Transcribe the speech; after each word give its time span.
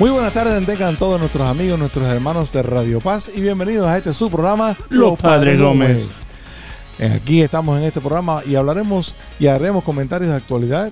Muy 0.00 0.08
buenas 0.08 0.32
tardes, 0.32 0.64
tengan 0.64 0.96
todos 0.96 1.20
nuestros 1.20 1.46
amigos, 1.46 1.78
nuestros 1.78 2.06
hermanos 2.06 2.50
de 2.54 2.62
Radio 2.62 3.00
Paz 3.00 3.30
y 3.34 3.42
bienvenidos 3.42 3.86
a 3.86 3.98
este 3.98 4.14
su 4.14 4.30
programa 4.30 4.74
Los 4.88 5.18
Padres 5.18 5.60
Gómez. 5.60 6.22
Eh, 6.98 7.12
Aquí 7.16 7.42
estamos 7.42 7.78
en 7.78 7.84
este 7.84 8.00
programa 8.00 8.40
y 8.46 8.54
hablaremos 8.54 9.14
y 9.38 9.46
haremos 9.48 9.84
comentarios 9.84 10.30
de 10.30 10.36
actualidad 10.36 10.90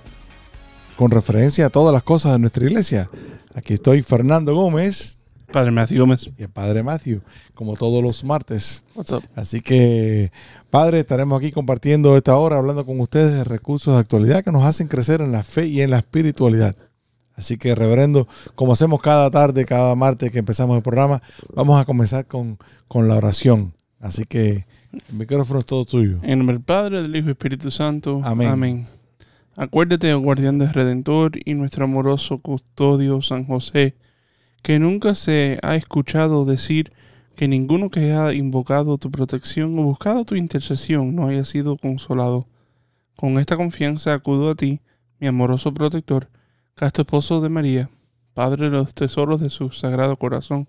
con 0.97 1.11
referencia 1.11 1.65
a 1.65 1.71
todas 1.71 1.95
las 1.95 2.03
cosas 2.03 2.33
de 2.33 2.39
nuestra 2.39 2.63
iglesia. 2.67 3.09
Aquí 3.55 3.73
estoy 3.73 4.03
Fernando 4.03 4.55
Gómez 4.55 5.19
Padre 5.51 5.71
Matthew 5.71 6.01
Gómez. 6.01 6.29
y 6.37 6.43
el 6.43 6.51
Padre 6.51 6.83
Matthew, 6.83 7.23
como 7.55 7.77
todos 7.77 8.03
los 8.03 8.23
martes. 8.25 8.85
What's 8.95 9.13
up? 9.13 9.25
Así 9.35 9.63
que, 9.63 10.31
Padre, 10.69 11.01
estaremos 11.01 11.39
aquí 11.39 11.51
compartiendo 11.51 12.15
esta 12.15 12.37
hora, 12.37 12.59
hablando 12.59 12.85
con 12.85 13.01
ustedes 13.01 13.33
de 13.33 13.45
recursos 13.45 13.95
de 13.95 14.01
actualidad 14.01 14.45
que 14.45 14.53
nos 14.53 14.65
hacen 14.65 14.89
crecer 14.89 15.23
en 15.23 15.33
la 15.33 15.45
fe 15.45 15.65
y 15.65 15.81
en 15.81 15.93
la 15.93 15.99
espiritualidad. 15.99 16.77
Así 17.39 17.57
que, 17.57 17.77
reverendo, 17.77 18.27
como 18.57 18.73
hacemos 18.73 19.01
cada 19.01 19.31
tarde, 19.31 19.65
cada 19.65 19.95
martes 19.95 20.33
que 20.33 20.41
empezamos 20.41 20.77
el 20.77 20.83
programa, 20.83 21.23
vamos 21.55 21.81
a 21.81 21.85
comenzar 21.85 22.27
con, 22.27 22.59
con 22.89 23.07
la 23.07 23.15
oración. 23.15 23.75
Así 24.01 24.25
que 24.25 24.67
el 25.09 25.15
micrófono 25.15 25.61
es 25.61 25.67
todo 25.67 25.85
tuyo. 25.85 26.19
En 26.25 26.39
nombre 26.39 26.57
del 26.57 26.65
Padre, 26.65 27.03
del 27.03 27.15
Hijo 27.15 27.29
y 27.29 27.31
Espíritu 27.31 27.71
Santo. 27.71 28.21
Amén. 28.25 28.89
Acuérdate, 29.57 30.13
oh 30.15 30.21
guardián 30.21 30.59
del 30.59 30.73
Redentor 30.73 31.33
y 31.45 31.55
nuestro 31.55 31.85
amoroso 31.85 32.39
custodio 32.39 33.23
San 33.23 33.45
José, 33.45 33.95
que 34.63 34.81
nunca 34.81 35.15
se 35.15 35.61
ha 35.63 35.77
escuchado 35.77 36.45
decir 36.45 36.93
que 37.37 37.47
ninguno 37.47 37.89
que 37.89 38.01
haya 38.01 38.33
invocado 38.33 38.99
tu 38.99 39.13
protección 39.13 39.79
o 39.79 39.83
buscado 39.83 40.25
tu 40.25 40.35
intercesión 40.35 41.15
no 41.15 41.29
haya 41.29 41.45
sido 41.45 41.77
consolado. 41.77 42.49
Con 43.15 43.39
esta 43.39 43.57
confianza 43.57 44.13
acudo 44.13 44.51
a 44.51 44.57
ti, 44.57 44.81
mi 45.21 45.29
amoroso 45.29 45.73
protector, 45.73 46.29
casto 46.79 47.03
esposo 47.03 47.41
de 47.41 47.49
María, 47.49 47.91
Padre 48.35 48.67
de 48.67 48.71
los 48.71 48.95
tesoros 48.95 49.41
de 49.41 49.51
su 49.51 49.73
sagrado 49.73 50.17
corazón. 50.17 50.69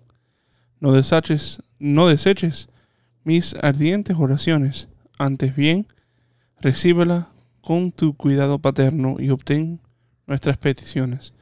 No 0.80 0.92
deseches, 0.92 1.62
no 1.78 2.08
deseches 2.08 2.68
mis 3.22 3.54
ardientes 3.62 4.16
oraciones, 4.18 4.88
antes 5.18 5.54
bien, 5.54 5.86
recíbela 6.60 7.28
con 7.60 7.92
tu 7.92 8.16
cuidado 8.16 8.58
paterno 8.58 9.16
y 9.20 9.30
obtén 9.30 9.78
nuestras 10.26 10.58
peticiones. 10.58 11.32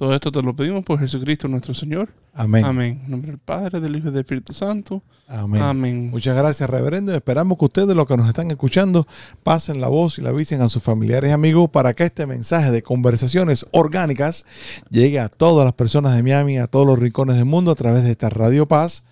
Todo 0.00 0.14
esto 0.14 0.32
te 0.32 0.40
lo 0.40 0.56
pedimos 0.56 0.82
por 0.82 0.98
Jesucristo 0.98 1.46
nuestro 1.46 1.74
Señor. 1.74 2.08
Amén. 2.32 2.64
Amén. 2.64 3.02
En 3.04 3.10
nombre 3.10 3.32
del 3.32 3.38
Padre, 3.38 3.80
del 3.80 3.94
Hijo 3.96 4.08
y 4.08 4.12
del 4.12 4.20
Espíritu 4.20 4.54
Santo. 4.54 5.02
Amén. 5.28 5.60
Amén. 5.60 6.10
Muchas 6.10 6.34
gracias, 6.34 6.70
reverendo. 6.70 7.14
Esperamos 7.14 7.58
que 7.58 7.66
ustedes, 7.66 7.94
los 7.94 8.06
que 8.06 8.16
nos 8.16 8.26
están 8.26 8.50
escuchando, 8.50 9.06
pasen 9.42 9.78
la 9.78 9.88
voz 9.88 10.18
y 10.18 10.22
la 10.22 10.30
avisen 10.30 10.62
a 10.62 10.70
sus 10.70 10.82
familiares 10.82 11.28
y 11.28 11.32
amigos 11.34 11.68
para 11.68 11.92
que 11.92 12.04
este 12.04 12.24
mensaje 12.24 12.70
de 12.70 12.82
conversaciones 12.82 13.66
orgánicas 13.72 14.46
llegue 14.88 15.20
a 15.20 15.28
todas 15.28 15.66
las 15.66 15.74
personas 15.74 16.16
de 16.16 16.22
Miami, 16.22 16.56
a 16.56 16.66
todos 16.66 16.86
los 16.86 16.98
rincones 16.98 17.36
del 17.36 17.44
mundo 17.44 17.70
a 17.70 17.74
través 17.74 18.02
de 18.02 18.12
esta 18.12 18.30
Radio 18.30 18.66
Paz 18.66 19.04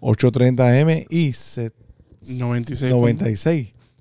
830 0.00 0.66
AM 0.80 1.06
y 1.08 1.34
se- 1.34 1.70
96. 2.38 2.92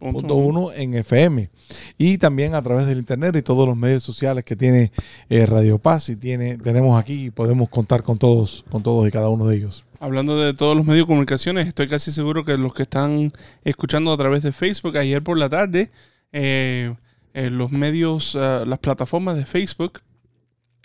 96.1 0.01 0.71
en 0.75 0.95
FM. 0.95 1.51
Y 1.97 2.17
también 2.17 2.55
a 2.55 2.61
través 2.61 2.85
del 2.85 2.99
internet 2.99 3.35
y 3.35 3.41
todos 3.41 3.67
los 3.67 3.77
medios 3.77 4.03
sociales 4.03 4.43
que 4.43 4.55
tiene 4.55 4.91
eh, 5.29 5.45
Radio 5.45 5.77
Paz 5.77 6.09
y 6.09 6.15
tiene, 6.15 6.57
tenemos 6.57 6.99
aquí 6.99 7.25
y 7.25 7.29
podemos 7.29 7.69
contar 7.69 8.03
con 8.03 8.17
todos, 8.17 8.65
con 8.69 8.83
todos 8.83 9.07
y 9.07 9.11
cada 9.11 9.29
uno 9.29 9.47
de 9.47 9.57
ellos. 9.57 9.85
Hablando 9.99 10.39
de 10.39 10.53
todos 10.53 10.75
los 10.75 10.85
medios 10.85 11.05
de 11.05 11.07
comunicaciones, 11.07 11.67
estoy 11.67 11.87
casi 11.87 12.11
seguro 12.11 12.43
que 12.43 12.57
los 12.57 12.73
que 12.73 12.83
están 12.83 13.31
escuchando 13.63 14.11
a 14.11 14.17
través 14.17 14.41
de 14.41 14.51
Facebook, 14.51 14.97
ayer 14.97 15.21
por 15.21 15.37
la 15.37 15.47
tarde, 15.47 15.91
eh, 16.31 16.95
eh, 17.33 17.49
los 17.49 17.71
medios, 17.71 18.35
ah, 18.35 18.63
las 18.65 18.79
plataformas 18.79 19.37
de 19.37 19.45
Facebook, 19.45 20.01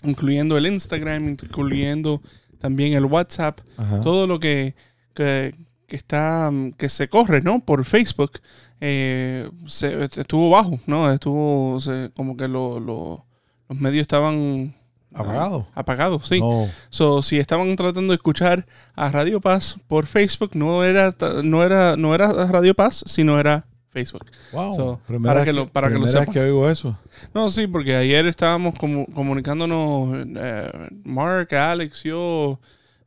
incluyendo 0.03 0.57
el 0.57 0.67
Instagram, 0.67 1.29
incluyendo 1.29 2.21
también 2.59 2.93
el 2.93 3.05
WhatsApp, 3.05 3.59
Ajá. 3.77 4.01
todo 4.01 4.27
lo 4.27 4.39
que, 4.39 4.75
que, 5.13 5.55
que 5.87 5.95
está 5.95 6.49
mm, 6.51 6.73
que 6.73 6.89
se 6.89 7.07
corre 7.07 7.41
no 7.41 7.59
por 7.59 7.83
Facebook 7.85 8.33
eh, 8.81 9.49
se, 9.67 10.03
estuvo 10.03 10.49
bajo 10.49 10.79
no 10.85 11.11
estuvo 11.11 11.79
se- 11.79 12.11
como 12.15 12.37
que 12.37 12.47
lo- 12.47 12.79
lo- 12.79 13.25
los 13.69 13.79
medios 13.79 14.01
estaban 14.03 14.75
ah, 15.15 15.21
¿Apagado? 15.21 15.67
apagados 15.73 16.27
sí 16.27 16.39
No. 16.39 16.67
So, 16.89 17.21
si 17.21 17.39
estaban 17.39 17.75
tratando 17.75 18.11
de 18.11 18.15
escuchar 18.17 18.65
a 18.95 19.09
Radio 19.09 19.41
Paz 19.41 19.77
por 19.87 20.05
Facebook 20.05 20.51
no 20.53 20.83
era 20.83 21.13
no 21.43 21.63
era 21.63 21.95
no 21.97 22.13
era 22.13 22.31
Radio 22.47 22.75
Paz 22.75 23.03
sino 23.07 23.39
era 23.39 23.65
Facebook 23.89 24.27
Wow. 24.51 24.75
So, 24.75 24.99
para 25.23 25.43
que 25.43 25.53
lo- 25.53 25.67
para 25.69 25.87
que 25.89 25.97
lo 25.97 26.07
sepan. 26.07 26.31
que 26.33 26.39
oigo 26.41 26.69
eso. 26.69 26.95
no 27.33 27.49
sí 27.49 27.65
porque 27.65 27.95
ayer 27.95 28.27
estábamos 28.27 28.75
comu- 28.75 29.11
comunicándonos 29.13 30.09
eh, 30.37 30.71
Mark 31.03 31.51
Alex 31.55 32.03
yo 32.03 32.59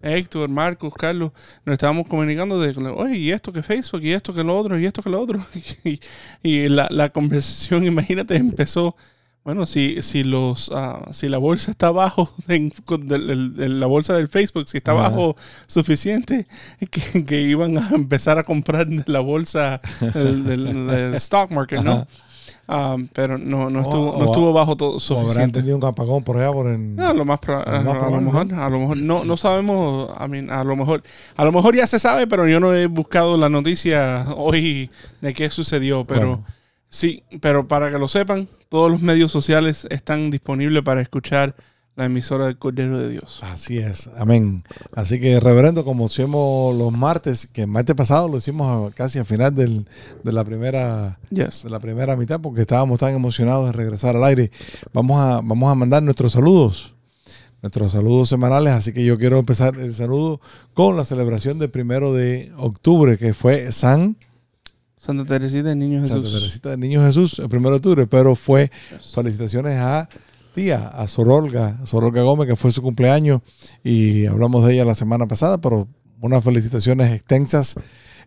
Héctor, 0.03 0.49
Marcos, 0.49 0.95
Carlos, 0.95 1.33
nos 1.65 1.75
estábamos 1.75 2.07
comunicando 2.09 2.59
de, 2.61 2.77
oye, 2.91 3.17
y 3.19 3.31
esto 3.33 3.53
que 3.53 3.63
Facebook, 3.63 4.03
y 4.03 4.13
esto 4.13 4.33
que 4.33 4.43
lo 4.45 4.57
otro, 4.59 4.79
y 4.79 4.87
esto 4.87 5.03
que 5.03 5.11
lo 5.11 5.21
otro. 5.21 5.45
y 5.85 6.01
y 6.43 6.69
la, 6.69 6.87
la 6.91 7.11
conversación, 7.11 7.85
imagínate, 7.87 8.37
empezó, 8.37 8.97
bueno, 9.45 9.67
si, 9.67 10.01
si 10.03 10.23
los 10.25 10.71
ah, 10.75 11.09
si 11.13 11.29
la 11.29 11.39
bolsa 11.39 11.71
está 11.71 11.89
abajo, 11.89 12.33
en, 12.49 12.71
con 12.85 13.07
del- 13.09 13.31
el- 13.31 13.55
el- 13.59 13.81
la 13.81 13.87
bolsa 13.87 14.15
del 14.15 14.29
Facebook, 14.29 14.69
si 14.69 14.79
está 14.79 14.93
Ajá. 14.93 15.03
bajo 15.11 15.37
suficiente, 15.67 16.47
que, 16.91 17.25
que 17.25 17.41
iban 17.43 17.77
a 17.79 17.89
empezar 17.95 18.39
a 18.39 18.43
comprar 18.45 18.87
de 18.87 19.05
la 19.07 19.21
bolsa 19.21 19.81
del, 20.15 20.45
del- 20.45 20.87
del 20.87 21.15
stock 21.15 21.51
market, 21.51 21.83
¿no? 21.83 21.93
Ajá. 21.93 22.07
Ah, 22.73 22.97
pero 23.13 23.37
no, 23.37 23.69
no 23.69 23.81
estuvo, 23.81 24.17
no 24.17 24.27
estuvo 24.27 24.53
bajo 24.53 24.77
todo 24.77 24.91
O 24.91 24.93
habrán 24.93 25.01
suficiente. 25.01 25.59
tenido 25.59 25.77
un 25.77 25.85
apagón 25.85 26.23
por 26.23 26.37
allá 26.37 26.53
por 26.53 26.69
en... 26.69 26.95
No, 26.95 27.13
lo 27.13 27.25
más, 27.25 27.41
proba- 27.41 27.65
A 27.67 27.79
lo 27.79 27.85
más 27.85 27.89
a, 27.89 27.93
lo 27.95 27.99
probable, 27.99 28.27
mejor, 28.27 28.55
a 28.55 28.69
lo 28.71 28.79
mejor 28.79 28.97
no, 28.99 29.25
no 29.25 29.37
sabemos, 29.37 30.11
I 30.25 30.29
mean, 30.29 30.51
a 30.51 30.63
lo 30.63 30.77
mejor, 30.77 31.03
a 31.37 31.45
lo 31.45 31.51
mejor 31.51 31.75
ya 31.75 31.89
se 31.89 31.99
sabe, 31.99 32.29
pero 32.29 32.47
yo 32.47 32.61
no 32.61 32.73
he 32.73 32.87
buscado 32.87 33.37
la 33.37 33.49
noticia 33.49 34.25
hoy 34.37 34.89
de 35.21 35.35
qué 35.35 35.51
sucedió, 35.51 36.05
pero 36.05 36.27
Bueno. 36.37 36.45
sí, 36.89 37.25
pero 37.41 37.67
para 37.67 37.91
que 37.91 37.99
lo 37.99 38.07
sepan, 38.07 38.47
todos 38.69 38.89
los 38.89 39.03
medios 39.03 39.33
sociales 39.33 39.89
están 39.91 40.31
disponibles 40.31 40.85
para 40.85 41.01
escuchar 41.01 41.57
la 41.97 42.07
emisora 42.07 42.47
del 42.47 42.57
Cordero 42.57 42.99
de 42.99 43.11
Dios. 43.11 43.41
Así 43.43 43.79
es, 43.79 44.09
amén. 44.17 44.65
Así 44.95 45.21
que, 45.21 45.39
reverendo, 45.41 45.85
como 45.85 46.07
hicimos 46.07 46.75
los 46.77 46.93
martes, 46.93 47.47
que 47.47 47.63
el 47.63 47.67
martes 47.67 47.95
pasado 47.95 48.29
lo 48.29 48.39
hicimos 48.39 48.95
casi 48.95 49.19
al 49.19 49.27
final 49.27 49.55
del- 49.55 49.87
de 50.25 50.33
la 50.33 50.45
primera 50.45 51.19
Yes. 51.31 51.65
de 51.65 51.71
la 51.71 51.79
primera 51.81 52.17
mitad, 52.17 52.41
porque 52.41 52.63
estábamos 52.63 52.99
tan 52.99 53.15
emocionados 53.15 53.67
de 53.67 53.73
regresar 53.73 54.17
al 54.17 54.25
aire. 54.25 54.51
Vamos 54.95 55.21
a, 55.21 55.41
vamos 55.43 55.71
a 55.71 55.75
mandar 55.75 56.03
nuestros 56.03 56.33
saludos, 56.33 56.95
nuestros 57.61 57.93
saludos 57.93 58.31
semanales. 58.31 58.73
Así 58.73 58.93
que 58.95 59.05
yo 59.05 59.19
quiero 59.19 59.39
empezar 59.39 59.77
el 59.77 59.93
saludo 59.93 60.41
con 60.73 60.97
la 60.97 61.05
celebración 61.05 61.59
del 61.59 61.71
primero 61.71 62.15
de 62.15 62.51
octubre, 62.57 63.19
que 63.19 63.35
fue 63.35 63.73
San 63.73 64.17
Santa 64.97 65.25
Teresita 65.25 65.69
del 65.71 65.79
Niño 65.79 66.07
Santa 66.07 66.23
Jesús. 66.29 66.39
Teresita 66.41 66.71
del 66.71 66.81
Niño 66.81 67.05
Jesús, 67.05 67.39
el 67.41 67.49
primero 67.49 67.71
de 67.71 67.77
octubre, 67.77 68.07
pero 68.07 68.35
fue 68.37 68.71
felicitaciones 69.15 69.77
a 69.79 70.09
tía, 70.51 70.89
a 70.89 71.07
Sorolga, 71.09 71.79
Sorolga 71.87 72.23
Gómez, 72.23 72.49
que 72.49 72.57
fue 72.57 72.73
su 72.73 72.83
cumpleaños 72.83 73.41
y 73.83 74.27
hablamos 74.27 74.67
de 74.67 74.75
ella 74.75 74.85
la 74.85 74.95
semana 74.95 75.27
pasada, 75.27 75.59
pero 75.61 75.89
unas 76.21 76.45
felicitaciones 76.45 77.13
extensas 77.13 77.75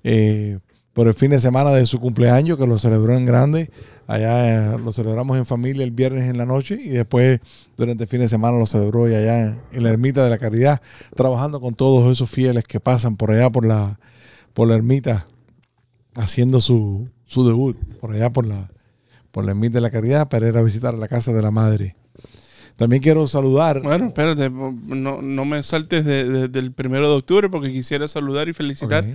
eh, 0.04 0.60
por 0.94 1.08
el 1.08 1.14
fin 1.14 1.32
de 1.32 1.40
semana 1.40 1.72
de 1.72 1.86
su 1.86 2.00
cumpleaños, 2.00 2.58
que 2.58 2.68
lo 2.68 2.78
celebró 2.78 3.16
en 3.16 3.26
grande. 3.26 3.72
Allá 4.06 4.76
eh, 4.76 4.78
lo 4.78 4.92
celebramos 4.92 5.38
en 5.38 5.46
familia 5.46 5.84
el 5.84 5.92
viernes 5.92 6.30
en 6.30 6.38
la 6.38 6.46
noche 6.46 6.78
y 6.80 6.90
después 6.90 7.40
durante 7.78 8.04
el 8.04 8.10
fin 8.10 8.20
de 8.20 8.28
semana 8.28 8.58
lo 8.58 8.66
celebró 8.66 9.06
allá 9.06 9.58
en 9.72 9.84
la 9.84 9.90
Ermita 9.90 10.24
de 10.24 10.30
la 10.30 10.38
Caridad, 10.38 10.82
trabajando 11.16 11.60
con 11.60 11.74
todos 11.74 12.12
esos 12.12 12.30
fieles 12.30 12.64
que 12.66 12.80
pasan 12.80 13.16
por 13.16 13.32
allá 13.32 13.50
por 13.50 13.66
la, 13.66 14.00
por 14.54 14.68
la 14.68 14.76
ermita 14.76 15.28
haciendo 16.16 16.62
su, 16.62 17.10
su 17.26 17.48
debut 17.48 17.76
por 18.00 18.12
allá 18.12 18.30
por 18.32 18.46
la, 18.46 18.70
por 19.32 19.46
la 19.46 19.52
Ermita 19.52 19.76
de 19.76 19.82
la 19.82 19.90
Caridad 19.90 20.30
para 20.30 20.48
ir 20.48 20.58
a 20.58 20.62
visitar 20.62 20.94
la 20.94 21.08
casa 21.08 21.34
de 21.34 21.42
la 21.42 21.50
madre. 21.50 21.96
También 22.76 23.02
quiero 23.02 23.28
saludar. 23.28 23.82
Bueno, 23.82 24.08
espérate, 24.08 24.50
no, 24.50 25.22
no 25.22 25.46
me 25.46 25.62
saltes 25.64 26.04
de- 26.06 26.24
de- 26.28 26.48
del 26.48 26.72
primero 26.72 27.10
de 27.10 27.16
octubre 27.18 27.50
porque 27.50 27.72
quisiera 27.72 28.08
saludar 28.08 28.50
y 28.50 28.54
felicitar 28.54 29.06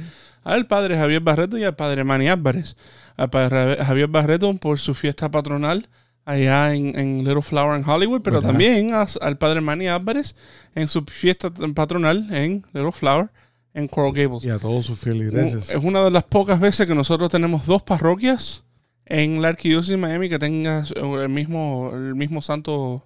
al 0.45 0.67
padre 0.67 0.97
Javier 0.97 1.21
Barreto 1.21 1.59
y 1.59 1.65
al 1.65 1.75
padre 1.75 2.05
Manny 2.05 2.29
Álvarez. 2.29 2.77
Al 3.17 3.31
padre 3.31 3.77
Javier 3.85 4.07
Barreto 4.09 4.55
por 4.55 4.79
su 4.79 4.95
fiesta 4.95 5.29
patronal 5.31 5.89
allá 6.25 6.75
en, 6.75 6.97
en 6.99 7.19
Little 7.25 7.43
Flower 7.43 7.79
en 7.81 7.89
Hollywood, 7.89 8.21
pero 8.23 8.37
¿Verdad? 8.37 8.51
también 8.51 8.95
a- 8.95 9.07
al 9.21 9.39
padre 9.39 9.61
Manny 9.61 9.89
Álvarez 9.89 10.37
en 10.75 10.87
su 10.87 11.03
fiesta 11.05 11.51
patronal 11.75 12.29
en 12.33 12.65
Little 12.73 12.93
Flower 12.93 13.29
en 13.75 13.89
Coral 13.89 14.13
Gables. 14.13 14.45
Y 14.45 14.51
a 14.51 14.59
todos 14.59 14.87
sus 14.87 14.99
feligreses. 14.99 15.71
Es 15.71 15.83
una 15.83 16.05
de 16.05 16.11
las 16.11 16.25
pocas 16.25 16.61
veces 16.61 16.87
que 16.87 16.95
nosotros 16.95 17.31
tenemos 17.31 17.67
dos 17.67 17.83
parroquias 17.83 18.63
en 19.07 19.41
la 19.43 19.49
arquidiócesis 19.49 19.91
de 19.93 19.97
Miami 19.97 20.29
que 20.29 20.39
tenga 20.39 20.85
el 20.95 21.29
mismo, 21.29 21.91
el 21.95 22.15
mismo 22.15 22.41
santo 22.43 23.05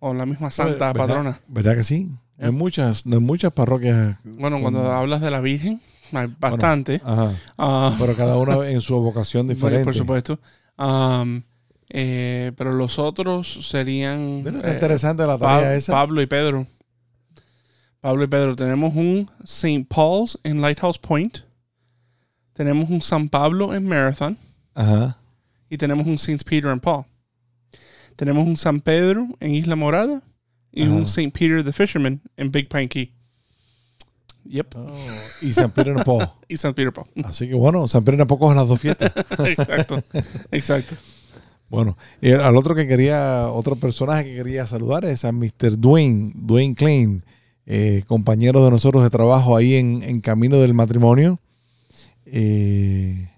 o 0.00 0.12
la 0.14 0.26
misma 0.26 0.50
santa 0.50 0.92
¿Verdad? 0.92 0.94
patrona. 1.06 1.40
¿Verdad 1.48 1.76
que 1.76 1.84
sí? 1.84 2.10
Hay 2.38 2.46
Yep. 2.46 2.52
muchas, 2.54 3.04
hay 3.06 3.18
muchas 3.20 3.52
parroquias. 3.52 4.16
Bueno, 4.24 4.60
cuando 4.60 4.90
hablas 4.90 5.20
de 5.20 5.30
la 5.30 5.40
Virgen, 5.40 5.80
hay 6.12 6.26
bastante. 6.38 7.00
Ajá. 7.04 7.34
Ah, 7.58 7.94
Pero 7.98 8.16
cada 8.16 8.36
una 8.38 8.66
en 8.68 8.80
su 8.80 8.96
vocación 8.98 9.46
bueno, 9.46 9.54
diferente. 9.54 9.84
por 9.84 9.94
supuesto. 9.94 10.38
Eh, 11.92 12.52
pero 12.56 12.72
los 12.72 12.98
otros 12.98 13.66
serían 13.68 14.38
Mira, 14.44 14.56
está 14.58 14.70
eh, 14.70 14.74
interesante 14.74 15.26
la 15.26 15.36
Pa- 15.38 15.56
tarea 15.56 15.74
esa. 15.74 15.92
Pablo 15.92 16.22
y 16.22 16.26
Pedro. 16.26 16.66
Pablo 18.00 18.24
y 18.24 18.26
Pedro. 18.28 18.54
Tenemos 18.56 18.94
un 18.94 19.28
St. 19.44 19.86
Paul's 19.88 20.38
en 20.44 20.60
Lighthouse 20.60 20.98
Point. 20.98 21.38
Tenemos 22.52 22.88
un 22.90 23.02
San 23.02 23.28
Pablo 23.28 23.74
en 23.74 23.86
Marathon. 23.86 24.36
Ajá. 24.74 25.16
y 25.68 25.76
tenemos 25.76 26.06
un 26.06 26.18
Saint 26.18 26.42
Peter 26.44 26.70
and 26.70 26.80
Paul. 26.80 27.04
Tenemos 28.20 28.46
un 28.46 28.58
San 28.58 28.82
Pedro 28.82 29.28
en 29.40 29.54
Isla 29.54 29.76
Morada 29.76 30.22
y 30.70 30.82
Ajá. 30.82 30.92
un 30.92 31.08
Saint 31.08 31.32
Peter 31.32 31.64
the 31.64 31.72
Fisherman 31.72 32.20
en 32.36 32.52
Big 32.52 32.68
Pine 32.68 32.86
Key. 32.86 33.14
Yep. 34.44 34.74
Oh, 34.76 34.94
y 35.40 35.54
San 35.54 35.70
Pedro 35.70 35.96
en 35.96 36.04
Paul. 36.04 36.28
Y 36.46 36.58
San 36.58 36.74
Peter 36.74 36.92
Paul. 36.92 37.06
Así 37.24 37.48
que 37.48 37.54
bueno, 37.54 37.88
San 37.88 38.04
Pedro 38.04 38.20
en 38.20 38.28
Paul 38.28 38.38
coge 38.38 38.56
las 38.56 38.68
dos 38.68 38.78
fiestas. 38.78 39.10
exacto. 39.38 40.02
Exacto. 40.50 40.96
Bueno, 41.70 41.96
y 42.20 42.32
al 42.32 42.54
otro 42.58 42.74
que 42.74 42.86
quería, 42.86 43.48
otro 43.48 43.76
personaje 43.76 44.24
que 44.24 44.34
quería 44.34 44.66
saludar 44.66 45.06
es 45.06 45.24
a 45.24 45.32
Mr. 45.32 45.78
Dwayne, 45.78 46.32
Dwayne 46.34 46.74
Klein, 46.74 47.24
eh, 47.64 48.04
compañero 48.06 48.62
de 48.62 48.70
nosotros 48.70 49.02
de 49.02 49.08
trabajo 49.08 49.56
ahí 49.56 49.76
en, 49.76 50.02
en 50.02 50.20
Camino 50.20 50.58
del 50.58 50.74
Matrimonio. 50.74 51.40
Eh, 52.26 53.30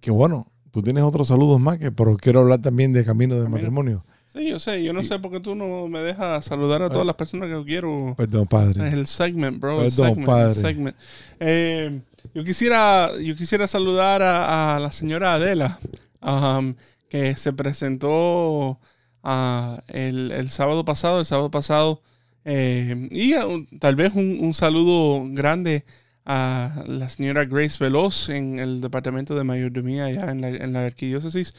que 0.00 0.10
bueno, 0.10 0.51
tú 0.72 0.82
tienes 0.82 1.04
otros 1.04 1.28
saludos 1.28 1.60
más, 1.60 1.78
que, 1.78 1.92
pero 1.92 2.16
quiero 2.16 2.40
hablar 2.40 2.60
también 2.60 2.92
de 2.92 3.04
Camino 3.04 3.34
del 3.34 3.44
Camino. 3.44 3.56
Matrimonio. 3.58 4.04
Sí, 4.26 4.48
yo 4.48 4.58
sé. 4.58 4.82
Yo 4.82 4.92
no 4.94 5.04
sé 5.04 5.18
por 5.18 5.30
qué 5.30 5.40
tú 5.40 5.54
no 5.54 5.86
me 5.88 5.98
dejas 6.00 6.44
saludar 6.46 6.82
a 6.82 6.88
todas 6.90 7.06
las 7.06 7.16
personas 7.16 7.48
que 7.48 7.52
yo 7.52 7.64
quiero. 7.64 8.14
Perdón, 8.16 8.42
Es 8.44 8.48
padre. 8.48 8.88
el 8.88 9.06
segment, 9.06 9.60
bro. 9.60 9.82
el 9.82 9.90
Perdón, 9.90 10.06
segment, 10.06 10.18
el 10.20 10.24
padre. 10.26 10.54
segment. 10.54 10.96
Eh, 11.38 12.00
yo 12.34 12.42
quisiera, 12.42 13.10
yo 13.22 13.36
quisiera 13.36 13.66
saludar 13.66 14.22
a, 14.22 14.76
a 14.76 14.80
la 14.80 14.90
señora 14.90 15.34
Adela, 15.34 15.78
um, 16.22 16.74
que 17.10 17.36
se 17.36 17.52
presentó 17.52 18.78
ah, 19.22 19.82
el, 19.88 20.32
el 20.32 20.48
sábado 20.48 20.84
pasado, 20.84 21.20
el 21.20 21.26
sábado 21.26 21.50
pasado, 21.50 22.00
eh, 22.46 23.08
y 23.10 23.34
un- 23.34 23.66
tal 23.78 23.96
vez 23.96 24.14
un, 24.14 24.38
un 24.40 24.54
saludo 24.54 25.24
grande 25.28 25.84
a 26.24 26.84
la 26.86 27.08
señora 27.08 27.44
Grace 27.44 27.82
Veloz 27.82 28.28
en 28.28 28.58
el 28.58 28.80
departamento 28.80 29.34
de 29.34 29.44
mayordomía 29.44 30.06
allá 30.06 30.30
en 30.30 30.40
la, 30.40 30.48
en 30.48 30.72
la 30.72 30.84
arquidiócesis 30.84 31.54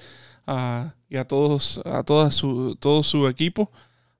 y 1.10 1.18
a 1.18 1.24
todos, 1.27 1.81
a 1.86 2.31
su, 2.31 2.75
todo 2.80 3.04
su 3.04 3.27
equipo 3.27 3.71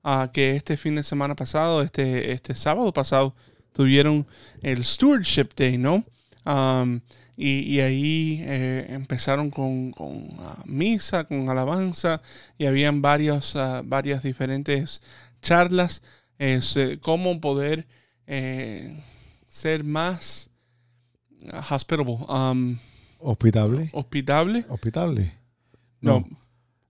ah, 0.02 0.30
que 0.32 0.56
este 0.56 0.76
fin 0.76 0.96
de 0.96 1.02
semana 1.02 1.34
pasado, 1.34 1.82
este, 1.82 2.32
este 2.32 2.54
sábado 2.54 2.92
pasado, 2.92 3.34
tuvieron 3.72 4.26
el 4.62 4.84
Stewardship 4.84 5.48
Day, 5.56 5.78
¿no? 5.78 6.04
Y, 7.36 7.60
y 7.60 7.80
ahí 7.80 8.40
eh, 8.44 8.86
empezaron 8.90 9.50
con, 9.50 9.90
con, 9.90 10.28
ah, 10.38 10.62
misa, 10.66 11.24
con 11.24 11.48
alabanza, 11.50 12.22
y 12.58 12.66
habían 12.66 13.02
varias, 13.02 13.56
ah, 13.56 13.82
varias 13.84 14.22
diferentes 14.22 15.02
charlas, 15.42 16.02
eh, 16.38 16.60
cómo 17.00 17.40
poder 17.40 17.86
eh, 18.26 19.02
ser 19.54 19.84
más 19.84 20.50
ah, 21.52 21.60
hospitable, 21.70 22.18
um, 22.28 22.76
Hospitable. 23.20 23.88
hospitable, 23.92 24.64
Hospitable. 24.68 25.32
no, 26.00 26.24
No. 26.28 26.38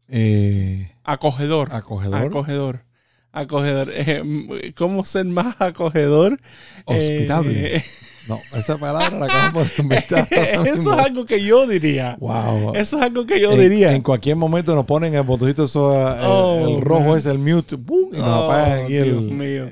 Eh, 0.08 0.90
acogedor. 1.04 1.74
acogedor. 1.74 2.22
Acogedor. 2.22 2.84
Acogedor. 3.32 3.92
Eh, 3.94 4.72
¿Cómo 4.76 5.04
ser 5.04 5.26
más 5.26 5.56
acogedor? 5.58 6.40
Hospitable. 6.86 7.76
Eh, 7.76 7.84
no, 8.28 8.38
esa 8.56 8.78
palabra 8.78 9.10
la 9.18 9.26
acabamos 9.26 9.76
de 9.76 9.82
inventar. 9.82 10.26
eso 10.32 10.94
es 10.94 10.98
algo 11.06 11.26
que 11.26 11.44
yo 11.44 11.66
diría. 11.66 12.16
Wow. 12.18 12.74
Eso 12.74 12.96
es 12.96 13.02
algo 13.02 13.26
que 13.26 13.40
yo 13.40 13.52
en, 13.52 13.60
diría. 13.60 13.92
En 13.94 14.00
cualquier 14.02 14.36
momento 14.36 14.74
nos 14.74 14.86
ponen 14.86 15.14
el 15.14 15.22
botoncito, 15.22 15.64
eso, 15.64 15.92
el, 15.92 16.18
Oh, 16.24 16.66
el 16.78 16.80
rojo 16.80 17.08
man. 17.10 17.18
es 17.18 17.26
el 17.26 17.38
mute, 17.38 17.76
¡pum! 17.76 18.08
y 18.12 18.16
nos 18.18 18.28
Oh, 18.28 18.44
apagan 18.44 18.84
aquí 18.84 18.92
Dios 18.94 19.06
el. 19.08 19.30
mío. 19.30 19.66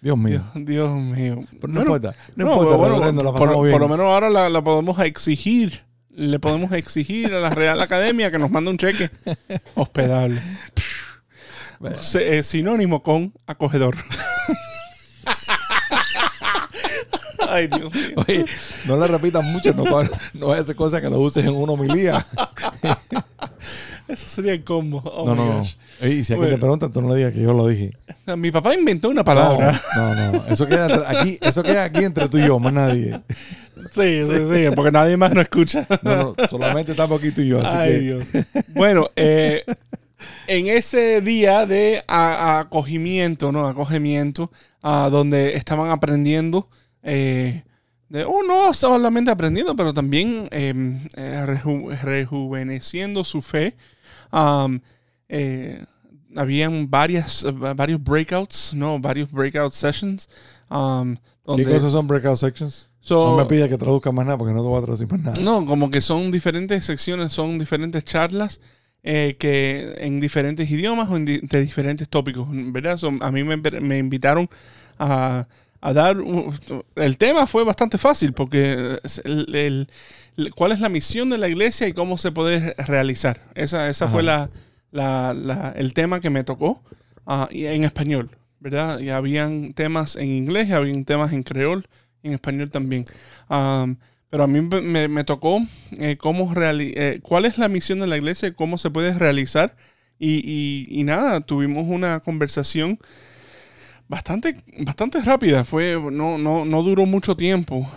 Dios 0.00 0.16
mío. 0.16 0.42
Dios, 0.54 0.66
Dios 0.66 0.90
mío. 0.90 1.40
Pero 1.60 1.72
no 1.72 1.80
Bueno, 1.84 1.96
importa, 1.96 2.14
no, 2.36 2.44
no, 2.44 2.50
importa, 2.52 2.66
pero 2.68 2.78
bueno, 2.78 2.94
reverendo, 2.96 3.22
la 3.22 3.30
por, 3.32 3.40
pasamos 3.40 3.62
bien. 3.64 3.72
por 3.72 3.80
lo 3.82 3.88
menos 3.88 4.06
ahora 4.06 4.30
la, 4.30 4.48
la 4.48 4.62
podemos 4.64 4.98
exigir. 5.00 5.82
Le 6.10 6.38
podemos 6.38 6.72
exigir 6.72 7.32
a 7.34 7.40
la 7.40 7.50
Real 7.50 7.80
Academia 7.80 8.30
que 8.30 8.38
nos 8.38 8.50
mande 8.50 8.70
un 8.70 8.78
cheque 8.78 9.10
hospedable. 9.74 10.40
Se- 12.00 12.38
eh, 12.38 12.42
sinónimo 12.42 13.02
con 13.02 13.32
acogedor. 13.46 13.96
Ay, 17.48 17.66
Dios 17.68 17.92
mío. 17.94 18.10
Oye, 18.28 18.44
no 18.86 18.96
le 18.96 19.06
repitas 19.06 19.42
mucho, 19.44 19.72
no, 19.74 19.84
no 20.34 20.52
hacer 20.52 20.76
cosas 20.76 21.00
que 21.00 21.08
lo 21.10 21.18
uses 21.20 21.44
en 21.44 21.54
una 21.54 21.72
homilía. 21.72 22.24
Eso 24.10 24.26
sería 24.28 24.52
el 24.52 24.64
combo. 24.64 25.02
Oh 25.04 25.24
no, 25.26 25.34
no, 25.34 25.58
gosh. 25.58 25.74
Y 26.02 26.24
si 26.24 26.32
aquí 26.32 26.38
Bueno. 26.40 26.54
te 26.54 26.58
preguntan, 26.58 26.92
tú 26.92 27.00
no 27.02 27.10
le 27.10 27.16
digas 27.16 27.32
que 27.32 27.40
yo 27.40 27.52
lo 27.52 27.66
dije. 27.68 27.92
Mi 28.36 28.50
papá 28.50 28.74
inventó 28.74 29.08
una 29.08 29.22
palabra. 29.24 29.80
No, 29.96 30.14
no, 30.14 30.32
no. 30.32 30.44
Eso 30.46 30.66
queda 30.66 31.04
aquí, 31.08 31.38
eso 31.40 31.62
queda 31.62 31.84
aquí 31.84 32.04
entre 32.04 32.28
tú 32.28 32.38
y 32.38 32.46
yo, 32.46 32.58
más 32.58 32.72
nadie. 32.72 33.20
Sí, 33.94 34.24
sí, 34.26 34.32
sí, 34.52 34.64
porque 34.74 34.92
nadie 34.92 35.16
más 35.16 35.34
nos 35.34 35.42
escucha. 35.42 35.86
No, 36.02 36.34
no, 36.36 36.48
solamente 36.48 36.92
estamos 36.92 37.18
aquí 37.18 37.30
tú 37.30 37.40
y 37.40 37.48
yo. 37.48 37.60
Así 37.60 37.76
Ay, 37.76 37.90
que, 37.92 37.98
Dios. 38.00 38.24
Bueno, 38.74 39.08
eh, 39.16 39.64
en 40.46 40.66
ese 40.68 41.20
día 41.22 41.66
de 41.66 42.04
acogimiento, 42.06 43.52
¿no? 43.52 43.66
Acogimiento, 43.66 44.50
ah, 44.82 45.08
donde 45.10 45.56
estaban 45.56 45.90
aprendiendo, 45.90 46.68
eh, 47.02 47.62
de, 48.08 48.24
oh, 48.24 48.42
no 48.46 48.74
solamente 48.74 49.30
aprendiendo, 49.30 49.74
pero 49.76 49.94
también 49.94 50.48
eh, 50.50 50.74
eh, 51.16 51.44
reju- 51.46 51.96
rejuveneciendo 52.02 53.24
su 53.24 53.40
fe. 53.40 53.74
Um, 54.32 54.80
eh, 55.28 55.84
habían 56.36 56.88
varias, 56.90 57.44
varios 57.76 58.02
breakouts, 58.02 58.72
¿no? 58.74 58.98
Varios 59.00 59.30
breakout 59.30 59.72
sessions. 59.72 60.28
um, 60.70 61.16
¿Qué 61.16 61.20
donde, 61.44 61.64
cosas 61.64 61.92
son 61.92 62.06
breakout 62.06 62.36
sections? 62.36 62.88
So- 63.00 63.30
no 63.30 63.36
me 63.38 63.46
pidas 63.46 63.68
que 63.68 63.78
traduzca 63.78 64.12
más 64.12 64.26
nada 64.26 64.38
porque 64.38 64.52
no 64.54 64.62
te 64.62 64.68
voy 64.68 64.78
a 64.78 64.82
traducir 64.82 65.08
más 65.10 65.20
nada. 65.20 65.40
no, 65.40 65.64
como 65.66 65.90
que 65.90 66.00
son 66.00 66.30
diferentes 66.30 66.84
secciones, 66.84 67.32
son 67.32 67.58
diferentes 67.58 68.04
charlas 68.04 68.60
eh, 69.02 69.36
que 69.38 69.94
en 70.00 70.20
diferentes 70.20 70.70
idiomas 70.70 71.08
o 71.08 71.16
en 71.16 71.24
di- 71.24 71.38
de 71.38 71.60
diferentes 71.62 72.08
tópicos, 72.08 72.46
¿verdad? 72.50 72.98
So, 72.98 73.10
a 73.20 73.30
mí 73.32 73.42
me, 73.42 73.56
me 73.56 73.96
invitaron 73.98 74.48
a, 74.98 75.48
a 75.80 75.92
dar... 75.92 76.16
el 76.96 77.18
tema 77.18 77.46
fue 77.46 77.64
bastante 77.64 77.98
fácil 77.98 78.32
porque 78.32 78.98
el- 79.24 79.54
el- 79.54 79.88
cuál 80.54 80.72
es 80.72 80.80
la 80.80 80.88
misión 80.88 81.28
de 81.30 81.38
la 81.38 81.48
iglesia 81.48 81.88
y 81.88 81.92
cómo 81.92 82.18
se 82.18 82.32
puede 82.32 82.74
realizar. 82.86 83.42
Esa, 83.54 83.88
esa 83.88 84.04
Ajá. 84.06 84.12
fue 84.14 84.22
la, 84.22 84.50
la- 84.92 85.34
la- 85.34 85.72
el 85.76 85.92
tema 85.94 86.20
que 86.20 86.30
me 86.30 86.44
tocó 86.44 86.82
y 87.50 87.66
en 87.66 87.84
español, 87.84 88.30
¿verdad? 88.58 88.98
Y 88.98 89.10
habían 89.10 89.72
temas 89.74 90.16
en 90.16 90.30
inglés 90.30 90.68
y 90.68 90.72
habían 90.72 91.04
temas 91.04 91.32
en 91.32 91.42
creol 91.44 91.86
y 92.22 92.28
en 92.28 92.34
español 92.34 92.70
también. 92.70 93.04
Am, 93.48 93.96
pero 94.30 94.44
a 94.44 94.46
mí 94.46 94.60
me, 94.60 95.08
me- 95.08 95.24
tocó 95.24 95.60
eh, 95.98 96.16
cómo 96.16 96.52
reali- 96.54 96.92
eh, 96.96 97.20
cuál 97.22 97.44
es 97.44 97.58
la 97.58 97.68
misión 97.68 97.98
de 98.00 98.06
la 98.06 98.16
iglesia 98.16 98.48
y 98.48 98.52
cómo 98.52 98.78
se 98.78 98.90
puede 98.90 99.12
realizar. 99.14 99.76
Y, 100.18 100.40
y- 100.44 100.86
y 100.90 101.02
nada, 101.04 101.40
tuvimos 101.40 101.86
una 101.88 102.20
conversación 102.20 102.98
bastante, 104.10 104.56
bastante 104.84 105.20
rápida. 105.20 105.64
Fue, 105.64 105.98
no, 106.12 106.36
no, 106.36 106.64
no 106.64 106.82
duró 106.82 107.06
mucho 107.06 107.36
tiempo. 107.36 107.88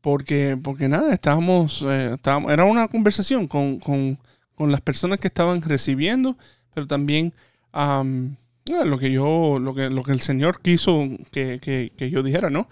porque, 0.00 0.58
porque 0.60 0.88
nada, 0.88 1.12
estábamos, 1.14 1.82
eh, 1.88 2.12
estábamos- 2.14 2.52
era 2.52 2.64
una 2.64 2.88
conversación 2.88 3.46
con, 3.46 3.78
con- 3.78 4.18
con 4.56 4.72
las 4.72 4.80
personas 4.80 5.20
que 5.20 5.28
estaban 5.28 5.62
recibiendo, 5.62 6.36
pero 6.74 6.86
también 6.88 7.32
am, 7.72 8.36
ah, 8.74 8.84
lo 8.84 8.98
que 8.98 9.12
yo, 9.12 9.58
lo 9.60 9.74
que, 9.74 9.90
lo 9.90 10.02
que 10.02 10.12
el 10.12 10.20
Señor 10.20 10.60
quiso 10.60 11.08
que, 11.30 11.60
que- 11.60 11.92
que 11.96 12.10
yo 12.10 12.22
dijera, 12.24 12.50
¿no? 12.50 12.68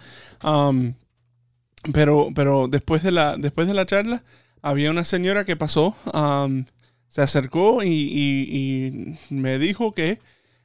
Pero, 1.94 2.28
pero 2.34 2.68
después 2.68 3.02
de 3.02 3.10
la, 3.12 3.36
después 3.36 3.66
de 3.66 3.74
la 3.74 3.86
charla, 3.86 4.22
había 4.60 4.90
una 4.90 5.04
señora 5.04 5.44
que 5.44 5.56
pasó, 5.56 5.94
se 7.08 7.22
acercó 7.22 7.82
y 7.82 9.16
me 9.30 9.58
dijo 9.58 9.92
que 9.92 10.18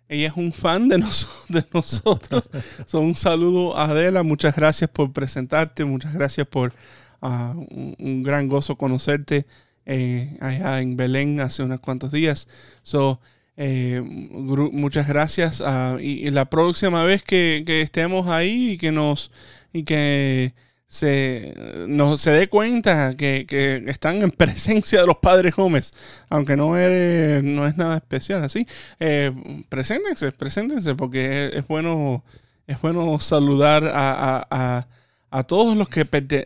ella 0.09 0.27
es 0.27 0.33
un 0.35 0.53
fan 0.53 0.87
de, 0.87 0.97
nos- 0.97 1.29
de 1.49 1.63
nosotros. 1.73 2.49
So, 2.85 2.99
un 2.99 3.15
saludo 3.15 3.77
a 3.77 3.85
Adela, 3.85 4.23
muchas 4.23 4.55
gracias 4.55 4.89
por 4.89 5.11
presentarte, 5.13 5.85
muchas 5.85 6.13
gracias 6.13 6.47
por 6.47 6.73
ah, 7.21 7.53
un, 7.55 8.23
gran 8.23 8.47
gozo 8.47 8.77
conocerte 8.77 9.45
eh, 9.85 10.37
allá 10.41 10.81
en 10.81 10.97
Belén 10.97 11.39
hace 11.39 11.63
unos 11.63 11.79
cuantos 11.79 12.11
días. 12.11 12.47
So, 12.83 13.19
eh, 13.57 14.01
muchas 14.03 15.07
gracias. 15.07 15.61
ah, 15.65 15.97
y, 15.99 16.27
y 16.27 16.31
la 16.31 16.45
próxima 16.49 17.03
vez 17.03 17.23
que, 17.23 17.63
que 17.65 17.81
estemos 17.81 18.27
ahí 18.27 18.71
y 18.71 18.77
que 18.77 18.91
nos 18.91 19.31
y 19.73 19.83
que 19.83 20.53
se, 20.95 21.53
nos, 21.87 22.21
se 22.21 22.31
dé 22.31 22.47
cuenta 22.47 23.15
que, 23.15 23.45
que 23.47 23.83
están 23.87 24.21
en 24.21 24.31
presencia 24.31 25.01
de 25.01 25.07
los 25.07 25.17
padres 25.17 25.55
Gómez, 25.55 25.91
aunque 26.29 26.55
no 26.55 26.77
es, 26.77 27.43
no 27.43 27.67
es 27.67 27.75
nada 27.77 27.97
especial 27.97 28.43
así. 28.43 28.65
Eh, 28.99 29.31
preséntense, 29.69 30.31
preséntense, 30.31 30.95
porque 30.95 31.47
es, 31.47 31.55
es 31.55 31.67
bueno 31.67 32.23
es 32.67 32.81
bueno 32.81 33.19
saludar 33.19 33.85
a, 33.85 34.11
a- 34.39 34.47
a- 34.49 34.87
a 35.29 35.43
todos 35.43 35.75
los 35.77 35.87
que 35.89 36.01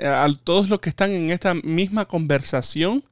a 0.05 0.27
todos 0.43 0.67
los 0.69 0.79
que 0.79 0.89
están 0.89 1.11
en 1.11 1.29
esta 1.31 1.53
misma 1.53 2.05
conversación, 2.05 3.03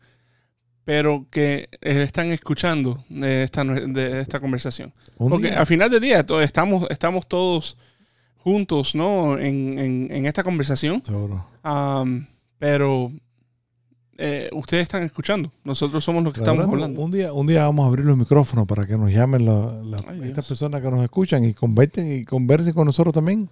pero 0.84 1.26
que 1.30 1.70
eh, 1.82 2.04
están 2.04 2.32
escuchando 2.32 3.04
de 3.10 3.44
esta, 3.44 3.64
nue- 3.64 3.86
de 3.94 4.22
esta 4.22 4.40
conversación. 4.40 4.94
Porque 5.18 5.52
al 5.52 5.66
final 5.66 5.90
del 5.90 6.02
día 6.02 6.26
estamos, 6.42 6.88
estamos 6.90 7.28
todos 7.28 7.78
juntos, 8.52 8.96
¿no? 8.96 9.38
En, 9.38 9.78
en- 9.78 10.08
en 10.10 10.26
esta 10.26 10.42
conversación. 10.44 11.04
Seguro. 11.04 11.46
Am, 11.64 12.28
pero 12.58 13.12
eh, 14.18 14.50
ustedes 14.54 14.84
están 14.84 15.04
escuchando. 15.04 15.52
Nosotros 15.66 16.02
somos 16.04 16.24
los 16.24 16.34
que 16.34 16.40
estamos 16.40 16.64
hablando. 16.66 17.00
Un 17.02 17.12
día, 17.12 17.34
un 17.34 17.46
día 17.46 17.64
vamos 17.66 17.84
a 17.84 17.88
abrir 17.90 18.06
los 18.06 18.18
micrófonos 18.18 18.66
para 18.66 18.86
que 18.86 18.98
nos 18.98 19.12
llamen 19.12 19.46
la- 19.46 19.74
la- 19.84 19.98
Ay, 20.08 20.20
estas 20.22 20.34
Dios. 20.36 20.48
personas 20.48 20.82
que 20.82 20.90
nos 20.90 21.02
escuchan 21.04 21.44
y 21.44 21.54
conversen, 21.54 22.12
y 22.20 22.24
conversen 22.26 22.74
con 22.74 22.86
nosotros 22.86 23.14
también. 23.14 23.50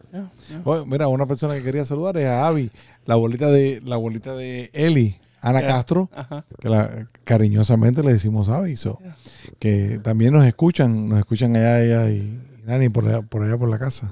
Oye, 0.64 0.84
mira, 0.88 1.08
una 1.10 1.26
persona 1.26 1.54
que 1.56 1.62
quería 1.64 1.84
saludar 1.86 2.16
es 2.18 2.28
a 2.28 2.48
Avi, 2.48 2.72
la 3.06 3.16
abuelita 3.16 3.50
de, 3.52 3.82
la 3.84 3.96
abuelita 3.96 4.34
de 4.34 4.70
Eli, 4.74 5.18
Ana. 5.42 5.62
Castro, 5.62 6.10
Ajá. 6.16 6.46
que 6.60 6.70
la, 6.70 7.06
cariñosamente 7.26 8.02
le 8.02 8.14
decimos 8.14 8.48
Avi, 8.50 8.76
so, 8.78 8.98
que 9.60 10.00
también 10.02 10.34
nos 10.34 10.46
escuchan, 10.46 11.10
nos 11.10 11.20
escuchan 11.20 11.56
allá 11.56 11.84
ella 11.84 12.10
y, 12.10 12.16
y 12.18 12.66
Nani 12.66 12.90
por 12.90 13.06
allá, 13.08 13.22
por 13.22 13.44
allá 13.44 13.56
por 13.58 13.70
la 13.70 13.78
casa. 13.78 14.12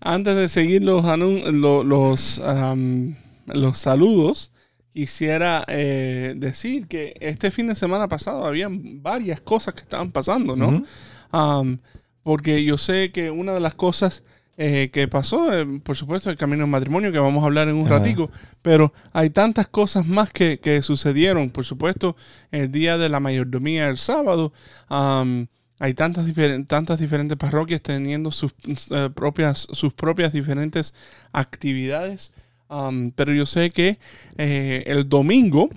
Antes 0.00 0.36
de 0.36 0.48
seguir 0.48 0.82
los, 0.84 1.04
anun- 1.04 1.44
lo- 1.52 1.82
los, 1.84 2.38
am, 2.40 3.16
los 3.46 3.78
saludos, 3.78 4.52
quisiera 4.92 5.64
eh, 5.68 6.34
decir 6.36 6.86
que 6.86 7.14
este 7.20 7.50
fin 7.50 7.68
de 7.68 7.74
semana 7.74 8.08
pasado 8.08 8.44
habían 8.46 9.02
varias 9.02 9.40
cosas 9.40 9.74
que 9.74 9.80
estaban 9.82 10.10
pasando, 10.12 10.56
¿no? 10.56 10.82
Am, 11.30 11.78
porque 12.22 12.64
yo 12.64 12.78
sé 12.78 13.10
que 13.12 13.30
una 13.30 13.52
de 13.54 13.60
las 13.60 13.74
cosas 13.74 14.22
eh, 14.60 14.90
que 14.92 15.06
pasó, 15.06 15.52
eh, 15.56 15.64
por 15.84 15.96
supuesto, 15.96 16.30
el 16.30 16.36
camino 16.36 16.62
del 16.62 16.70
matrimonio, 16.70 17.12
que 17.12 17.18
vamos 17.20 17.42
a 17.42 17.46
hablar 17.46 17.68
en 17.68 17.76
un 17.76 17.86
Ajá. 17.86 17.98
ratico, 17.98 18.28
pero 18.60 18.92
hay 19.12 19.30
tantas 19.30 19.68
cosas 19.68 20.04
más 20.06 20.30
que, 20.30 20.58
que 20.58 20.82
sucedieron. 20.82 21.50
Por 21.50 21.64
supuesto, 21.64 22.16
el 22.50 22.70
día 22.72 22.98
de 22.98 23.08
la 23.08 23.20
mayordomía 23.20 23.86
el 23.88 23.98
sábado, 23.98 24.52
hay 25.80 25.94
tantas, 25.94 26.26
diferen- 26.26 26.66
tantas 26.66 26.98
diferentes 26.98 27.36
parroquias 27.38 27.80
teniendo 27.82 28.30
sus, 28.32 28.52
eh, 28.90 29.10
propias, 29.14 29.66
sus 29.72 29.92
propias 29.94 30.32
diferentes 30.32 30.94
actividades. 31.32 32.32
Am, 32.68 33.12
pero 33.14 33.32
yo 33.32 33.46
sé 33.46 33.70
que 33.70 33.98
eh, 34.36 34.82
el 34.86 35.08
domingo, 35.08 35.70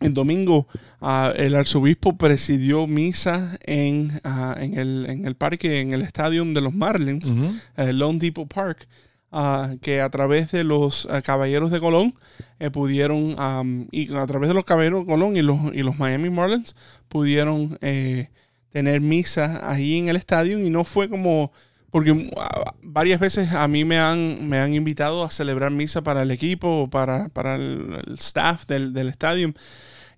el 0.00 0.12
domingo 0.12 0.68
ah, 1.00 1.32
el 1.36 1.54
arzobispo 1.54 2.18
presidió 2.18 2.86
misa 2.86 3.58
en, 3.64 4.10
ah, 4.24 4.54
en, 4.60 4.76
el, 4.78 5.06
en 5.08 5.24
el 5.26 5.36
parque, 5.36 5.80
en 5.80 5.94
el 5.94 6.02
estadio 6.02 6.44
de 6.44 6.60
los 6.60 6.74
Marlins, 6.74 7.30
Ujú. 7.30 7.54
eh, 7.78 7.92
Lone 7.94 8.18
Depot 8.18 8.46
Park, 8.52 8.86
ah, 9.32 9.74
que 9.80 10.02
a 10.02 10.10
través 10.10 10.52
de 10.52 10.64
los 10.64 11.08
ah, 11.10 11.22
Caballeros 11.22 11.70
de 11.70 11.80
Colón 11.80 12.12
eh, 12.58 12.68
pudieron, 12.70 13.34
am, 13.38 13.88
y 13.90 14.14
a 14.14 14.26
través 14.26 14.48
de 14.48 14.54
los 14.54 14.64
Caballeros 14.66 15.00
de 15.06 15.06
Colón 15.10 15.36
y 15.36 15.42
los, 15.42 15.58
y 15.72 15.82
los 15.82 15.96
Miami 15.98 16.28
Marlins, 16.28 16.76
pudieron 17.08 17.78
eh, 17.80 18.28
tener 18.70 19.00
misa 19.00 19.70
ahí 19.70 19.98
en 19.98 20.08
el 20.08 20.16
estadio 20.16 20.58
y 20.58 20.70
no 20.70 20.84
fue 20.84 21.08
como... 21.08 21.52
Porque 21.90 22.30
ah, 22.36 22.74
varias 22.82 23.20
veces 23.20 23.52
a 23.52 23.66
mí 23.68 23.84
me 23.84 23.98
han, 23.98 24.48
me 24.48 24.58
han 24.58 24.74
invitado 24.74 25.24
a 25.24 25.30
celebrar 25.30 25.70
misa 25.70 26.02
para 26.02 26.22
el 26.22 26.30
equipo 26.30 26.82
o 26.82 26.90
para, 26.90 27.28
para 27.30 27.54
el, 27.54 28.02
el 28.06 28.14
staff 28.14 28.66
del, 28.66 28.92
del 28.92 29.08
estadio. 29.08 29.54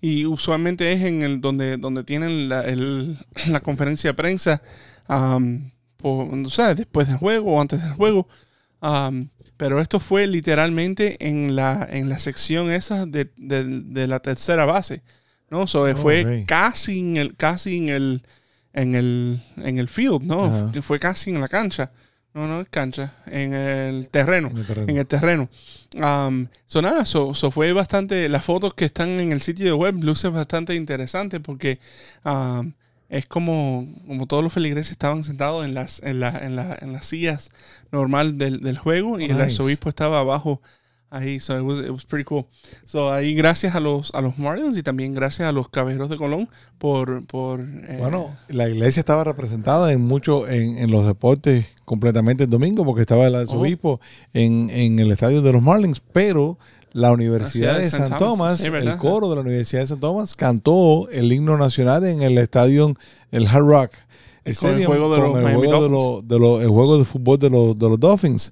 Y 0.01 0.25
usualmente 0.25 0.91
es 0.91 1.01
en 1.03 1.21
el 1.21 1.39
donde, 1.41 1.77
donde 1.77 2.03
tienen 2.03 2.49
la, 2.49 2.61
el- 2.61 3.17
la 3.49 3.59
conferencia 3.61 4.09
de 4.09 4.13
prensa, 4.15 4.61
am, 5.07 5.71
por- 5.97 6.27
o 6.33 6.49
sea, 6.49 6.73
después 6.75 7.07
del 7.07 7.17
juego 7.17 7.53
o 7.55 7.61
antes 7.61 7.81
del 7.81 7.93
juego. 7.93 8.27
Pero 9.57 9.81
esto 9.81 9.99
fue 9.99 10.25
literalmente 10.27 11.17
en 11.27 11.55
la, 11.55 11.87
en 11.89 12.07
la 12.09 12.17
sección 12.19 12.69
esa 12.71 13.05
de, 13.05 13.29
de- 13.37 13.81
de 13.83 14.07
la 14.07 14.19
tercera 14.21 14.65
base. 14.65 15.01
¿no? 15.49 15.67
So, 15.67 15.83
Oh, 15.83 15.95
fue 15.95 16.23
casi 16.47 16.99
en 16.99 17.17
el, 17.17 17.35
casi 17.35 17.77
en 17.77 17.89
el, 17.89 18.23
en 18.73 18.95
el, 18.95 19.41
en 19.57 19.77
el 19.79 19.87
field, 19.89 20.21
¿no? 20.23 20.45
Ajá. 20.45 20.71
Que 20.71 20.81
Fue 20.81 20.99
casi 20.99 21.29
en 21.31 21.41
la 21.41 21.47
cancha. 21.47 21.91
No, 22.33 22.47
no 22.47 22.61
es 22.61 22.69
cancha, 22.69 23.15
en 23.25 23.55
el 23.55 24.07
terreno 24.09 24.49
En 24.49 24.57
el 24.59 24.65
terreno. 24.67 24.87
en 24.91 24.97
el 24.97 25.07
terreno. 25.07 25.49
Um, 25.95 26.47
so 26.67 26.79
nada, 26.79 27.03
so, 27.03 27.33
so 27.33 27.49
fue 27.49 27.73
bastante, 27.73 28.29
las 28.29 28.45
fotos 28.45 28.75
que 28.75 28.85
están 28.85 29.19
en 29.19 29.31
el 29.31 29.41
sitio 29.41 29.65
de 29.65 29.73
web 29.73 29.95
lucen 30.03 30.31
bastante 30.35 30.75
interesante 30.75 31.39
porque 31.39 31.79
um, 32.23 32.71
es 33.09 33.25
como, 33.25 33.87
como 34.05 34.27
todos 34.27 34.43
los 34.43 34.53
feligreses 34.53 34.91
estaban 34.91 35.23
sentados 35.23 35.65
en 35.65 35.73
las, 35.73 36.03
en 36.03 36.19
la, 36.19 36.37
en 36.45 36.55
la- 36.55 36.77
en 36.79 36.93
las 36.93 37.07
sillas 37.07 37.49
normal 37.91 38.37
del, 38.37 38.61
del 38.61 38.77
juego 38.77 39.19
y 39.19 39.25
el 39.25 39.41
arzobispo 39.41 39.89
estaba 39.89 40.19
abajo 40.19 40.61
ahí, 41.11 41.39
so 41.39 41.57
it 41.57 41.63
was, 41.63 41.79
it 41.79 41.89
was 41.89 42.05
pretty 42.05 42.23
cool. 42.23 42.45
So 42.85 43.11
ahí 43.11 43.33
gracias 43.33 43.75
a 43.75 43.79
los, 43.79 44.13
a 44.13 44.21
los 44.21 44.37
Marlins 44.37 44.77
y 44.77 44.83
también 44.83 45.13
gracias 45.13 45.47
a 45.49 45.51
los 45.51 45.69
Caballeros 45.69 46.09
de 46.09 46.17
Colón 46.17 46.49
por, 46.77 47.25
por 47.25 47.61
eh, 47.61 47.97
Bueno, 47.99 48.35
la 48.47 48.67
iglesia 48.69 48.99
estaba 48.99 49.23
representada 49.23 49.91
en 49.91 50.01
mucho 50.01 50.47
en, 50.47 50.77
en 50.77 50.91
los 50.91 51.05
deportes 51.05 51.65
completamente 51.85 52.43
el 52.43 52.49
domingo 52.49 52.85
porque 52.85 53.01
estaba 53.01 53.25
el 53.27 53.35
arzobispo 53.35 53.99
en, 54.33 54.69
en 54.69 54.99
el 54.99 55.11
estadio 55.11 55.41
de 55.41 55.51
los 55.53 55.61
Marlins, 55.61 55.99
pero 56.13 56.57
la 56.91 57.11
Universidad 57.11 57.77
de 57.77 57.87
San 57.89 58.17
Tomás, 58.17 58.59
sí, 58.59 58.65
el 58.67 58.97
coro 58.97 59.29
de 59.29 59.35
la 59.35 59.41
Universidad 59.41 59.81
de 59.81 59.87
San 59.87 59.99
Tomás 59.99 60.35
cantó 60.35 61.07
el 61.11 61.31
himno 61.31 61.55
nacional 61.57 62.03
en 62.05 62.21
el 62.23 62.37
estadio 62.39 62.93
el 63.31 63.47
Hard 63.47 63.63
Rock. 63.65 63.91
Con 63.91 64.45
el 64.45 64.53
Stadium, 64.53 64.85
juego 64.87 65.13
de 65.13 65.21
con 65.21 65.29
los 65.31 65.39
el 65.39 65.55
juego 65.55 65.83
de 65.83 65.89
los- 65.89 66.27
de 66.59 66.63
el 66.63 66.69
juego 66.69 66.97
de 66.97 67.05
fútbol 67.05 67.37
de 67.37 67.49
los, 67.51 67.77
de 67.77 67.89
los 67.89 67.99
Dolphins 67.99 68.51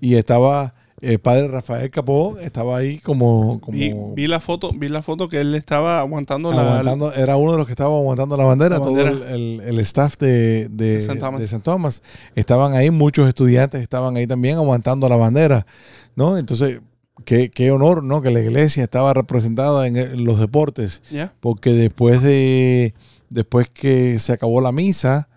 y 0.00 0.14
estaba 0.16 0.74
el 1.02 1.18
padre 1.18 1.48
Rafael 1.48 1.90
Capó 1.90 2.38
estaba 2.38 2.78
ahí 2.78 2.98
como, 2.98 3.60
como 3.60 3.76
vi, 3.76 3.92
vi 4.14 4.26
la 4.26 4.40
foto, 4.40 4.72
vi 4.74 4.88
la 4.88 5.02
foto 5.02 5.28
que 5.28 5.40
él 5.40 5.54
estaba 5.54 6.00
aguantando 6.00 6.50
la, 6.50 6.62
aguantando, 6.80 7.12
era 7.12 7.36
uno 7.36 7.52
de 7.52 7.58
los 7.58 7.66
que 7.66 7.72
estaba 7.72 7.94
aguantando 7.94 8.36
la 8.36 8.44
bandera, 8.44 8.78
La 8.78 8.84
todo 8.84 9.00
el, 9.00 9.22
el- 9.22 9.60
el 9.60 9.78
staff 9.80 10.16
de, 10.18 10.68
de, 10.70 11.00
De 11.42 11.48
San 11.48 11.60
Thomas. 11.62 12.02
Estaban 12.34 12.72
ahí, 12.74 12.90
muchos 12.90 13.28
estudiantes 13.28 13.82
estaban 13.82 14.16
ahí 14.16 14.26
también 14.26 14.56
aguantando 14.56 15.08
la 15.08 15.16
bandera, 15.16 15.66
¿no? 16.14 16.38
Entonces, 16.38 16.80
qué, 17.24 17.50
qué 17.50 17.70
honor, 17.70 18.02
¿no? 18.02 18.22
Que 18.22 18.30
la 18.30 18.40
iglesia 18.40 18.82
estaba 18.84 19.12
representada 19.12 19.86
en, 19.86 20.24
los 20.24 20.40
deportes, 20.40 21.02
porque 21.40 21.72
después 21.74 22.22
de, 22.22 22.94
después 23.28 23.68
que 23.68 24.18
se 24.18 24.32
acabó 24.32 24.60
la 24.62 24.72
misa 24.72 25.28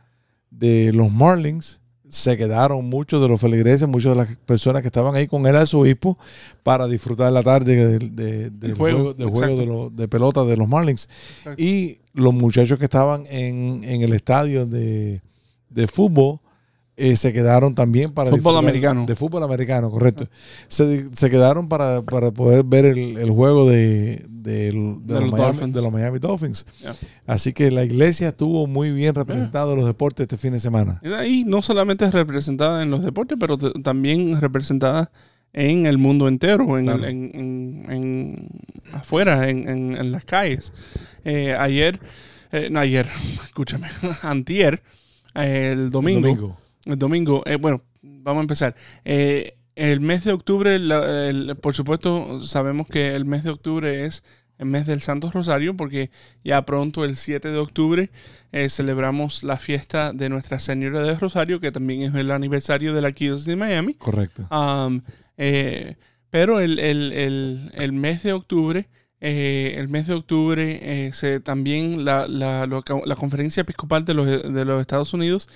de 0.52 0.92
los 0.94 1.12
Marlins, 1.12 1.80
se 2.10 2.36
quedaron 2.38 2.86
muchos 2.90 3.22
de 3.22 3.28
los 3.30 3.40
feligreses, 3.40 3.88
muchas 3.88 4.12
de 4.12 4.16
las 4.18 4.38
personas 4.40 4.82
que 4.82 4.88
estaban 4.88 5.16
ahí 5.16 5.28
con 5.28 5.46
el 5.48 5.56
arzobispo 5.56 6.18
para 6.64 6.88
disfrutar 6.88 7.32
la 7.32 7.44
tarde 7.44 7.86
del, 8.00 8.16
de- 8.16 8.50
del 8.50 8.74
juego, 8.76 9.14
juego, 9.32 9.58
de, 9.58 9.66
los- 9.66 9.96
de 9.96 10.08
pelota 10.08 10.44
de 10.44 10.58
los 10.58 10.68
Marlins. 10.68 11.08
Exacto. 11.40 11.64
Y 11.64 12.00
los 12.14 12.34
muchachos 12.34 12.78
que 12.80 12.86
estaban 12.86 13.24
en, 13.30 13.84
en 13.84 14.02
el 14.02 14.14
estadio 14.14 14.66
de, 14.66 15.22
de 15.70 15.88
fútbol 15.88 16.40
eh, 17.00 17.16
se 17.16 17.34
quedaron 17.34 17.74
también 17.76 18.12
para 18.12 18.30
Fútbol 18.30 18.58
americano. 18.58 19.06
De 19.08 19.16
fútbol 19.16 19.44
americano, 19.44 19.90
correcto. 19.90 20.28
Se, 20.68 21.08
se 21.16 21.30
quedaron 21.30 21.68
para, 21.70 22.02
para 22.04 22.32
poder 22.32 22.64
ver 22.66 22.86
el, 22.86 23.18
el 23.18 23.32
juego 23.32 23.68
de, 23.70 24.24
de- 24.30 24.50
de 24.50 24.72
De 24.72 24.74
los 24.74 25.24
los 25.24 25.32
Miami, 25.32 25.38
Dolphins. 25.38 25.74
de 25.76 25.82
los 25.82 25.92
Miami 25.92 26.20
Dolphins. 26.20 26.66
Así 27.28 27.54
que 27.54 27.72
la 27.72 27.84
iglesia 27.84 28.30
estuvo 28.30 28.68
muy 28.68 28.92
bien 28.92 29.14
representada 29.16 29.72
en 29.72 29.78
los 29.78 29.86
deportes 29.86 30.24
este 30.24 30.38
fin 30.38 30.54
de 30.54 30.60
semana. 30.60 31.02
Y 31.28 31.44
no 31.46 31.62
solamente 31.62 32.06
es 32.06 32.12
representada 32.14 32.82
en 32.84 32.90
los 32.90 33.04
deportes, 33.04 33.38
pero 33.40 33.58
también 33.58 34.40
representada 34.42 35.12
en 35.54 35.86
el 35.88 35.98
mundo 35.98 36.28
entero, 36.28 36.78
en, 36.78 36.86
Claro. 36.86 37.04
el- 37.04 37.10
en- 37.10 37.32
en- 37.34 37.92
en- 37.92 38.50
afuera, 38.94 39.50
en, 39.50 39.68
en- 39.68 40.12
las 40.12 40.24
calles. 40.26 40.72
Eh, 41.26 41.56
ayer, 41.60 42.00
eh, 42.52 42.70
no 42.72 42.80
ayer, 42.80 43.08
escúchame, 43.46 43.88
antier, 44.24 44.82
el 45.36 45.90
domingo, 45.90 46.28
El 46.28 46.36
domingo. 46.36 46.58
El 46.86 46.98
domingo, 46.98 47.44
eh, 47.46 47.56
bueno, 47.58 47.82
vamos 48.02 48.42
a 48.42 48.44
empezar. 48.44 48.76
Eh, 49.06 49.56
el 49.76 50.02
mes 50.02 50.24
de 50.24 50.34
octubre, 50.34 50.78
la- 50.80 51.30
el- 51.30 51.56
por 51.56 51.74
supuesto, 51.74 52.42
sabemos 52.42 52.88
que 52.88 53.16
el 53.16 53.26
mes 53.26 53.44
de 53.44 53.50
octubre 53.52 54.06
es 54.06 54.24
el 54.58 54.66
mes 54.66 54.86
del 54.86 55.00
Santo 55.02 55.32
Rosario, 55.32 55.78
porque 55.78 56.12
ya 56.44 56.66
pronto, 56.66 57.06
el 57.06 57.16
7 57.16 57.50
de 57.50 57.58
octubre, 57.58 58.10
eh, 58.52 58.68
celebramos 58.70 59.44
la 59.44 59.56
fiesta 59.56 60.12
de 60.12 60.28
Nuestra 60.28 60.60
Señora 60.60 61.02
de 61.02 61.16
Rosario, 61.16 61.62
que 61.62 61.72
también 61.72 62.02
es 62.02 62.14
el 62.14 62.30
aniversario 62.32 62.94
de 62.94 63.00
la 63.02 63.08
Arquidiócesis 63.08 63.46
de 63.48 63.56
Miami. 63.56 63.94
Correcto. 63.94 64.48
Um, 64.52 65.02
eh, 65.38 65.96
pero 66.30 66.60
el, 66.60 66.78
el- 66.80 67.14
el- 67.14 67.72
el 67.76 67.92
mes 67.94 68.22
de 68.24 68.34
octubre 68.34 68.90
eh, 69.22 69.76
el 69.78 69.90
mes 69.90 70.08
de 70.08 70.14
octubre, 70.14 71.12
se, 71.14 71.42
también 71.42 72.06
la, 72.06 72.26
la- 72.28 72.66
que- 72.86 73.02
la 73.06 73.16
Conferencia 73.18 73.62
Episcopal 73.62 74.06
de 74.06 74.14
los, 74.14 74.26
de 74.54 74.64
los 74.66 74.80
Estados 74.80 75.14
Unidos 75.14 75.50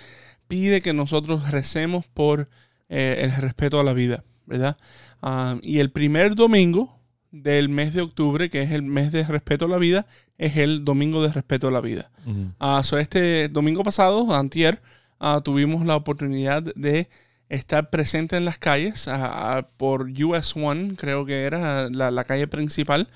pide 0.54 0.84
que 0.84 0.94
nosotros 0.94 1.50
recemos 1.50 2.06
por 2.06 2.48
eh, 2.88 3.22
el 3.22 3.36
respeto 3.36 3.80
a 3.80 3.84
la 3.84 3.94
vida, 3.94 4.24
¿verdad? 4.46 4.78
Ah, 5.20 5.58
y 5.64 5.80
el 5.80 5.90
primer 5.90 6.36
domingo 6.36 7.00
del 7.32 7.70
mes 7.70 7.92
de 7.96 8.02
octubre, 8.02 8.52
que 8.52 8.62
es 8.62 8.70
el 8.70 8.84
mes 8.84 9.12
de 9.12 9.24
respeto 9.24 9.66
a 9.66 9.68
la 9.68 9.80
vida, 9.80 10.06
es 10.38 10.58
el 10.58 10.86
domingo 10.86 11.24
de 11.24 11.34
respeto 11.34 11.70
a 11.70 11.72
la 11.72 11.82
vida. 11.82 12.12
Ujú. 12.28 12.52
Ah, 12.60 12.82
so 12.84 13.00
este 13.00 13.50
domingo 13.50 13.84
pasado, 13.84 14.32
antier, 14.36 14.80
ah, 15.20 15.42
tuvimos 15.44 15.88
la 15.88 15.96
oportunidad 15.96 16.62
de 16.62 17.10
estar 17.50 17.90
presente 17.90 18.38
en 18.38 18.46
las 18.46 18.60
calles 18.60 19.10
por 19.78 20.12
US 20.24 20.56
One, 20.56 20.94
creo 20.98 21.26
que 21.26 21.46
era 21.46 21.90
la, 21.90 22.12
la 22.12 22.24
calle 22.26 22.48
principal, 22.48 23.08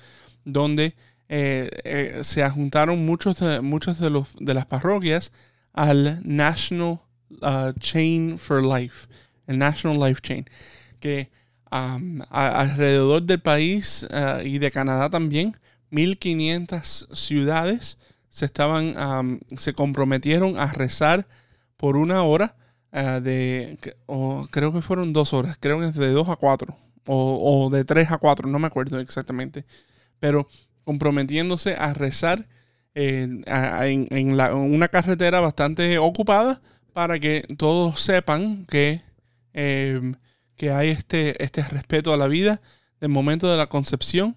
donde 0.44 0.96
eh, 1.28 1.70
eh, 1.84 2.18
se 2.22 2.50
juntaron 2.50 3.06
muchos 3.06 3.38
de, 3.38 3.60
muchos 3.60 4.00
de, 4.00 4.10
los, 4.10 4.26
de 4.40 4.54
las 4.54 4.66
parroquias 4.66 5.30
al 5.72 6.20
National 6.24 6.98
ah, 7.42 7.72
Chain 7.78 8.38
for 8.38 8.62
Life, 8.64 9.06
el 9.46 9.58
National 9.58 9.98
Life 9.98 10.20
Chain, 10.22 10.46
que 11.00 11.30
a- 11.70 11.98
alrededor 12.30 13.22
del 13.22 13.40
país 13.40 14.06
ah, 14.10 14.40
y 14.44 14.58
de 14.58 14.70
Canadá 14.70 15.10
también, 15.10 15.56
1500 15.90 17.08
ciudades 17.12 17.98
se 18.30 18.44
estaban 18.44 18.96
am, 18.98 19.40
se 19.56 19.72
comprometieron 19.72 20.58
a 20.58 20.66
rezar 20.72 21.26
por 21.76 21.96
una 21.96 22.22
hora 22.22 22.56
ah, 22.92 23.20
de 23.20 23.78
creo 24.50 24.72
que 24.72 24.82
fueron 24.82 25.12
dos 25.12 25.32
horas 25.32 25.56
creo 25.58 25.80
que 25.80 25.86
es 25.86 25.94
de 25.94 26.10
dos 26.10 26.28
a 26.28 26.36
cuatro 26.36 26.76
o, 27.06 27.70
de 27.72 27.84
tres 27.84 28.10
a 28.10 28.18
cuatro 28.18 28.46
no 28.48 28.58
me 28.58 28.66
acuerdo 28.66 29.00
exactamente 29.00 29.64
pero 30.20 30.46
comprometiéndose 30.84 31.74
a 31.74 31.94
rezar 31.94 32.46
eh, 32.94 33.26
en 33.46 34.36
la- 34.36 34.48
en 34.50 34.56
una 34.74 34.88
carretera 34.88 35.40
bastante 35.40 35.96
ocupada 35.98 36.60
para 36.92 37.18
que 37.18 37.44
todos 37.56 38.00
sepan 38.00 38.66
que, 38.68 39.02
eh, 39.54 40.12
que 40.56 40.70
hay 40.70 40.88
este, 40.90 41.42
este 41.42 41.62
respeto 41.62 42.12
a 42.12 42.16
la 42.16 42.26
vida 42.28 42.60
del 43.00 43.10
momento 43.10 43.48
de 43.50 43.56
la 43.56 43.68
concepción 43.68 44.36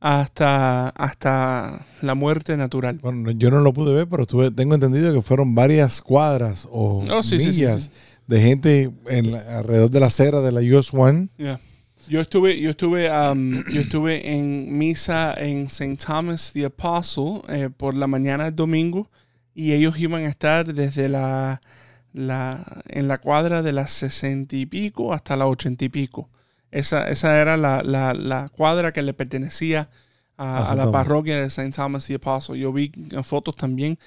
hasta, 0.00 0.88
hasta 0.90 1.84
la 2.02 2.14
muerte 2.14 2.56
natural. 2.56 2.98
Bueno, 3.02 3.30
yo 3.32 3.50
no 3.50 3.60
lo 3.60 3.72
pude 3.72 3.92
ver, 3.94 4.08
pero 4.08 4.26
tuve- 4.26 4.50
tengo 4.54 4.74
entendido 4.74 5.12
que 5.12 5.22
fueron 5.22 5.54
varias 5.54 6.00
cuadras 6.02 6.66
o 6.70 7.04
Oh, 7.10 7.22
sí, 7.22 7.38
sí, 7.38 7.52
sí, 7.52 7.60
millas 7.60 7.82
sí. 7.84 7.90
de 8.26 8.40
gente 8.40 8.90
en 9.08 9.32
la- 9.32 9.58
alrededor 9.58 9.90
de 9.90 10.00
la 10.00 10.06
acera 10.06 10.40
de 10.40 10.52
la 10.52 10.60
US 10.60 10.92
One. 10.94 11.28
Yeah. 11.36 11.60
Yo 12.08 12.20
estuve, 12.20 12.58
yo 12.60 12.70
estuve, 12.70 13.10
um, 13.10 13.62
yo 13.72 13.80
estuve 13.80 14.32
en 14.32 14.78
misa 14.78 15.34
en 15.34 15.66
St. 15.66 15.96
Thomas 15.96 16.52
the 16.52 16.64
Apostle 16.66 17.42
eh, 17.48 17.68
por 17.76 17.94
la 17.96 18.06
mañana 18.06 18.44
del 18.44 18.54
domingo 18.56 19.10
y 19.52 19.72
ellos 19.72 19.98
iban 19.98 20.22
a 20.24 20.28
estar 20.28 20.72
desde 20.72 21.08
la, 21.08 21.60
la 22.26 22.82
en 22.88 23.08
la 23.08 23.18
cuadra 23.18 23.62
de 23.62 23.72
las 23.72 23.90
sesenta 23.92 24.56
y 24.56 24.66
pico 24.66 25.12
hasta 25.12 25.36
la 25.36 25.46
ochenta 25.46 25.84
y 25.84 25.88
pico. 25.88 26.28
Esa, 26.70 27.08
esa 27.08 27.40
era 27.40 27.56
la, 27.56 27.82
la- 27.82 28.14
la 28.14 28.48
cuadra 28.50 28.92
que 28.92 29.02
le 29.02 29.14
pertenecía 29.14 29.88
a, 30.36 30.58
A 30.58 30.58
a 30.58 30.62
St. 30.64 30.76
la 30.76 30.90
parroquia 30.92 31.40
de 31.40 31.46
St. 31.46 31.70
Thomas 31.72 32.06
the 32.06 32.14
Apostle. 32.14 32.58
Yo 32.58 32.72
vi 32.72 32.92
eh, 33.10 33.22
fotos 33.22 33.56
también 33.56 33.98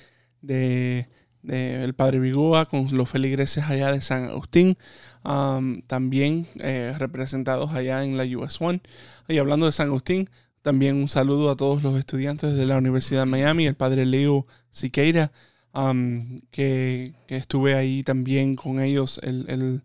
de, 0.41 1.07
de 1.41 1.83
el 1.83 1.93
padre 1.93 2.19
Vigoa 2.19 2.65
con 2.65 2.87
los 2.95 3.09
feligreses 3.09 3.63
allá 3.65 3.91
de 3.91 4.01
San 4.01 4.25
Agustín, 4.25 4.77
um, 5.23 5.81
también 5.83 6.47
eh, 6.59 6.93
representados 6.97 7.73
allá 7.73 8.03
en 8.03 8.17
la 8.17 8.23
US 8.37 8.61
One. 8.61 8.81
Y 9.27 9.37
hablando 9.39 9.65
de 9.65 9.71
San 9.71 9.87
Agustín, 9.87 10.29
también 10.61 10.95
un 10.97 11.09
saludo 11.09 11.49
a 11.49 11.55
todos 11.55 11.81
los 11.83 11.97
estudiantes 11.97 12.55
de 12.55 12.65
la 12.65 12.77
Universidad 12.77 13.21
de 13.21 13.25
Miami, 13.31 13.65
el 13.65 13.75
padre 13.75 14.05
Leo 14.05 14.45
Siqueira, 14.69 15.31
um, 15.73 16.39
que, 16.51 17.13
que 17.27 17.35
estuve 17.37 17.75
ahí 17.75 18.03
también 18.03 18.55
con 18.55 18.79
ellos 18.81 19.19
el, 19.23 19.45
el- 19.49 19.81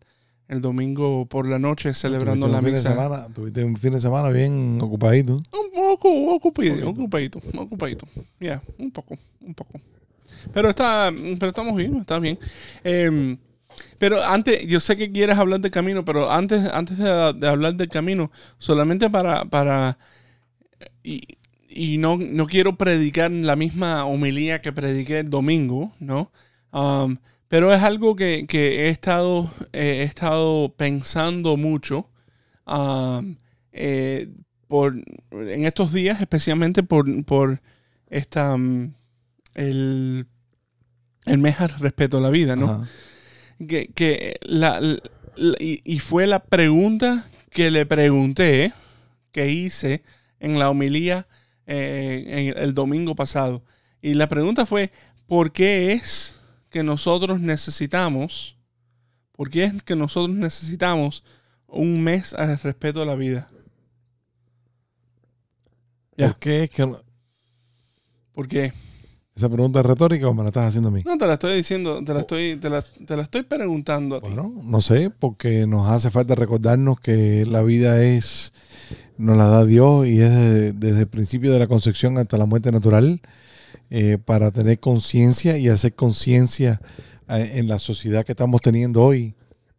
el 0.49 0.61
domingo 0.61 1.27
por 1.27 1.45
la 1.49 1.59
noche 1.59 1.93
celebrando 1.93 2.47
la 2.47 2.61
de 2.61 2.71
misa. 2.71 2.91
semana- 2.91 3.27
tuviste 3.35 3.65
un 3.65 3.77
fin 3.77 3.93
de 3.93 4.01
semana 4.01 4.29
bien 4.29 4.79
ocupadito. 4.81 5.39
Un 5.39 5.73
poco, 5.75 6.09
ocupadito, 6.37 6.89
ocupadito, 6.89 7.41
ocupadito. 7.57 8.07
Ya, 8.39 8.63
un 8.79 8.93
poco, 8.93 9.19
un 9.41 9.55
poco. 9.55 9.81
Pero 10.55 10.69
está, 10.71 11.11
pero 11.41 11.49
estamos 11.49 11.75
bien, 11.75 11.97
está 11.97 12.21
bien. 12.21 12.39
Em, 12.85 13.37
pero 13.99 14.23
antes, 14.23 14.65
yo 14.69 14.79
sé 14.79 14.97
que 14.97 15.11
quieres 15.11 15.37
hablar 15.37 15.59
del 15.61 15.73
camino, 15.73 16.05
pero 16.05 16.31
antes, 16.31 16.65
antes 16.73 16.97
de, 16.97 17.33
de 17.33 17.49
hablar 17.49 17.75
del 17.75 17.89
camino, 17.89 18.31
solamente 18.59 19.11
para, 19.11 19.45
para 19.47 19.99
y, 21.03 21.27
y 21.77 21.99
no, 21.99 22.17
no 22.17 22.47
quiero 22.47 22.77
predicar 22.77 23.31
la 23.31 23.57
misma 23.57 24.05
homilía 24.07 24.61
que 24.63 24.73
prediqué 24.73 25.19
el 25.21 25.31
domingo, 25.31 25.93
¿no? 26.01 26.31
Um, 26.73 27.19
pero 27.49 27.73
es 27.73 27.83
algo 27.83 28.17
que, 28.17 28.47
que 28.49 28.87
he 28.87 28.89
estado, 28.89 29.51
eh, 29.73 29.99
he 30.01 30.03
estado 30.03 30.75
pensando 30.77 31.57
mucho. 31.57 32.09
um, 32.67 33.37
eh, 33.73 34.29
por, 34.69 34.97
en 35.31 35.65
estos 35.65 35.93
días, 35.93 36.21
especialmente 36.21 36.83
por, 36.83 37.25
por 37.25 37.61
esta, 38.11 38.57
mm, 38.57 38.95
el, 39.55 40.27
el 41.27 41.39
mes 41.39 41.61
al 41.61 41.69
respeto 41.79 42.19
a 42.19 42.21
la 42.21 42.31
vida, 42.31 42.57
¿no? 42.57 42.71
Ajá. 42.71 42.89
Que, 43.69 43.89
que 43.95 44.37
la, 44.43 44.81
la- 44.81 44.99
y, 45.61 45.81
y 45.85 45.99
fue 46.01 46.27
la 46.27 46.41
pregunta 46.41 47.27
que 47.51 47.71
le 47.71 47.87
pregunté, 47.87 48.73
que 49.33 49.51
hice 49.51 50.03
en 50.41 50.59
la 50.59 50.69
homilía 50.71 51.27
eh, 51.67 52.53
en 52.55 52.63
el 52.63 52.75
domingo 52.75 53.15
pasado. 53.15 53.63
Y 54.03 54.15
la 54.15 54.29
pregunta 54.29 54.67
fue, 54.67 54.93
¿por 55.27 55.53
qué 55.53 55.93
es 55.93 56.37
que 56.71 56.83
nosotros 56.83 57.41
necesitamos, 57.41 58.57
por 59.33 59.51
qué 59.51 59.65
es 59.65 59.83
que 59.83 59.97
nosotros 59.97 60.37
necesitamos 60.37 61.25
un 61.67 62.03
mes 62.03 62.33
al 62.35 62.59
respeto 62.59 63.03
a 63.03 63.07
la 63.07 63.15
vida? 63.15 63.49
Ya. 66.17 66.29
¿Por 66.29 66.39
qué 66.39 66.63
es 66.65 66.71
que 66.71 66.87
no- 66.87 67.01
¿Por 68.33 68.49
qué? 68.49 68.73
esa 69.35 69.51
pregunta 69.51 69.81
es 69.81 69.87
retórica 69.87 70.29
o 70.29 70.35
me 70.35 70.43
la 70.43 70.49
estás 70.49 70.69
haciendo 70.69 70.89
a 70.89 70.93
mí? 70.93 71.03
No, 71.05 71.19
te 71.19 71.27
la 71.27 71.35
estoy 71.35 71.57
diciendo, 71.57 72.03
te 72.03 72.15
la 72.15 72.21
estoy, 72.21 72.57
te 72.57 72.71
la, 72.71 72.81
te 72.83 73.17
la 73.17 73.23
estoy 73.23 73.43
preguntando 73.43 74.17
a 74.17 74.21
ti. 74.23 74.29
Bueno, 74.29 74.51
no 74.65 74.81
sé, 74.81 75.11
porque 75.11 75.67
nos 75.67 75.91
hace 75.91 76.11
falta 76.11 76.35
recordarnos 76.35 76.99
que 77.01 77.45
la 77.45 77.63
vida 77.63 78.03
es, 78.03 78.55
nos 79.19 79.37
la 79.37 79.47
da 79.47 79.65
Dios 79.65 80.07
y 80.07 80.21
es 80.21 80.31
desde, 80.31 80.73
desde 80.73 81.01
el 81.01 81.09
principio 81.09 81.53
de 81.53 81.59
la 81.59 81.67
concepción 81.67 82.19
hasta 82.19 82.39
la 82.39 82.47
muerte 82.47 82.73
natural, 82.73 83.21
eh, 83.89 84.19
para 84.25 84.51
tener 84.51 84.81
conciencia 84.81 85.59
y 85.59 85.69
hacer 85.69 85.95
conciencia 85.95 86.81
eh, 87.29 87.53
en 87.55 87.69
la 87.69 87.79
sociedad 87.79 88.25
que 88.25 88.33
estamos 88.33 88.61
teniendo 88.61 89.03
hoy 89.03 89.35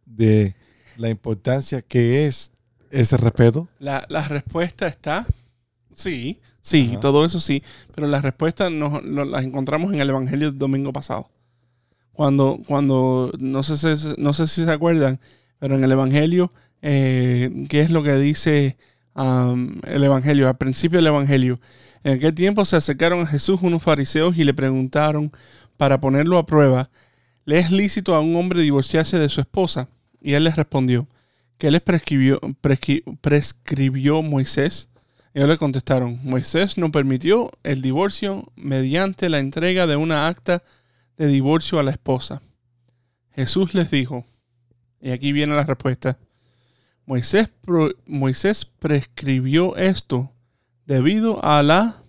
de 0.06 0.54
la 0.96 1.10
importancia 1.10 1.82
que 1.82 2.24
es 2.24 2.50
ese 2.90 3.18
respeto. 3.18 3.68
La, 3.78 4.06
la 4.08 4.26
respuesta 4.26 4.86
está, 4.86 5.26
sí, 5.92 6.40
sí, 6.62 6.88
Ajá. 6.92 7.00
todo 7.00 7.26
eso 7.26 7.38
sí, 7.38 7.62
pero 7.94 8.06
la 8.06 8.22
respuesta 8.22 8.70
nos, 8.70 9.04
las 9.04 9.44
encontramos 9.44 9.92
en 9.92 10.00
el 10.00 10.08
Evangelio 10.08 10.50
del 10.50 10.58
domingo 10.58 10.92
pasado. 10.92 11.28
Cuando, 12.12 12.60
cuando 12.66 13.30
no, 13.38 13.62
sé 13.62 13.76
si, 13.76 14.14
no 14.16 14.32
sé 14.32 14.46
si 14.46 14.64
se 14.64 14.72
acuerdan, 14.72 15.20
pero 15.58 15.76
en 15.76 15.84
el 15.84 15.92
Evangelio, 15.92 16.50
eh, 16.80 17.66
¿qué 17.68 17.80
es 17.80 17.90
lo 17.90 18.02
que 18.02 18.16
dice 18.16 18.78
el 19.18 20.04
Evangelio? 20.04 20.48
Al 20.48 20.56
principio 20.56 20.98
del 20.98 21.08
Evangelio, 21.08 21.60
en 22.04 22.18
aquel 22.18 22.34
tiempo 22.34 22.64
se 22.64 22.76
acercaron 22.76 23.20
a 23.20 23.26
Jesús 23.26 23.60
unos 23.62 23.82
fariseos 23.82 24.36
y 24.36 24.44
le 24.44 24.54
preguntaron, 24.54 25.32
para 25.76 26.00
ponerlo 26.00 26.38
a 26.38 26.46
prueba, 26.46 26.90
¿le 27.44 27.58
es 27.58 27.70
lícito 27.70 28.14
a 28.14 28.20
un 28.20 28.36
hombre 28.36 28.60
divorciarse 28.60 29.18
de 29.18 29.28
su 29.28 29.40
esposa? 29.40 29.88
Y 30.20 30.34
él 30.34 30.44
les 30.44 30.56
respondió, 30.56 31.08
¿qué 31.56 31.70
les 31.70 31.80
prescribió, 31.80 32.40
prescribió 33.20 34.22
Moisés? 34.22 34.90
Ellos 35.34 35.48
le 35.48 35.56
contestaron, 35.56 36.18
Moisés 36.24 36.78
no 36.78 36.90
permitió 36.90 37.50
el 37.62 37.80
divorcio 37.80 38.50
mediante 38.56 39.28
la 39.28 39.38
entrega 39.38 39.86
de 39.86 39.96
una 39.96 40.26
acta 40.26 40.62
de 41.16 41.26
divorcio 41.28 41.78
a 41.78 41.82
la 41.82 41.92
esposa. 41.92 42.42
Jesús 43.32 43.72
les 43.74 43.90
dijo, 43.90 44.24
y 45.00 45.10
aquí 45.10 45.32
viene 45.32 45.54
la 45.54 45.64
respuesta, 45.64 46.18
Moisés, 47.08 48.66
prescribió 48.66 49.76
esto 49.76 50.30
debido 50.84 51.42
a 51.42 51.62
la 51.62 52.02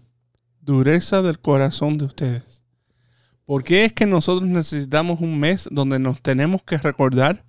dureza 0.60 1.22
del 1.22 1.40
corazón 1.40 1.98
de 1.98 2.04
ustedes. 2.06 2.62
¿Por 3.46 3.64
qué 3.64 3.86
es 3.86 3.94
que 3.94 4.06
nosotros 4.06 4.50
necesitamos 4.50 5.22
un 5.22 5.40
mes 5.40 5.70
donde 5.72 6.00
nos 6.00 6.22
tenemos 6.22 6.64
que 6.64 6.78
recordar 6.78 7.46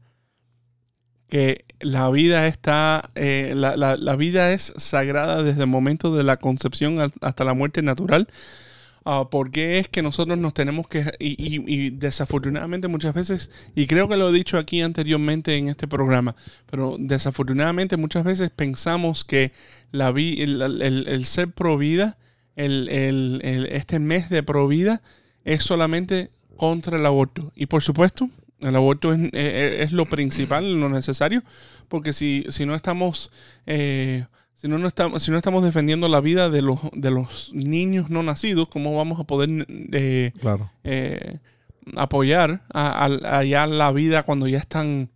que 1.29 1.65
la 1.81 2.09
vida 2.11 2.47
está, 2.47 3.11
eh, 3.17 3.53
la, 3.57 3.77
la- 3.77 4.17
vida 4.17 4.53
es 4.53 4.73
sagrada 4.77 5.43
desde 5.43 5.63
el 5.63 5.67
momento 5.67 6.15
de 6.15 6.23
la 6.23 6.37
concepción 6.37 6.99
hasta 7.21 7.45
la 7.45 7.55
muerte 7.55 7.83
natural? 7.83 8.29
Ah, 9.05 9.29
¿Por 9.31 9.51
qué 9.51 9.79
es 9.79 9.89
que 9.89 10.03
nosotros 10.03 10.37
nos 10.37 10.53
tenemos 10.53 10.87
que, 10.87 11.01
y, 11.19 11.31
y- 11.57 11.65
y 11.67 11.91
desafortunadamente 11.91 12.87
muchas 12.87 13.15
veces, 13.15 13.51
y 13.75 13.87
creo 13.87 14.09
que 14.09 14.17
lo 14.19 14.29
he 14.29 14.33
dicho 14.33 14.59
aquí 14.59 14.83
anteriormente 14.83 15.55
en 15.57 15.69
este 15.69 15.89
programa, 15.89 16.37
pero 16.71 16.97
desafortunadamente 16.99 17.97
muchas 17.97 18.25
veces 18.25 18.51
pensamos 18.51 19.25
que 19.25 19.53
la 19.91 20.13
vi- 20.13 20.43
el, 20.43 20.61
el- 20.83 21.09
el 21.09 21.25
ser 21.25 21.49
pro 21.51 21.79
vida 21.79 22.19
el, 22.57 23.69
este 23.73 23.99
mes 23.99 24.29
de 24.29 24.43
Provida 24.43 25.01
es 25.45 25.63
solamente 25.63 26.31
contra 26.57 26.99
el 26.99 27.07
aborto. 27.07 27.53
Y 27.57 27.67
por 27.67 27.83
supuesto, 27.83 28.29
el 28.61 28.77
aborto 28.77 29.15
es, 29.15 29.21
es- 29.33 29.81
es 29.81 29.93
lo 29.93 30.05
principal, 30.07 30.79
lo 30.79 30.89
necesario, 30.91 31.43
porque 31.89 32.13
si, 32.13 32.45
si 32.51 32.67
no 32.67 32.75
estamos... 32.75 33.31
eh, 33.67 34.27
si 34.61 34.69
no, 34.69 34.77
no 34.79 34.89
estamos, 34.89 35.23
si 35.23 35.31
no 35.31 35.39
estamos 35.39 35.65
defendiendo 35.65 36.07
la 36.09 36.21
vida 36.21 36.51
de 36.51 36.61
los, 36.61 36.81
de 36.93 37.11
los 37.11 37.51
niños 37.55 38.11
no 38.11 38.23
nacidos, 38.23 38.69
¿cómo 38.69 38.95
vamos 38.97 39.19
a 39.19 39.25
poder 39.25 39.67
eh, 39.93 40.33
Claro. 40.41 40.71
eh, 40.85 41.39
apoyar 41.97 42.63
a, 42.73 43.07
a- 43.07 43.39
a 43.39 43.45
ya 43.45 43.67
la 43.67 43.91
vida 43.93 44.23
cuando 44.23 44.47
ya 44.49 44.59
están 44.59 45.09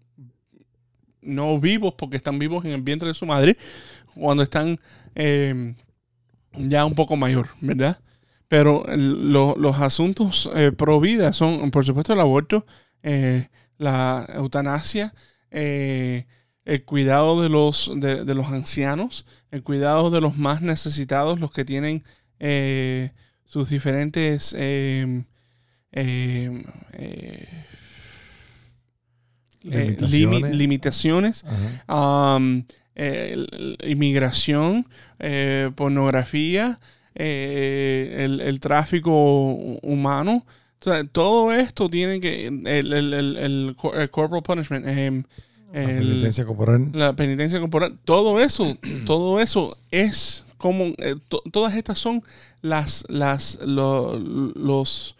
no 1.21 1.59
vivos 1.59 1.95
porque 1.97 2.17
están 2.17 2.39
vivos 2.39 2.65
en 2.65 2.73
el 2.73 2.83
vientre 2.83 3.09
de 3.09 3.15
su 3.15 3.27
madre, 3.27 3.57
cuando 4.15 4.43
están 4.43 4.79
eh, 5.15 5.75
ya 6.57 6.85
un 6.85 6.95
poco 6.95 7.17
mayor, 7.17 7.49
¿verdad? 7.61 7.99
Pero 8.49 8.87
el- 8.89 9.33
lo- 9.33 9.57
los 9.59 9.79
asuntos 9.81 10.51
eh, 10.55 10.73
pro 10.73 11.01
vida 11.01 11.33
son, 11.33 11.71
por 11.71 11.85
supuesto, 11.85 12.13
el 12.13 12.21
aborto, 12.21 12.65
eh, 13.03 13.49
la 13.79 14.27
eutanasia, 14.35 15.15
el 16.65 16.85
cuidado 16.85 17.43
de 17.43 17.49
los, 17.49 17.91
de, 17.97 18.25
de 18.25 18.35
los 18.35 18.47
ancianos, 18.49 19.27
el 19.51 19.63
cuidado 19.63 20.11
de 20.11 20.21
los 20.21 20.37
más 20.37 20.63
necesitados, 20.63 21.39
los 21.41 21.53
que 21.53 21.65
tienen 21.65 22.03
eh, 22.41 23.11
sus 23.45 23.69
diferentes 23.69 24.55
eh, 24.59 25.25
eh, 25.93 26.65
eh, 26.95 27.49
eh, 29.71 29.97
limi- 30.01 30.51
Limitaciones. 30.51 30.55
limitaciones, 30.55 31.45
um, 31.89 32.65
inmigración, 33.85 34.87
eh, 35.19 35.71
pornografía, 35.75 36.81
eh, 37.15 38.17
el, 38.25 38.41
el 38.41 38.61
tráfico 38.61 39.11
hu- 39.11 39.79
humano. 39.83 40.45
O 40.81 40.85
sea, 40.85 41.05
todo 41.05 41.53
esto 41.53 41.89
tiene 41.89 42.21
que. 42.21 42.47
El, 42.47 42.93
el, 42.93 43.15
el 43.15 43.77
corporal 44.11 44.43
punishment, 44.43 44.85
eh, 44.87 45.23
La 45.83 45.87
penitencia 45.87 46.45
corporal. 46.47 46.89
la 46.93 47.13
penitencia 47.15 47.61
corporal, 47.61 47.99
todo 48.05 48.41
eso, 48.41 48.77
todo 49.07 49.41
eso 49.41 49.77
es 49.91 50.45
como 50.57 50.85
eh, 50.99 51.17
to- 51.29 51.43
todas 51.53 51.75
estas 51.77 51.99
son 51.99 52.23
las 52.63 53.05
las 53.09 53.59
lo- 53.63 54.19
los 54.19 55.17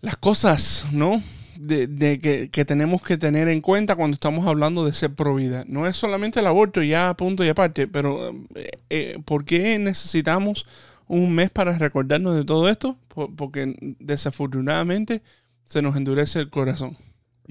las 0.00 0.16
cosas, 0.16 0.84
¿no? 0.92 1.22
De, 1.58 1.86
de 1.86 2.18
que, 2.20 2.48
que 2.48 2.64
tenemos 2.64 3.02
que 3.02 3.18
tener 3.18 3.48
en 3.48 3.60
cuenta 3.60 3.94
cuando 3.96 4.14
estamos 4.14 4.46
hablando 4.46 4.86
de 4.86 4.94
ser 4.94 5.12
pro 5.14 5.34
vida. 5.34 5.64
No 5.68 5.86
es 5.86 5.96
solamente 5.98 6.40
el 6.40 6.46
aborto, 6.46 6.82
ya 6.82 7.12
punto 7.14 7.44
y 7.44 7.48
aparte, 7.50 7.86
pero 7.86 8.30
eh, 8.54 8.70
eh, 8.88 9.18
¿por 9.26 9.44
qué 9.44 9.78
necesitamos 9.78 10.64
un 11.06 11.34
mes 11.34 11.50
para 11.50 11.76
recordarnos 11.76 12.34
de 12.34 12.44
todo 12.44 12.70
esto? 12.70 12.96
Por- 13.08 13.34
porque 13.36 13.74
desafortunadamente 13.98 15.20
se 15.66 15.82
nos 15.82 15.96
endurece 15.96 16.38
el 16.40 16.48
corazón. 16.48 16.96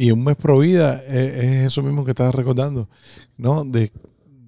Y 0.01 0.11
un 0.11 0.23
mes 0.23 0.35
pro 0.37 0.59
vida 0.59 1.01
es, 1.07 1.43
es 1.43 1.55
eso 1.67 1.83
mismo 1.83 2.05
que 2.05 2.11
estás 2.11 2.33
recordando, 2.33 2.87
¿no? 3.37 3.65
De, 3.65 3.91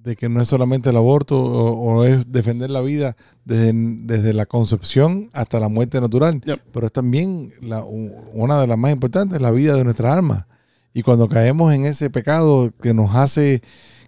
de 0.02 0.16
que 0.16 0.28
no 0.28 0.40
es 0.40 0.48
solamente 0.48 0.88
el 0.90 0.96
aborto 0.96 1.38
o, 1.40 1.72
o 1.98 2.04
es 2.04 2.32
defender 2.32 2.70
la 2.70 2.80
vida 2.80 3.16
desde, 3.44 3.72
desde 3.74 4.32
la 4.32 4.46
concepción 4.46 5.28
hasta 5.34 5.60
la 5.60 5.68
muerte 5.68 6.00
natural, 6.00 6.40
Yep. 6.44 6.60
pero 6.72 6.86
es 6.86 6.92
también 6.92 7.50
la, 7.60 7.84
una 7.84 8.60
de 8.60 8.66
las 8.66 8.78
más 8.78 8.92
importantes, 8.92 9.40
la 9.42 9.50
vida 9.50 9.76
de 9.76 9.84
nuestra 9.84 10.12
alma. 10.14 10.48
Y 10.94 11.02
cuando 11.02 11.28
caemos 11.28 11.72
en 11.74 11.84
ese 11.84 12.08
pecado 12.10 12.72
que 12.80 12.94
nos 12.94 13.14
hace, 13.14 13.62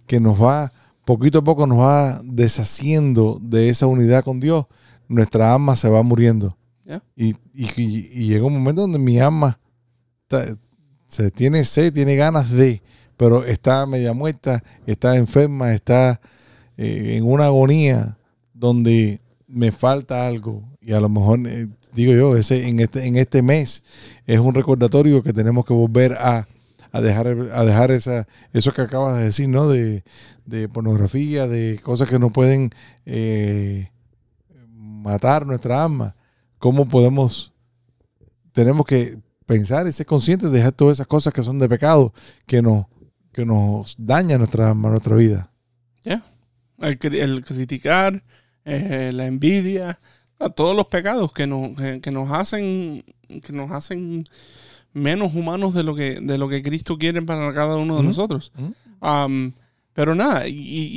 que 0.07 0.19
nos 0.19 0.41
va, 0.41 0.73
poquito 1.05 1.39
a 1.39 1.43
poco 1.43 1.65
nos 1.67 1.77
va 1.79 2.21
deshaciendo 2.25 3.37
de 3.41 3.69
esa 3.69 3.87
unidad 3.87 4.23
con 4.23 4.39
Dios, 4.39 4.65
nuestra 5.07 5.53
alma 5.53 5.75
se 5.75 5.89
va 5.89 6.01
muriendo. 6.03 6.57
Y- 7.15 7.35
y 7.53 8.27
llega 8.27 8.45
un 8.45 8.53
momento 8.53 8.81
donde 8.81 8.99
mi 8.99 9.19
alma 9.19 9.59
está- 10.23 10.57
se 11.07 11.31
tiene 11.31 11.65
sed, 11.65 11.93
tiene 11.93 12.15
ganas 12.15 12.49
de, 12.49 12.81
pero 13.17 13.45
está 13.45 13.85
media 13.85 14.13
muerta, 14.13 14.63
está 14.85 15.15
enferma, 15.15 15.73
está 15.73 16.19
eh, 16.77 17.15
en 17.17 17.25
una 17.25 17.45
agonía 17.45 18.17
donde 18.53 19.21
me 19.47 19.71
falta 19.71 20.27
algo. 20.27 20.63
Y 20.81 20.93
a 20.93 20.99
lo 20.99 21.09
mejor, 21.09 21.39
eh, 21.47 21.67
digo 21.93 22.13
yo, 22.13 22.35
ese, 22.37 22.67
en, 22.67 22.79
este, 22.79 23.05
en 23.05 23.15
este 23.17 23.41
mes 23.41 23.83
es 24.25 24.39
un 24.39 24.53
recordatorio 24.53 25.23
que 25.23 25.33
tenemos 25.33 25.65
que 25.65 25.73
volver 25.73 26.13
a, 26.13 26.47
a 26.91 27.01
dejar, 27.01 27.27
a 27.27 27.63
dejar 27.63 27.91
esa, 27.91 28.27
eso 28.53 28.71
que 28.71 28.81
acabas 28.81 29.17
de 29.17 29.25
decir, 29.25 29.49
¿no? 29.49 29.67
De, 29.69 30.03
de 30.45 30.69
pornografía, 30.69 31.47
de 31.47 31.79
cosas 31.81 32.07
que 32.07 32.19
no 32.19 32.29
pueden 32.29 32.71
eh, 33.05 33.89
matar 34.75 35.45
nuestra 35.45 35.83
alma. 35.83 36.15
¿Cómo 36.59 36.87
podemos, 36.87 37.53
tenemos 38.51 38.85
que 38.85 39.19
pensar 39.45 39.87
y 39.87 39.93
ser 39.93 40.05
conscientes 40.05 40.51
de 40.51 40.57
dejar 40.57 40.71
todas 40.73 40.95
esas 40.97 41.07
cosas 41.07 41.33
que 41.33 41.43
son 41.43 41.59
de 41.59 41.69
pecado, 41.69 42.13
que 42.45 42.61
nos, 42.61 42.85
que 43.31 43.45
nos 43.45 43.95
dañan 43.97 44.39
nuestra 44.39 44.73
nuestra 44.73 45.15
vida? 45.15 45.51
el, 46.81 46.99
el 47.15 47.45
criticar, 47.45 48.21
eh, 48.65 49.11
la 49.13 49.27
envidia, 49.27 49.99
a 50.39 50.49
todos 50.49 50.75
los 50.75 50.87
pecados 50.87 51.31
que 51.31 51.47
nos, 51.47 51.73
que, 51.75 52.01
que 52.01 52.11
nos 52.11 52.29
hacen 52.31 53.03
que 53.41 53.53
nos 53.53 53.71
hacen 53.71 54.27
menos 54.93 55.33
humanos 55.33 55.73
de 55.73 55.83
lo 55.83 55.95
que 55.95 56.19
de 56.21 56.37
lo 56.37 56.49
que 56.49 56.61
Cristo 56.61 56.97
quiere 56.97 57.21
para 57.21 57.53
cada 57.53 57.77
uno 57.77 57.97
de 57.97 58.03
nosotros. 58.03 58.51
Um, 59.01 59.53
pero 59.93 60.13
nada, 60.13 60.47
y, 60.49 60.53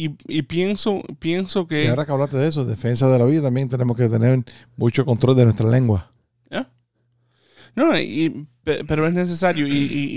y- 0.07 0.17
y 0.27 0.43
pienso 0.43 1.01
pienso 1.21 1.63
Y 1.63 1.67
que 1.67 1.89
ahora 1.89 2.05
que 2.05 2.11
hablaste 2.13 2.37
de 2.37 2.49
eso, 2.49 2.65
defensa 2.65 3.09
de 3.09 3.19
la 3.19 3.25
vida, 3.27 3.43
también 3.43 3.69
tenemos 3.69 3.97
que 3.97 4.09
tener 4.09 4.45
mucho 4.77 5.05
control 5.07 5.37
de 5.37 5.45
nuestra 5.45 5.69
lengua. 5.71 6.11
No, 7.79 7.99
y- 7.99 8.47
pe- 8.65 8.85
pero 8.85 9.07
es 9.07 9.15
necesario 9.15 9.67
y, 9.69 9.73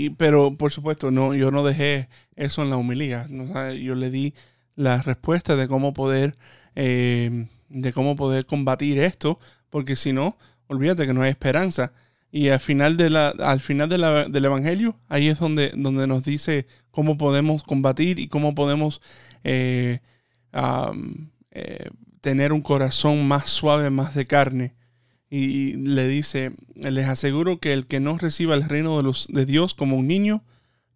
y- 0.06 0.10
pero 0.10 0.56
por 0.56 0.72
supuesto 0.72 1.10
no 1.10 1.34
yo 1.34 1.50
no 1.50 1.64
dejé 1.64 2.08
eso 2.36 2.62
en 2.62 2.70
la 2.70 2.76
humilía, 2.76 3.26
¿no? 3.30 3.72
Yo 3.72 3.94
le 3.94 4.10
di 4.10 4.34
la 4.76 5.02
respuesta 5.02 5.56
de 5.56 5.68
cómo 5.68 5.92
poder 5.94 6.36
eh, 6.76 7.46
de 7.68 7.92
cómo 7.92 8.16
poder 8.16 8.46
combatir 8.46 8.98
esto, 8.98 9.38
porque 9.70 9.96
si 9.96 10.12
no, 10.12 10.36
olvídate 10.66 11.06
que 11.06 11.14
no 11.14 11.22
hay 11.22 11.30
esperanza. 11.30 11.92
Y 12.30 12.48
al 12.48 12.60
final, 12.60 12.96
de 12.96 13.10
la, 13.10 13.28
al 13.28 13.60
final 13.60 13.88
del 13.90 14.44
Evangelio, 14.44 14.96
ahí 15.08 15.28
es 15.28 15.38
donde, 15.38 15.72
donde 15.76 16.06
nos 16.06 16.22
dice 16.24 16.66
cómo 16.90 17.18
podemos 17.18 17.62
combatir 17.62 18.18
y 18.18 18.28
cómo 18.28 18.54
podemos 18.54 19.02
eh, 19.44 20.00
eh, 21.50 21.90
tener 22.20 22.52
un 22.52 22.62
corazón 22.62 23.26
más 23.26 23.50
suave, 23.50 23.90
más 23.90 24.14
de 24.14 24.26
carne. 24.26 24.74
Y 25.34 25.76
le 25.76 26.08
dice, 26.08 26.52
les 26.74 27.08
aseguro 27.08 27.58
que 27.58 27.72
el 27.72 27.86
que 27.86 28.00
no 28.00 28.18
reciba 28.18 28.54
el 28.54 28.68
reino 28.68 28.98
de, 28.98 29.02
los, 29.02 29.28
de 29.28 29.46
Dios 29.46 29.72
como 29.72 29.96
un 29.96 30.06
niño, 30.06 30.42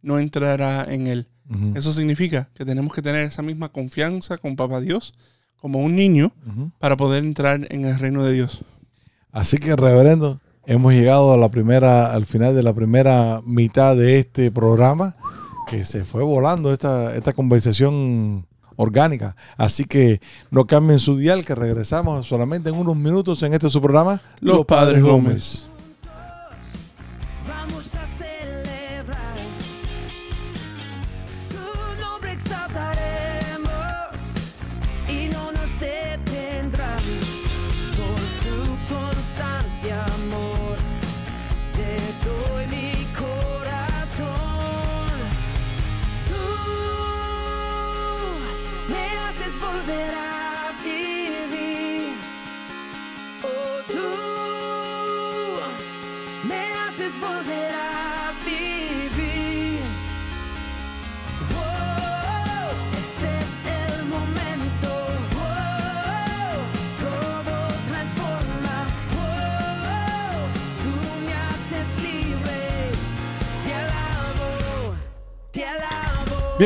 no 0.03 0.19
entrará 0.19 0.85
en 0.85 1.07
él. 1.07 1.27
Eso 1.75 1.91
significa 1.91 2.51
que 2.53 2.67
tenemos 2.67 2.93
que 2.93 3.01
tener 3.01 3.25
esa 3.25 3.41
misma 3.41 3.71
confianza 3.71 4.37
con 4.37 4.55
Papá 4.55 4.83
Dios 4.83 5.15
como 5.57 5.79
un 5.79 5.97
niño 5.97 6.35
para 6.79 6.99
poder 6.99 7.25
entrar 7.25 7.67
en 7.71 7.87
el 7.87 7.99
reino 7.99 8.25
de 8.25 8.35
Dios. 8.35 8.61
Así 9.33 9.57
que, 9.57 9.75
reverendo, 9.75 10.39
hemos 10.67 10.93
llegado 10.93 11.33
a 11.33 11.39
la 11.39 11.49
primera, 11.49 12.13
al 12.13 12.27
final 12.27 12.55
de 12.55 12.63
la 12.63 12.75
primera 12.75 13.41
mitad 13.43 13.97
de 13.97 14.19
este 14.19 14.51
programa, 14.51 15.17
que 15.67 15.87
se 15.87 16.05
fue 16.05 16.23
volando 16.23 16.75
esta, 16.75 17.17
esta 17.17 17.33
conversación 17.33 18.45
orgánica. 18.77 19.37
Así 19.57 19.85
que 19.85 20.21
no 20.51 20.67
cambien 20.67 20.99
su 20.99 21.17
dial, 21.17 21.45
que 21.45 21.55
regresamos 21.55 22.27
solamente 22.27 22.71
en 22.71 22.77
unos 22.77 22.97
minutos 22.97 23.43
en 23.43 23.55
este 23.55 23.71
su 23.71 23.81
programa, 23.81 24.23
Los 24.41 24.65
Padres 24.65 25.03
Gómez. 25.03 25.69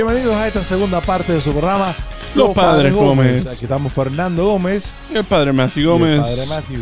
Bienvenidos 0.02 0.34
a 0.34 0.48
esta 0.48 0.62
segunda 0.62 1.02
parte 1.02 1.34
de 1.34 1.42
su 1.42 1.50
programa, 1.50 1.94
Los 2.34 2.54
Padres 2.54 2.94
Gómez. 2.94 3.46
Aquí 3.46 3.66
estamos 3.66 3.92
Fernando 3.92 4.46
Gómez. 4.46 4.94
Y 5.12 5.18
el 5.18 5.24
padre 5.26 5.52
Matthew 5.52 5.80
y 5.80 5.82
el 5.82 5.88
Gómez. 5.90 6.20
padre 6.22 6.46
Matthew, 6.48 6.80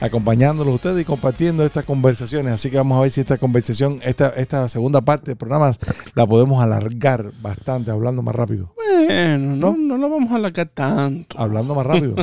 acompañándolos 0.00 0.74
ustedes 0.74 1.02
y 1.02 1.04
compartiendo 1.04 1.64
estas 1.64 1.84
conversaciones. 1.84 2.52
Así 2.52 2.70
que 2.70 2.76
vamos 2.76 2.96
a 2.96 3.00
ver 3.00 3.10
si 3.10 3.22
esta 3.22 3.38
conversación, 3.38 3.98
esta, 4.04 4.28
esta 4.36 4.68
segunda 4.68 5.00
parte 5.00 5.32
del 5.32 5.36
programa, 5.36 5.74
la 6.14 6.28
podemos 6.28 6.62
alargar 6.62 7.32
bastante, 7.42 7.90
hablando 7.90 8.22
más 8.22 8.36
rápido. 8.36 8.72
Bueno, 8.76 9.56
no, 9.56 9.72
¿No? 9.72 9.76
no 9.76 9.98
lo 9.98 10.08
vamos 10.08 10.30
a 10.30 10.36
alargar 10.36 10.68
tanto. 10.72 11.40
Hablando 11.40 11.74
más 11.74 11.84
rápido. 11.84 12.14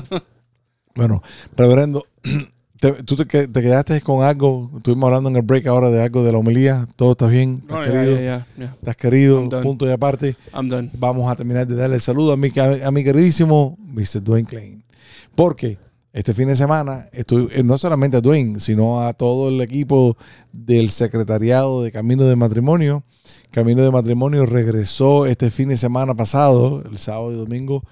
bueno, 0.96 1.22
reverendo, 1.58 2.06
te- 2.80 3.04
tú 3.04 3.16
te, 3.16 3.26
que- 3.26 3.48
te 3.48 3.62
quedaste 3.62 4.02
con 4.02 4.24
algo, 4.24 4.72
estuvimos 4.78 5.08
hablando 5.08 5.30
en 5.30 5.36
el 5.36 5.42
break 5.42 5.68
ahora 5.68 5.90
de 5.90 6.02
algo 6.02 6.24
de 6.24 6.32
la 6.32 6.38
homilía, 6.38 6.88
todo 6.96 7.12
está 7.12 7.28
bien, 7.28 7.60
estás 7.64 7.78
No, 7.88 7.94
querido, 7.94 8.44
estás 8.80 8.98
querido, 8.98 9.50
punto 9.62 9.86
y 9.88 9.92
aparte. 9.92 10.36
I'm 10.54 10.68
done. 10.70 10.90
vamos 10.98 11.32
a 11.32 11.36
terminar 11.36 11.68
de 11.68 11.76
darle 11.76 11.96
el 11.96 12.02
saludo 12.02 12.34
a 12.34 12.38
mi, 12.38 12.52
a 12.84 12.92
mi 12.92 13.04
queridísimo 13.04 13.78
Mr. 13.80 14.22
Dwayne 14.24 14.48
Klein. 14.48 14.84
Porque 15.36 15.78
este 16.14 16.34
fin 16.34 16.48
de 16.48 16.56
semana, 16.56 17.08
estoy, 17.12 17.48
eh, 17.54 17.62
no 17.64 17.78
solamente 17.78 18.18
a 18.18 18.22
Dwayne, 18.22 18.60
sino 18.60 19.02
a 19.04 19.14
todo 19.14 19.50
el 19.50 19.62
equipo 19.62 20.18
del 20.52 20.90
secretariado 20.90 21.84
de 21.84 21.92
Camino 21.92 22.24
de 22.24 22.36
Matrimonio. 22.36 23.04
Camino 23.52 23.84
de 23.84 23.92
Matrimonio 23.92 24.46
regresó 24.48 25.26
este 25.28 25.52
fin 25.52 25.70
de 25.70 25.78
semana 25.78 26.16
pasado, 26.16 26.82
el 26.90 26.98
sábado 26.98 27.32
y 27.34 27.36
domingo, 27.36 27.84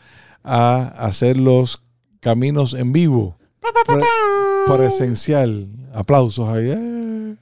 a 0.44 0.86
hacer 1.06 1.38
los 1.38 1.82
caminos 2.20 2.74
en 2.74 2.92
vivo. 2.94 3.38
Pre- 3.86 4.02
presencial. 4.68 5.68
Aplausos 5.94 6.48
ahí. 6.50 6.70
eh. 6.72 7.36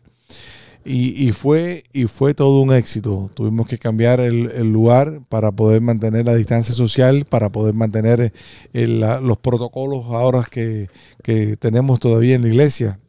Y, 0.85 1.27
y 1.29 1.31
fue, 1.31 1.83
y 1.93 2.05
fue 2.07 2.33
todo 2.33 2.59
un 2.61 2.73
éxito. 2.73 3.29
Tuvimos 3.33 3.67
que 3.69 3.77
cambiar 3.77 4.19
el, 4.19 4.51
el 4.51 4.71
lugar 4.71 5.21
para 5.29 5.51
poder 5.53 5.79
mantener 5.81 6.25
la 6.25 6.35
distancia 6.35 6.75
social, 6.75 7.23
para 7.23 7.49
poder 7.49 7.73
mantener 7.73 8.33
el- 8.73 8.99
la- 8.99 9.21
los 9.21 9.37
protocolos 9.37 10.03
ahora 10.07 10.43
que, 10.49 10.89
que 11.23 11.55
tenemos 11.55 12.01
todavía 12.01 12.35
en 12.35 12.41
la 12.41 12.47
iglesia 12.49 12.99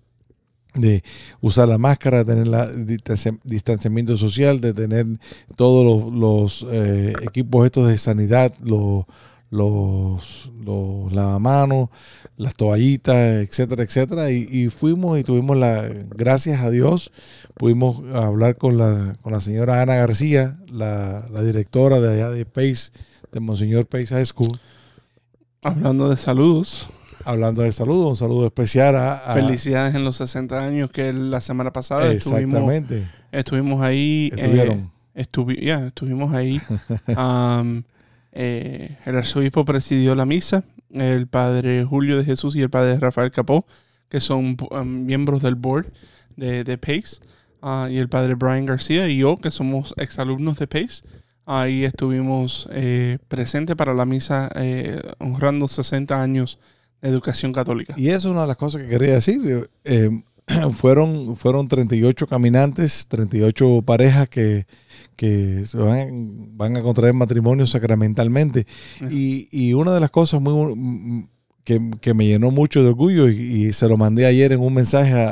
de 0.74 1.03
usar 1.40 1.68
la 1.68 1.79
máscara, 1.79 2.24
tener 2.24 2.46
la 2.46 2.68
distancia- 2.70 3.37
distanciamiento 3.42 4.16
social, 4.16 4.61
de 4.61 4.72
tener 4.72 5.07
todos 5.57 5.85
los, 5.85 6.14
los, 6.14 6.66
eh, 6.72 7.12
equipos 7.22 7.64
estos 7.66 7.88
de 7.88 7.98
sanidad, 7.98 8.53
los, 8.62 9.05
los, 9.55 10.51
los 10.64 11.12
lavamanos, 11.12 11.88
las 12.37 12.55
toallitas, 12.57 13.14
etcétera, 13.17 13.85
etcétera. 13.85 14.31
Y, 14.31 14.49
y 14.51 14.69
fuimos 14.69 15.19
y 15.19 15.25
tuvimos 15.25 15.57
la, 15.57 15.88
gracias 16.17 16.61
a 16.61 16.71
Dios, 16.71 17.12
pudimos 17.55 18.03
hablar 18.14 18.57
con 18.57 18.77
la, 18.79 19.17
con 19.23 19.33
la 19.33 19.40
señora 19.40 19.81
Ana 19.81 19.95
García, 19.95 20.59
la, 20.69 21.27
la 21.31 21.43
directora 21.43 22.01
de 22.01 22.14
allá 22.14 22.31
de 22.31 22.45
Pace, 22.47 22.90
de 23.33 23.40
Monseñor 23.40 23.87
Pace 23.87 24.07
High 24.09 24.27
School, 24.27 24.61
Hablando 25.62 26.11
de 26.11 26.17
saludos. 26.17 26.88
hablando 27.25 27.62
del 27.62 27.73
saludo, 27.73 28.09
un 28.09 28.17
saludo 28.17 28.45
especial 28.47 28.97
a... 28.97 29.14
a- 29.14 29.33
Felicidades 29.35 29.95
en 29.95 30.05
los 30.05 30.17
60 30.19 30.59
años 30.62 30.90
que 30.90 31.11
la 31.12 31.40
semana 31.40 31.73
pasada 31.73 32.12
estuvimos, 32.12 32.43
Exactamente. 32.43 33.07
estuvimos 33.33 33.81
ahí. 33.83 34.31
eh, 34.37 34.40
Estuvieron. 34.40 34.90
estuvi- 35.14 35.64
ya, 35.64 35.87
estuvimos 35.87 36.35
ahí. 36.35 36.61
eh, 38.35 38.99
el 39.07 39.16
arzobispo 39.16 39.64
presidió 39.64 40.14
la 40.14 40.27
misa. 40.27 40.64
El 40.90 41.27
padre 41.27 41.85
Julio 41.85 42.18
de 42.18 42.25
Jesús 42.25 42.55
y 42.57 42.62
el 42.62 42.70
padre 42.70 42.99
Rafael 42.99 43.31
Capó, 43.31 43.66
que 44.09 44.20
son 44.20 44.57
am, 44.70 45.07
miembros 45.07 45.42
del 45.42 45.55
board 45.55 45.87
de, 46.37 46.64
de 46.64 46.79
PACE. 46.79 47.20
ah, 47.62 47.88
y 47.90 47.99
el 47.99 48.09
padre 48.09 48.35
Brian 48.35 48.66
García 48.66 49.09
y 49.09 49.18
yo, 49.18 49.38
que 49.38 49.51
somos 49.51 49.94
exalumnos 49.97 50.59
de 50.59 50.66
PACE. 50.66 51.03
Ahí 51.47 51.85
estuvimos 51.85 52.68
eh, 52.73 53.18
presentes 53.29 53.77
para 53.77 53.92
la 53.92 54.07
misa 54.07 54.51
eh, 54.55 55.01
honrando 55.18 55.68
60 55.68 56.20
años 56.20 56.59
de 57.03 57.11
educación 57.11 57.53
católica. 57.53 57.94
Y 57.99 58.09
eso 58.09 58.16
es 58.16 58.25
una 58.27 58.42
de 58.42 58.49
las 58.49 58.57
cosas 58.57 58.83
que 58.83 58.88
quería 58.88 59.14
decir. 59.14 59.68
Eh, 59.85 60.11
fueron, 60.73 61.37
fueron 61.37 61.68
38 61.68 62.27
caminantes, 62.27 63.07
38 63.09 63.83
parejas 63.85 64.29
que, 64.29 64.66
que 65.16 65.64
se 65.66 65.77
van, 65.79 66.57
van 66.57 66.77
a 66.77 66.83
contraer 66.83 67.14
matrimonio 67.14 67.66
sacramentalmente. 67.66 68.66
Y, 69.11 69.48
y 69.50 69.72
una 69.74 69.92
de 69.94 70.00
las 70.00 70.11
cosas 70.11 70.40
muy 70.40 71.29
que, 71.64 71.81
que 72.00 72.12
me 72.14 72.27
llenó 72.27 72.50
mucho 72.50 72.83
de 72.83 72.88
orgullo 72.90 73.29
y, 73.29 73.35
y 73.66 73.72
se 73.72 73.88
lo 73.88 73.96
mandé 73.96 74.27
ayer 74.27 74.53
en 74.53 74.61
un 74.61 74.74
mensaje 74.74 75.12
a, 75.12 75.31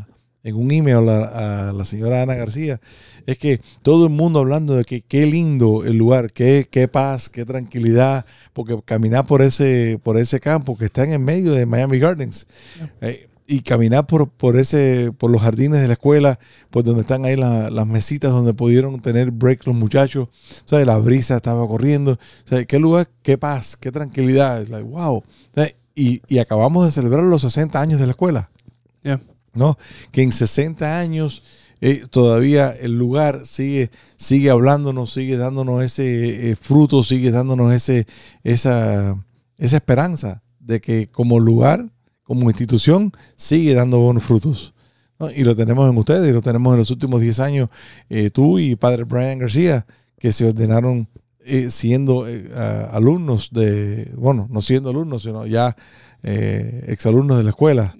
a- 0.00 0.08
en 0.44 0.56
un 0.56 0.70
email 0.70 1.08
a, 1.08 1.70
a 1.70 1.72
la 1.72 1.86
señora 1.86 2.20
Ana 2.22 2.34
García, 2.34 2.78
es 3.24 3.38
que 3.38 3.62
todo 3.80 4.04
el 4.04 4.10
mundo 4.12 4.40
hablando 4.40 4.74
de 4.76 4.84
que 4.84 5.00
qué 5.00 5.24
lindo 5.24 5.84
el 5.84 5.96
lugar, 5.96 6.32
qué, 6.34 6.68
qué 6.70 6.86
paz, 6.86 7.30
qué 7.30 7.46
tranquilidad, 7.46 8.26
porque 8.52 8.78
caminar 8.84 9.24
por 9.24 9.40
ese, 9.40 9.98
por 10.02 10.18
ese 10.18 10.40
campo 10.40 10.76
que 10.76 10.84
está 10.84 11.02
en 11.02 11.12
el 11.12 11.20
medio 11.20 11.52
de 11.54 11.64
Miami 11.64 11.98
Gardens, 11.98 12.46
eh, 13.00 13.26
y 13.46 13.60
caminar 13.60 14.06
por, 14.06 14.30
por 14.30 14.56
ese, 14.58 15.12
por 15.16 15.30
los 15.30 15.42
jardines 15.42 15.80
de 15.80 15.86
la 15.86 15.92
escuela, 15.94 16.38
por 16.70 16.82
donde 16.84 17.02
están 17.02 17.24
ahí 17.24 17.36
la- 17.36 17.70
las 17.70 17.86
mesitas 17.86 18.32
donde 18.32 18.54
pudieron 18.54 19.00
tener 19.00 19.30
break 19.30 19.66
los 19.66 19.74
muchachos, 19.76 20.28
¿sabes? 20.64 20.86
La 20.86 20.96
brisa 20.98 21.36
estaba 21.36 21.66
corriendo, 21.68 22.18
sea, 22.44 22.64
qué 22.64 22.78
lugar, 22.78 23.08
qué 23.22 23.36
paz, 23.36 23.76
qué 23.76 23.92
tranquilidad, 23.92 24.66
like, 24.68 24.88
wow. 24.88 25.22
¿sabes? 25.54 25.74
Y, 25.94 26.22
y 26.28 26.38
acabamos 26.38 26.86
de 26.86 26.92
celebrar 26.92 27.22
los 27.24 27.42
60 27.42 27.80
años 27.80 28.00
de 28.00 28.06
la 28.06 28.12
escuela. 28.12 28.50
Yeah. 29.02 29.20
¿no? 29.54 29.76
Que 30.10 30.22
en 30.22 30.32
60 30.32 30.98
años 30.98 31.42
eh, 31.80 32.04
todavía 32.10 32.70
el 32.72 32.98
lugar 32.98 33.46
sigue, 33.46 33.90
sigue 34.16 34.50
hablándonos, 34.50 35.12
sigue 35.12 35.36
dándonos 35.36 35.84
ese 35.84 36.50
eh, 36.50 36.56
fruto, 36.56 37.02
sigue 37.02 37.30
dándonos 37.30 37.72
ese, 37.72 38.06
esa, 38.42 39.22
esa 39.58 39.76
esperanza 39.76 40.42
de 40.58 40.80
que 40.80 41.08
como 41.10 41.38
lugar, 41.38 41.90
como 42.24 42.50
institución, 42.50 43.12
sigue 43.36 43.74
dando 43.74 44.00
buenos 44.00 44.24
frutos. 44.24 44.74
¿no? 45.18 45.30
Y 45.30 45.44
lo 45.44 45.54
tenemos 45.54 45.88
en 45.88 45.96
ustedes, 45.96 46.28
y 46.28 46.32
lo 46.32 46.42
tenemos 46.42 46.72
en 46.72 46.80
los 46.80 46.90
últimos 46.90 47.20
10 47.20 47.38
años, 47.40 47.68
eh, 48.08 48.30
tú 48.30 48.58
y 48.58 48.74
Padre 48.76 49.04
Brian 49.04 49.38
García, 49.38 49.86
que 50.18 50.32
se 50.32 50.46
ordenaron 50.48 51.08
eh, 51.46 51.70
siendo 51.70 52.26
eh, 52.26 52.50
a- 52.56 52.86
alumnos 52.96 53.50
de, 53.52 54.10
bueno, 54.16 54.48
no 54.50 54.60
siendo 54.62 54.90
alumnos, 54.90 55.22
sino 55.22 55.46
ya 55.46 55.76
exalumnos 56.86 57.36
de 57.36 57.44
la 57.44 57.50
escuela. 57.50 57.94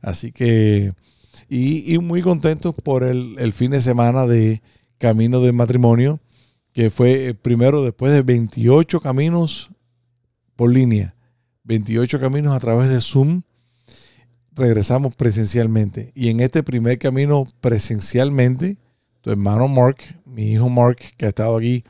Así 0.00 0.32
que, 0.32 0.92
y, 1.48 1.92
y 1.94 1.98
muy 1.98 2.22
contentos 2.22 2.74
por 2.74 3.02
el, 3.04 3.34
el 3.38 3.52
fin 3.52 3.72
de 3.72 3.80
semana 3.82 4.26
de 4.26 4.62
Camino 4.98 5.40
de 5.40 5.52
Matrimonio, 5.52 6.20
que 6.72 6.90
fue 6.90 7.26
el 7.28 7.34
primero 7.36 7.82
después 7.82 8.12
de 8.12 8.22
28 8.22 9.00
caminos 9.00 9.70
por 10.56 10.72
línea, 10.72 11.14
28 11.64 12.20
caminos 12.20 12.54
a 12.54 12.60
través 12.60 12.88
de 12.88 13.00
Zoom, 13.00 13.42
regresamos 14.54 15.14
presencialmente. 15.16 16.12
Y 16.14 16.28
en 16.28 16.40
este 16.40 16.62
primer 16.62 16.98
camino 16.98 17.46
presencialmente, 17.60 18.76
tu 19.20 19.30
hermano 19.30 19.68
Mark, 19.68 19.98
mi 20.26 20.52
hijo 20.52 20.68
Mark, 20.68 20.98
que 21.16 21.26
ha 21.26 21.28
estado 21.28 21.56
aquí 21.56 21.84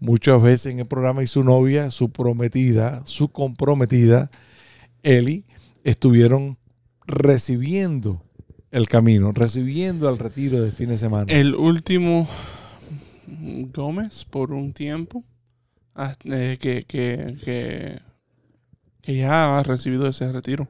muchas 0.00 0.42
veces 0.42 0.72
en 0.72 0.80
el 0.80 0.86
programa, 0.86 1.22
y 1.22 1.26
su 1.26 1.42
novia, 1.42 1.90
su 1.90 2.10
prometida, 2.10 3.02
su 3.06 3.28
comprometida, 3.28 4.30
Eli, 5.02 5.44
estuvieron 5.82 6.58
recibiendo 7.06 8.22
el 8.70 8.88
camino, 8.88 9.32
recibiendo 9.32 10.08
el 10.10 10.18
retiro 10.18 10.60
de 10.60 10.72
fin 10.72 10.88
de 10.88 10.98
semana. 10.98 11.32
El 11.32 11.54
último 11.54 12.28
Gómez 13.72 14.24
por 14.24 14.52
un 14.52 14.72
tiempo 14.72 15.24
ah, 15.94 16.14
eh, 16.24 16.58
que, 16.60 16.84
que, 16.84 17.36
que, 17.44 18.00
que 19.00 19.16
ya 19.16 19.58
ha 19.58 19.62
recibido 19.62 20.08
ese 20.08 20.30
retiro. 20.32 20.68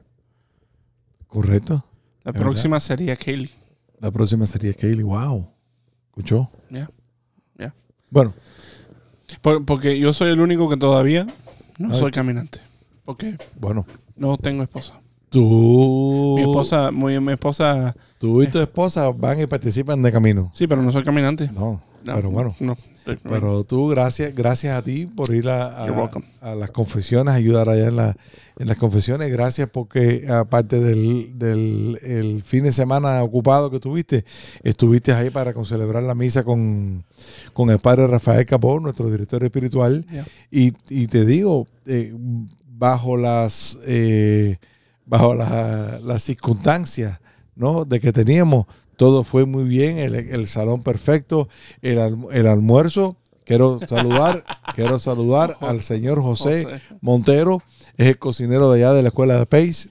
Correcto. 1.35 1.83
La 2.23 2.31
próxima 2.31 2.79
sería 2.79 3.17
Kaylee. 3.17 3.51
La 3.99 4.09
próxima 4.09 4.45
sería 4.45 4.73
Kaylee. 4.73 5.03
Wow. 5.03 5.49
¿Escuchó? 6.07 6.49
Ya, 6.69 6.89
ya. 7.59 7.75
Bueno, 8.09 8.33
Por- 9.41 9.65
porque 9.65 9.99
yo 9.99 10.13
soy 10.13 10.29
el 10.29 10.39
único 10.39 10.69
que 10.69 10.77
todavía 10.77 11.27
no 11.77 11.93
soy 11.93 12.11
caminante. 12.11 12.59
Porque 13.03 13.37
bueno. 13.59 13.85
no 14.15 14.37
tengo 14.37 14.63
esposa. 14.63 15.01
Tú, 15.29 16.35
Mi 16.37 16.43
esposa, 16.43 16.91
muy, 16.91 17.19
mi 17.19 17.33
esposa, 17.33 17.93
tú 18.17 18.41
y 18.41 18.47
tu 18.47 18.59
esposa 18.59 19.09
van 19.11 19.41
y 19.41 19.45
participan 19.45 20.01
de 20.01 20.13
camino. 20.13 20.49
sí, 20.53 20.67
pero 20.67 20.81
no 20.81 20.89
soy 20.93 21.03
caminante. 21.03 21.49
No, 21.53 21.81
No, 22.05 22.15
pero 22.15 22.31
bueno. 22.31 22.55
No, 22.61 22.77
Pero 23.23 23.63
tú, 23.63 23.87
gracias, 23.87 24.33
gracias 24.33 24.77
a 24.77 24.81
ti 24.81 25.05
por 25.05 25.33
ir 25.33 25.47
a, 25.47 25.85
las 26.55 26.71
confesiones, 26.71 27.33
ayudar 27.33 27.69
allá 27.69 27.87
en, 27.87 27.95
la, 27.95 28.17
en 28.57 28.67
las 28.67 28.77
confesiones. 28.77 29.31
Gracias 29.31 29.69
porque 29.71 30.27
aparte 30.27 30.79
del, 30.79 31.37
del 31.37 31.99
el 32.03 32.43
fin 32.43 32.63
de 32.63 32.71
semana 32.71 33.21
ocupado 33.23 33.69
que 33.69 33.79
tuviste, 33.79 34.25
estuviste 34.63 35.11
ahí 35.13 35.29
para 35.29 35.53
con- 35.53 35.65
celebrar 35.65 36.03
la 36.03 36.15
misa 36.15 36.43
con, 36.43 37.03
con 37.53 37.69
el 37.69 37.79
padre 37.79 38.07
Rafael 38.07 38.45
Capó, 38.45 38.79
nuestro 38.79 39.09
director 39.11 39.43
espiritual. 39.43 40.05
Yeah. 40.09 40.25
Y, 40.51 40.73
y 40.89 41.07
te 41.07 41.25
digo, 41.25 41.67
eh, 41.85 42.13
bajo 42.67 43.17
las 43.17 43.79
eh, 43.85 44.57
bajo 45.05 45.35
la- 45.35 45.99
las 46.03 46.23
circunstancias 46.23 47.19
¿no? 47.55 47.85
de 47.85 47.99
que 47.99 48.11
teníamos, 48.11 48.65
todo 48.95 49.23
fue 49.23 49.45
muy 49.45 49.63
bien, 49.65 49.97
el, 49.97 50.15
el 50.15 50.47
salón 50.47 50.81
perfecto, 50.81 51.47
el, 51.81 51.97
alm- 51.99 52.29
el 52.31 52.47
almuerzo 52.47 53.17
Quiero 53.45 53.77
saludar, 53.87 54.43
quiero 54.73 54.97
saludar 54.97 55.55
al 55.61 55.83
señor 55.83 56.19
José, 56.19 56.63
José. 56.63 56.81
Montero, 57.01 57.61
es 57.95 58.07
el 58.07 58.17
cocinero 58.17 58.71
de 58.71 58.79
allá 58.83 58.93
de 58.93 59.03
la 59.03 59.09
escuela 59.09 59.37
de 59.37 59.45
Pace. 59.45 59.89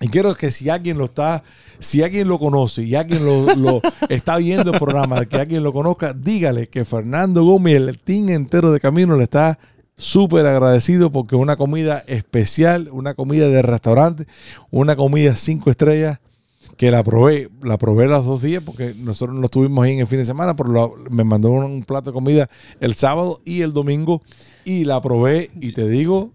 Y 0.00 0.08
quiero 0.08 0.34
que 0.34 0.50
si 0.50 0.68
alguien 0.70 0.98
lo 0.98 1.04
está, 1.04 1.44
si 1.78 2.02
alguien 2.02 2.26
lo 2.26 2.40
conoce 2.40 2.82
y 2.82 2.96
alguien 2.96 3.24
lo, 3.24 3.54
lo 3.54 3.80
está 4.08 4.38
viendo 4.38 4.72
el 4.72 4.78
programa, 4.80 5.24
que 5.24 5.36
alguien 5.36 5.62
lo 5.62 5.72
conozca, 5.72 6.14
dígale 6.14 6.66
que 6.68 6.84
Fernando 6.84 7.44
Gómez 7.44 7.76
el 7.76 7.96
team 8.00 8.30
entero 8.30 8.72
de 8.72 8.80
Camino 8.80 9.16
le 9.16 9.22
está 9.22 9.56
súper 9.96 10.44
agradecido 10.44 11.12
porque 11.12 11.36
una 11.36 11.54
comida 11.54 12.02
especial, 12.08 12.88
una 12.90 13.14
comida 13.14 13.46
de 13.48 13.62
restaurante, 13.62 14.26
una 14.72 14.96
comida 14.96 15.36
cinco 15.36 15.70
estrellas 15.70 16.18
que 16.76 16.90
la 16.90 17.02
probé, 17.04 17.48
la 17.62 17.78
probé 17.78 18.06
los 18.08 18.24
dos 18.24 18.42
días 18.42 18.62
porque 18.64 18.94
nosotros 18.96 19.36
no 19.38 19.44
estuvimos 19.44 19.84
ahí 19.84 19.92
en 19.92 20.00
el 20.00 20.06
fin 20.06 20.18
de 20.18 20.24
semana, 20.24 20.56
pero 20.56 20.70
lo- 20.70 20.94
me 21.10 21.24
mandó 21.24 21.50
un, 21.50 21.82
plato 21.84 22.10
de 22.10 22.14
comida 22.14 22.48
el 22.80 22.94
sábado 22.94 23.40
y 23.44 23.62
el 23.62 23.72
domingo 23.72 24.22
y 24.64 24.84
la 24.84 25.00
probé 25.00 25.50
y 25.60 25.72
te 25.72 25.86
digo, 25.88 26.32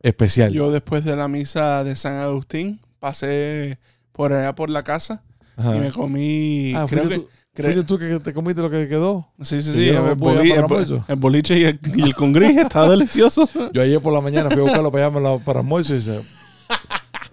especial. 0.00 0.52
Yo 0.52 0.70
después 0.72 1.04
de 1.04 1.14
la 1.16 1.28
misa 1.28 1.84
de 1.84 1.94
San 1.96 2.14
Agustín 2.16 2.80
pasé 2.98 3.78
por 4.12 4.32
allá 4.32 4.54
por 4.54 4.68
la 4.70 4.82
casa 4.82 5.22
Ajá. 5.56 5.76
y 5.76 5.80
me 5.80 5.92
comí. 5.92 6.72
Ah, 6.74 6.86
creo 6.88 7.08
que. 7.08 7.82
tú, 7.84 7.98
que 7.98 8.18
te 8.20 8.32
comiste 8.32 8.62
lo 8.62 8.70
que 8.70 8.88
quedó. 8.88 9.28
Sí, 9.42 9.62
sí, 9.62 9.72
sí. 9.74 9.88
El, 9.90 10.16
boli- 10.16 10.52
el 10.52 10.64
el 11.08 11.16
boliche 11.16 11.58
y 11.58 11.64
el, 11.64 11.78
y 11.94 12.02
el 12.02 12.14
congrí 12.14 12.46
está 12.58 12.88
delicioso. 12.88 13.48
Yo 13.72 13.82
ayer 13.82 14.00
por 14.00 14.12
la 14.12 14.20
mañana 14.20 14.50
fui 14.50 14.60
a 14.60 14.62
buscarlo 14.62 14.90
para 14.90 15.06
allá 15.06 15.38
para, 15.44 15.60
almuerzo 15.60 15.92
y 15.94 15.96
dice, 15.98 16.20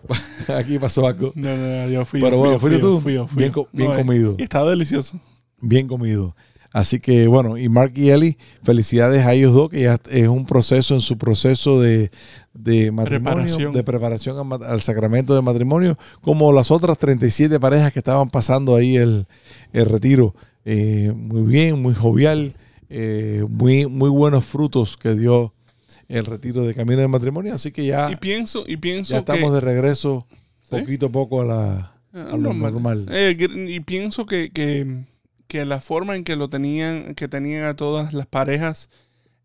aquí 0.57 0.79
pasó 0.79 1.05
algo. 1.07 1.31
No, 1.35 1.55
no, 1.55 1.89
yo 1.89 2.05
fui. 2.05 2.21
Pero 2.21 2.37
fui, 2.37 2.39
bueno, 2.39 2.59
fuiste 2.59 2.79
tú. 2.79 2.99
fui, 2.99 3.17
fui. 3.27 3.37
Bien 3.37 3.53
bien 3.71 3.91
No, 3.91 3.97
comido. 3.97 4.35
Y 4.37 4.43
estaba 4.43 4.69
delicioso. 4.69 5.19
Bien 5.61 5.87
comido. 5.87 6.35
Así 6.71 6.99
que 6.99 7.27
bueno, 7.27 7.57
y 7.57 7.67
Mark 7.67 7.93
y 7.95 8.11
Ellie, 8.11 8.37
felicidades 8.61 9.25
a 9.25 9.33
ellos 9.33 9.53
dos, 9.55 9.69
que 9.69 9.81
ya 9.81 9.97
es 10.11 10.27
un 10.27 10.45
proceso 10.45 10.93
en 10.93 11.01
su 11.01 11.17
proceso 11.17 11.81
de, 11.81 12.11
de 12.53 12.91
matrimonio, 12.91 13.33
Preparación. 13.33 13.73
de 13.73 13.83
preparación 13.83 14.63
al 14.63 14.79
sacramento 14.81 15.33
de 15.33 15.41
matrimonio, 15.41 15.97
como 16.21 16.53
las 16.53 16.69
otras 16.69 16.99
37 16.99 17.59
parejas 17.59 17.91
que 17.91 17.97
estaban 17.99 18.29
pasando 18.29 18.75
ahí 18.75 18.97
el, 18.97 19.25
el 19.73 19.85
retiro. 19.87 20.35
Eh, 20.63 21.11
muy 21.15 21.41
bien, 21.41 21.81
muy 21.81 21.95
jovial, 21.95 22.53
eh, 22.89 23.43
muy, 23.49 23.87
muy 23.87 24.11
buenos 24.11 24.45
frutos 24.45 24.95
que 24.95 25.15
dio 25.15 25.55
el 26.09 26.25
retiro 26.25 26.63
de 26.65 26.73
camino 26.75 26.99
de 27.01 27.07
matrimonio. 27.07 27.53
Así 27.55 27.71
que 27.71 27.85
ya, 27.85 28.11
Y 28.11 28.17
pienso, 28.17 28.65
y 28.67 28.77
pienso 28.77 29.13
ya 29.13 29.19
estamos 29.19 29.49
que. 29.49 29.55
de 29.55 29.59
regreso 29.61 30.27
¿Sí? 30.61 30.75
poquito 30.77 31.05
a 31.07 31.11
poco 31.11 31.41
a 31.41 31.45
la... 31.45 31.95
Ah, 32.11 32.29
a 32.33 32.37
lo 32.37 32.53
normal. 32.53 33.05
Eh, 33.11 33.37
y 33.67 33.79
pienso 33.81 34.25
que, 34.25 34.49
que, 34.51 35.05
que 35.47 35.63
la 35.63 35.79
forma 35.79 36.15
en 36.15 36.23
que 36.23 36.35
lo 36.35 36.49
tenían, 36.49 37.13
que 37.15 37.27
tenían 37.27 37.65
a 37.65 37.75
todas 37.75 38.13
las 38.13 38.25
parejas, 38.25 38.89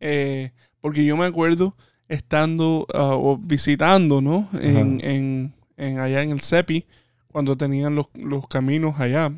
eh, 0.00 0.50
porque 0.80 1.04
yo 1.04 1.16
me 1.16 1.26
acuerdo 1.26 1.76
estando 2.08 2.86
ah, 2.94 3.14
o 3.16 3.36
visitando, 3.36 4.22
¿no? 4.22 4.48
En, 4.54 5.00
en, 5.04 5.54
en- 5.76 5.98
allá 5.98 6.22
en 6.22 6.30
el 6.30 6.40
CEPI, 6.40 6.86
cuando 7.28 7.56
tenían 7.56 7.94
los, 7.94 8.06
los 8.14 8.46
caminos 8.48 8.98
allá. 8.98 9.30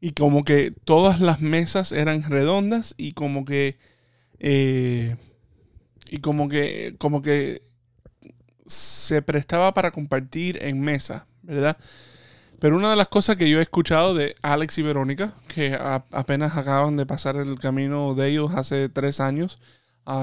Y 0.00 0.12
como 0.12 0.44
que 0.44 0.70
todas 0.70 1.20
las 1.20 1.40
mesas 1.40 1.92
eran 1.92 2.22
redondas 2.22 2.94
y 2.98 3.12
como 3.12 3.44
que 3.44 3.78
eh, 4.46 5.16
y 6.10 6.18
como 6.18 6.50
que 6.50 6.96
como 6.98 7.22
que 7.22 7.62
se 8.66 9.22
prestaba 9.22 9.72
para 9.72 9.90
compartir 9.90 10.58
en 10.62 10.80
mesa, 10.80 11.26
¿verdad? 11.42 11.76
Pero 12.58 12.76
una 12.76 12.90
de 12.90 12.96
las 12.96 13.08
cosas 13.08 13.36
que 13.36 13.48
yo 13.48 13.58
he 13.58 13.62
escuchado 13.62 14.14
de 14.14 14.36
Alex 14.42 14.78
y 14.78 14.82
Verónica, 14.82 15.34
que 15.48 15.74
a- 15.74 16.04
apenas 16.12 16.56
acaban 16.56 16.96
de 16.96 17.06
pasar 17.06 17.36
el 17.36 17.58
camino 17.58 18.14
de 18.14 18.28
ellos 18.28 18.52
hace 18.54 18.88
tres 18.88 19.20
años, 19.20 19.58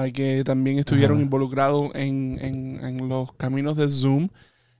y 0.06 0.12
que 0.12 0.44
también 0.44 0.78
estuvieron 0.78 1.20
involucrados 1.20 1.90
en, 1.94 2.38
en- 2.40 2.84
en 2.84 3.08
los 3.08 3.32
caminos 3.32 3.76
de 3.76 3.88
Zoom, 3.90 4.28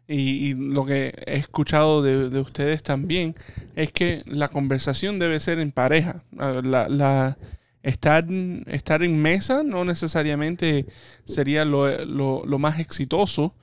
y, 0.09 0.50
y 0.50 0.55
lo 0.55 0.85
que 0.87 1.14
he 1.26 1.37
escuchado 1.37 2.02
de, 2.02 2.31
de 2.31 2.40
ustedes 2.40 2.83
también, 2.83 3.35
es 3.76 3.92
que 3.92 4.22
la 4.26 4.48
conversación 4.48 5.18
debe 5.18 5.38
ser 5.40 5.59
en 5.59 5.72
pareja. 5.72 6.22
Ah, 6.38 6.61
La, 6.64 6.88
la- 6.88 7.37
estar, 7.83 8.27
estar 8.66 9.03
en 9.03 9.18
mesa 9.21 9.62
no 9.62 9.85
necesariamente 9.85 10.87
sería 11.25 11.64
lo, 11.64 12.05
lo- 12.05 12.45
lo 12.47 12.59
más 12.59 12.79
exitoso 12.79 13.55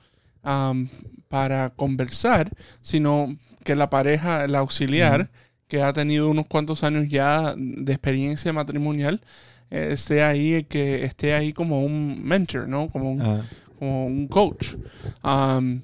am, 0.42 0.88
para 1.28 1.70
conversar, 1.70 2.50
sino 2.80 3.36
que 3.64 3.74
la 3.76 3.88
pareja, 3.90 4.44
el 4.44 4.54
auxiliar, 4.54 5.30
que 5.68 5.82
ha 5.82 5.92
tenido 5.92 6.28
unos 6.28 6.46
cuantos 6.46 6.82
años 6.82 7.08
ya 7.08 7.54
de 7.56 7.92
experiencia 7.92 8.52
matrimonial, 8.52 9.20
eh, 9.70 9.90
esté 9.92 10.22
ahí, 10.24 10.64
que 10.64 11.04
esté 11.04 11.32
ahí 11.34 11.52
como 11.52 11.84
un 11.84 12.22
mentor, 12.24 12.66
¿no? 12.68 12.88
Como 12.90 13.12
un, 13.12 13.20
como 13.78 14.06
un 14.06 14.26
coach. 14.26 14.74
Um, 15.22 15.82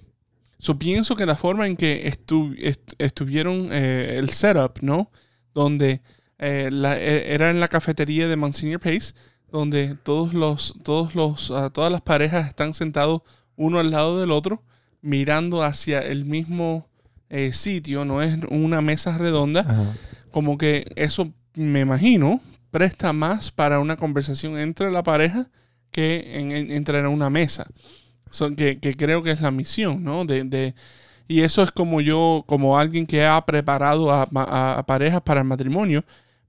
so 0.59 0.77
pienso 0.79 1.14
que 1.14 1.25
la 1.27 1.37
forma 1.37 1.66
en 1.68 1.77
que 1.77 2.11
estu- 2.11 2.57
est- 2.59 2.94
estuvieron 2.99 3.68
eh, 3.70 4.16
el 4.18 4.31
setup, 4.31 4.81
¿no? 4.83 5.11
Donde 5.55 6.01
eh, 6.38 6.68
la- 6.72 6.99
e- 6.99 7.33
era 7.35 7.51
en 7.51 7.61
la 7.61 7.68
cafetería 7.68 8.29
de 8.29 8.37
Monsignor 8.37 8.81
Pace, 8.81 9.14
donde 9.51 9.96
todos 10.03 10.35
los, 10.35 10.75
todos 10.83 11.14
los, 11.14 11.51
ah, 11.51 11.70
todas 11.70 11.90
las 11.92 12.03
parejas 12.03 12.49
están 12.49 12.75
sentados 12.75 13.22
uno 13.57 13.79
al 13.79 13.90
lado 13.90 14.20
del 14.20 14.31
otro, 14.33 14.62
mirando 15.03 15.62
hacia 15.62 16.01
el 16.01 16.25
mismo 16.25 16.88
eh, 17.31 17.53
sitio, 17.53 18.05
no 18.05 18.22
es 18.22 18.38
una 18.51 18.81
mesa 18.81 19.16
redonda 19.18 19.61
ajá. 19.61 19.94
como 20.31 20.59
que 20.59 20.85
eso 20.96 21.33
me 21.55 21.81
imagino 21.81 22.40
presta 22.70 23.12
más 23.12 23.51
para 23.51 23.81
una 23.81 23.96
conversación 23.96 24.59
entre 24.59 24.90
la 24.90 25.03
pareja 25.03 25.49
que 25.90 26.38
en, 26.38 26.53
en- 26.53 26.70
entre 26.70 26.99
en 26.99 27.07
una 27.07 27.31
mesa. 27.31 27.66
So, 28.31 28.55
que, 28.55 28.79
que 28.81 28.94
creo 28.94 29.22
que 29.22 29.31
es 29.31 29.40
la 29.40 29.51
misión, 29.51 30.05
¿no? 30.05 30.25
De, 30.27 30.44
de- 30.44 30.75
y 31.29 31.40
eso 31.40 31.62
es 31.62 31.70
como 31.72 32.01
yo, 32.01 32.44
como 32.46 32.79
alguien 32.79 33.07
que 33.07 33.25
ha 33.25 33.44
preparado 33.46 34.12
a, 34.12 34.29
a- 34.35 34.79
a 34.79 34.87
parejas 34.87 35.22
para 35.22 35.40
el 35.40 35.46
matrimonio, 35.46 36.05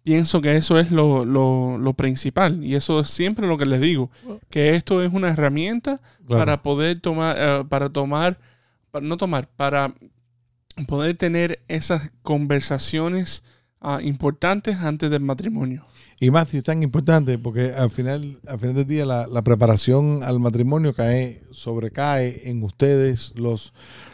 pienso 0.07 0.39
que 0.39 0.55
eso 0.55 0.79
es 0.79 0.89
lo, 0.89 1.25
lo- 1.25 1.77
lo 1.77 1.93
principal. 1.93 2.63
Y 2.63 2.75
eso 2.75 3.01
es 3.01 3.09
siempre 3.09 3.45
lo 3.45 3.57
que 3.57 3.65
les 3.65 3.81
digo, 3.81 4.09
que 4.49 4.73
esto 4.75 5.03
es 5.03 5.11
una 5.13 5.27
herramienta 5.27 5.99
Claro. 6.25 6.39
para 6.41 6.61
poder 6.63 6.99
tomar, 7.01 7.35
eh, 7.37 7.63
para 7.67 7.89
tomar, 7.89 8.37
para 8.89 9.05
no 9.05 9.17
tomar, 9.17 9.49
para 9.57 9.93
poder 10.87 11.17
tener 11.17 11.59
esas 11.67 12.11
conversaciones 12.21 13.43
ah, 13.81 13.99
importantes 14.01 14.77
antes 14.77 15.09
del 15.09 15.23
matrimonio. 15.23 15.85
Y 16.21 16.31
más 16.31 16.47
si 16.47 16.57
es 16.57 16.63
tan 16.63 16.81
importante, 16.83 17.37
porque 17.37 17.73
al 17.73 17.91
final, 17.91 18.39
al 18.47 18.59
final 18.59 18.75
del 18.75 18.87
día 18.87 19.05
la, 19.05 19.27
la 19.27 19.41
preparación 19.41 20.23
al 20.23 20.39
matrimonio 20.39 20.93
cae, 20.95 21.43
sobrecae 21.51 22.49
en 22.49 22.63
ustedes, 22.63 23.33
los, 23.35 23.73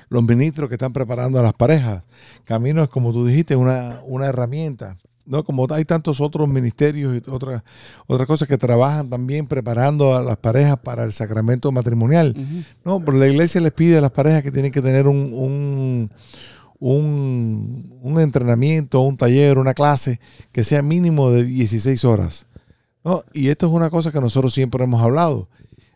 los 0.09 0.23
ministros 0.23 0.69
que 0.69 0.75
están 0.75 0.91
preparando 0.91 1.39
a 1.39 1.43
las 1.43 1.53
parejas. 1.53 2.03
Camino 2.45 2.81
es, 2.83 2.89
como 2.89 3.13
tú 3.13 3.25
dijiste, 3.27 3.55
una, 3.55 3.99
una 4.05 4.25
herramienta. 4.25 4.97
¿No? 5.25 5.43
Como 5.43 5.67
hay 5.71 5.85
tantos 5.85 6.19
otros 6.21 6.47
ministerios 6.47 7.15
y 7.15 7.29
otras 7.29 7.63
otras 8.07 8.27
cosas 8.27 8.47
que 8.47 8.57
trabajan 8.57 9.09
también 9.09 9.47
preparando 9.47 10.15
a 10.15 10.21
las 10.21 10.37
parejas 10.37 10.77
para 10.77 11.03
el 11.03 11.13
sacramento 11.13 11.71
matrimonial. 11.71 12.35
No, 12.83 12.99
pero 12.99 13.17
la 13.17 13.27
iglesia 13.27 13.61
les 13.61 13.71
pide 13.71 13.97
a 13.97 14.01
las 14.01 14.11
parejas 14.11 14.43
que 14.43 14.51
tienen 14.51 14.71
que 14.71 14.81
tener 14.81 15.07
un, 15.07 15.31
un, 15.33 16.11
un, 16.79 17.99
un 18.01 18.19
entrenamiento, 18.19 19.01
un 19.01 19.17
taller, 19.17 19.57
una 19.57 19.73
clase 19.73 20.19
que 20.51 20.63
sea 20.63 20.81
mínimo 20.81 21.31
de 21.31 21.45
16 21.45 22.03
horas. 22.05 22.47
¿no? 23.03 23.23
Y 23.33 23.49
esto 23.49 23.67
es 23.67 23.73
una 23.73 23.89
cosa 23.89 24.11
que 24.11 24.21
nosotros 24.21 24.53
siempre 24.53 24.83
hemos 24.83 25.01
hablado. 25.01 25.47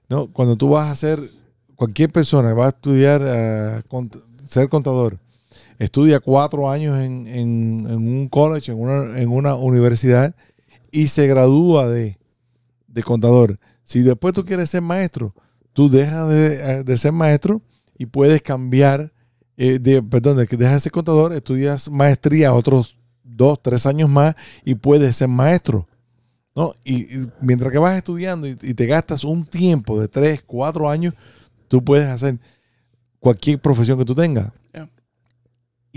¿no? 0.10 0.28
Cuando 0.32 0.56
tú 0.56 0.70
vas 0.70 0.88
a 0.88 0.92
hacer, 0.92 1.20
cualquier 1.76 2.12
persona 2.12 2.54
va 2.54 2.66
a 2.66 2.70
estudiar, 2.70 3.22
eh, 3.24 3.82
ser 4.48 4.70
contador, 4.70 5.20
estudia 5.78 6.20
cuatro 6.20 6.70
años 6.70 7.00
en, 7.00 7.28
en- 7.28 7.88
un 7.88 8.28
college, 8.30 8.72
en 8.72 8.80
una, 8.80 9.20
en 9.20 9.30
una 9.30 9.56
universidad 9.56 10.36
y 10.92 11.08
se 11.08 11.28
gradúa 11.28 11.88
de, 11.88 12.18
de 12.88 13.04
contador. 13.04 13.60
Si 13.84 14.02
después 14.02 14.34
tú 14.34 14.46
quieres 14.46 14.70
ser 14.70 14.82
maestro, 14.82 15.34
tú 15.74 15.90
dejas 15.90 16.30
de, 16.30 16.84
de 16.84 16.98
ser 16.98 17.12
maestro 17.12 17.62
y 17.98 18.06
puedes 18.08 18.42
cambiar, 18.42 19.14
eh, 19.58 19.80
de, 19.80 20.02
perdón, 20.04 20.38
de 20.38 20.48
que 20.48 20.58
dejas 20.58 20.76
de 20.76 20.80
ser 20.82 20.92
contador, 20.92 21.34
estudias 21.34 21.90
maestría 21.90 22.54
otros 22.54 22.98
dos, 23.24 23.62
tres 23.62 23.86
años 23.86 24.10
más 24.10 24.36
y 24.66 24.76
puedes 24.76 25.16
ser 25.16 25.28
maestro. 25.28 25.88
¿no? 26.56 26.74
Y, 26.84 27.08
mientras 27.40 27.72
que 27.72 27.78
vas 27.78 27.96
estudiando 27.96 28.48
y, 28.48 28.56
te 28.56 28.86
gastas 28.88 29.24
un 29.24 29.46
tiempo 29.46 30.02
de 30.02 30.08
tres, 30.08 30.44
cuatro 30.46 30.90
años, 30.90 31.14
tú 31.68 31.84
puedes 31.84 32.08
hacer 32.08 32.40
cualquier 33.20 33.60
profesión 33.60 34.00
que 34.00 34.06
tú 34.06 34.16
tengas. 34.16 34.52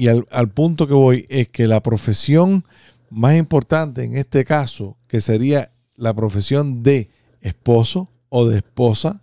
Y 0.01 0.09
al, 0.09 0.27
al 0.31 0.49
punto 0.49 0.87
que 0.87 0.95
voy 0.95 1.27
es 1.29 1.49
que 1.49 1.69
la 1.69 1.83
profesión 1.83 2.65
más 3.11 3.37
importante 3.37 4.03
en 4.03 4.17
este 4.17 4.47
caso, 4.47 4.97
que 5.09 5.21
sería 5.21 5.73
la 5.95 6.15
profesión 6.15 6.83
de 6.83 7.11
esposo 7.43 8.11
o 8.31 8.49
de 8.49 8.57
esposa, 8.57 9.23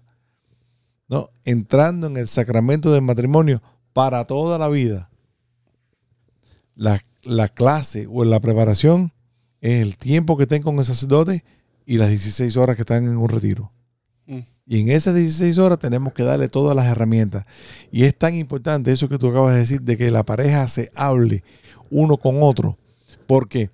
¿no? 1.07 1.31
entrando 1.45 2.05
en 2.05 2.17
el 2.17 2.27
sacramento 2.27 2.91
del 2.91 3.01
matrimonio 3.01 3.63
para 3.91 4.25
toda 4.25 4.59
la 4.59 4.67
vida, 4.67 5.09
la, 6.75 7.01
la 7.23 7.49
clase 7.49 8.05
o 8.07 8.23
la 8.23 8.39
preparación 8.39 9.13
es 9.61 9.81
el 9.81 9.97
tiempo 9.97 10.37
que 10.37 10.43
estén 10.43 10.61
con 10.61 10.77
el 10.77 10.85
sacerdote 10.85 11.43
y 11.87 11.97
las 11.97 12.09
16 12.09 12.55
horas 12.55 12.75
que 12.75 12.83
están 12.83 13.07
en 13.07 13.17
un 13.17 13.29
retiro. 13.29 13.71
Mm. 14.27 14.39
Y 14.67 14.81
en 14.81 14.89
esas 14.89 15.15
16 15.15 15.57
horas 15.57 15.79
tenemos 15.79 16.13
que 16.13 16.23
darle 16.23 16.49
todas 16.49 16.75
las 16.75 16.85
herramientas. 16.85 17.45
Y 17.91 18.03
es 18.03 18.15
tan 18.15 18.35
importante 18.35 18.91
eso 18.91 19.07
que 19.07 19.17
tú 19.17 19.29
acabas 19.29 19.53
de 19.53 19.61
decir, 19.61 19.81
de 19.81 19.97
que 19.97 20.11
la 20.11 20.23
pareja 20.23 20.67
se 20.67 20.91
hable 20.95 21.43
uno 21.89 22.17
con 22.17 22.43
otro. 22.43 22.77
Porque, 23.25 23.69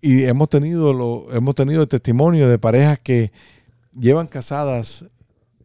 y 0.00 0.24
hemos 0.24 0.48
tenido, 0.48 0.92
lo, 0.92 1.32
hemos 1.32 1.54
tenido 1.54 1.82
el 1.82 1.88
testimonio 1.88 2.48
de 2.48 2.58
parejas 2.58 2.98
que 2.98 3.30
llevan 3.98 4.26
casadas 4.26 5.04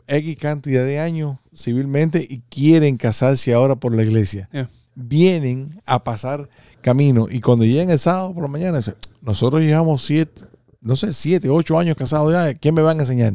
X 0.10 0.38
cantidad 0.38 0.86
de 0.86 1.00
años 1.00 1.38
civilmente 1.56 2.26
y 2.28 2.40
quieren 2.50 2.98
casarse 2.98 3.54
ahora 3.54 3.76
por 3.76 3.96
la 3.96 4.04
iglesia. 4.04 4.50
Yeah. 4.52 4.70
Vienen 4.96 5.82
a 5.86 6.04
pasar 6.04 6.50
camino 6.82 7.28
y 7.30 7.42
cuando 7.42 7.66
llegan 7.66 7.90
el 7.90 8.00
sábado 8.00 8.34
por 8.34 8.44
la 8.44 8.50
mañana, 8.50 8.78
dicen, 8.78 8.96
nosotros 9.22 9.62
llevamos 9.62 10.04
siete, 10.04 10.42
no 10.82 10.96
sé, 10.96 11.14
siete, 11.14 11.50
ocho 11.50 11.78
años 11.78 11.96
casados 11.96 12.32
ya, 12.32 12.54
¿quién 12.54 12.74
me 12.74 12.82
van 12.82 12.98
a 13.00 13.02
enseñar? 13.02 13.34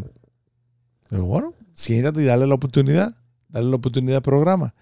Pero 1.09 1.25
bueno, 1.25 1.55
siéntate 1.73 2.23
y 2.23 2.25
dale 2.25 2.47
la 2.47 2.55
oportunidad, 2.55 3.15
dale 3.49 3.69
la 3.71 3.77
oportunidad 3.77 4.17
al 4.17 4.23
programa. 4.23 4.75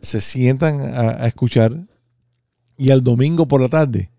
Se 0.00 0.20
sientan 0.20 0.80
a, 0.80 1.24
a 1.24 1.26
escuchar 1.26 1.76
y 2.76 2.90
al 2.90 3.02
domingo 3.02 3.46
por 3.46 3.60
la 3.60 3.68
tarde 3.68 4.10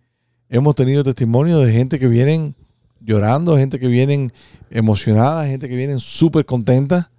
hemos 0.50 0.76
tenido 0.76 1.04
testimonio 1.04 1.60
de 1.60 1.72
gente 1.72 1.98
que 2.00 2.08
vienen 2.08 2.56
llorando, 3.00 3.58
gente 3.58 3.80
que 3.80 3.88
vienen 3.88 4.32
emocionada, 4.70 5.48
gente 5.48 5.68
que 5.68 5.76
vienen 5.76 6.00
súper 6.00 6.46
contenta. 6.46 7.12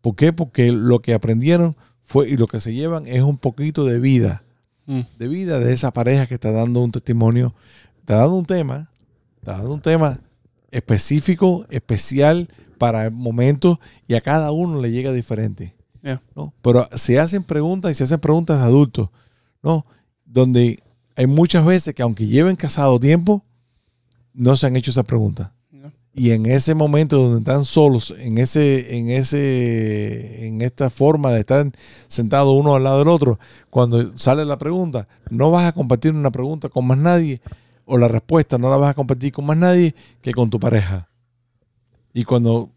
¿Por 0.00 0.16
qué? 0.16 0.32
Porque 0.32 0.72
lo 0.72 1.00
que 1.00 1.14
aprendieron 1.14 1.76
fue 2.02 2.28
y 2.28 2.36
lo 2.36 2.46
que 2.48 2.60
se 2.60 2.74
llevan 2.74 3.06
es 3.06 3.22
un 3.22 3.38
poquito 3.38 3.84
de 3.84 4.00
vida, 4.00 4.42
Mm. 4.84 5.02
de 5.16 5.28
vida 5.28 5.60
de 5.60 5.72
esa 5.72 5.92
pareja 5.92 6.26
que 6.26 6.34
está 6.34 6.50
dando 6.50 6.80
un 6.80 6.90
testimonio, 6.90 7.54
está 8.00 8.16
dando 8.16 8.34
un 8.34 8.46
tema, 8.46 8.90
está 9.38 9.52
dando 9.52 9.74
un 9.74 9.80
tema 9.80 10.18
específico, 10.72 11.66
especial 11.70 12.48
para 12.82 13.10
momentos 13.10 13.78
y 14.08 14.14
a 14.14 14.20
cada 14.20 14.50
uno 14.50 14.80
le 14.80 14.90
llega 14.90 15.12
diferente. 15.12 15.76
Yeah. 16.02 16.20
¿no? 16.34 16.52
Pero 16.62 16.88
se 16.96 17.20
hacen 17.20 17.44
preguntas 17.44 17.92
y 17.92 17.94
se 17.94 18.02
hacen 18.02 18.18
preguntas 18.18 18.58
de 18.58 18.64
adultos, 18.64 19.08
¿no? 19.62 19.86
Donde 20.24 20.82
hay 21.14 21.28
muchas 21.28 21.64
veces 21.64 21.94
que 21.94 22.02
aunque 22.02 22.26
lleven 22.26 22.56
casado 22.56 22.98
tiempo, 22.98 23.44
no 24.34 24.56
se 24.56 24.66
han 24.66 24.74
hecho 24.74 24.90
esas 24.90 25.04
preguntas. 25.04 25.52
Yeah. 25.70 25.92
Y 26.12 26.32
en 26.32 26.46
ese 26.46 26.74
momento 26.74 27.22
donde 27.22 27.38
están 27.38 27.64
solos, 27.64 28.12
en 28.18 28.38
ese, 28.38 28.98
en 28.98 29.10
ese, 29.10 30.48
en 30.48 30.60
esta 30.60 30.90
forma 30.90 31.30
de 31.30 31.38
estar 31.38 31.70
sentados 32.08 32.52
uno 32.52 32.74
al 32.74 32.82
lado 32.82 32.98
del 32.98 33.08
otro, 33.08 33.38
cuando 33.70 34.18
sale 34.18 34.44
la 34.44 34.58
pregunta, 34.58 35.06
no 35.30 35.52
vas 35.52 35.66
a 35.66 35.72
compartir 35.72 36.14
una 36.14 36.32
pregunta 36.32 36.68
con 36.68 36.84
más 36.84 36.98
nadie, 36.98 37.40
o 37.84 37.96
la 37.96 38.08
respuesta 38.08 38.58
no 38.58 38.70
la 38.70 38.76
vas 38.76 38.90
a 38.90 38.94
compartir 38.94 39.30
con 39.30 39.46
más 39.46 39.56
nadie 39.56 39.94
que 40.20 40.32
con 40.32 40.50
tu 40.50 40.58
pareja. 40.58 41.11
Y 42.12 42.24
cuando 42.24 42.70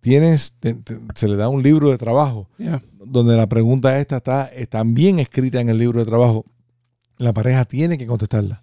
tienes, 0.00 0.54
te- 0.58 0.74
te- 0.74 0.98
se 1.14 1.28
le 1.28 1.36
da 1.36 1.48
un 1.48 1.62
libro 1.62 1.90
de 1.90 1.98
trabajo, 1.98 2.48
Yeah. 2.58 2.82
donde 3.04 3.36
la 3.36 3.46
pregunta 3.48 3.98
esta 3.98 4.16
está, 4.18 4.44
está 4.46 4.82
bien 4.84 5.18
escrita 5.18 5.60
en 5.60 5.68
el 5.68 5.78
libro 5.78 6.00
de 6.00 6.06
trabajo, 6.06 6.44
la 7.18 7.32
pareja 7.32 7.64
tiene 7.64 7.98
que 7.98 8.06
contestarla. 8.06 8.62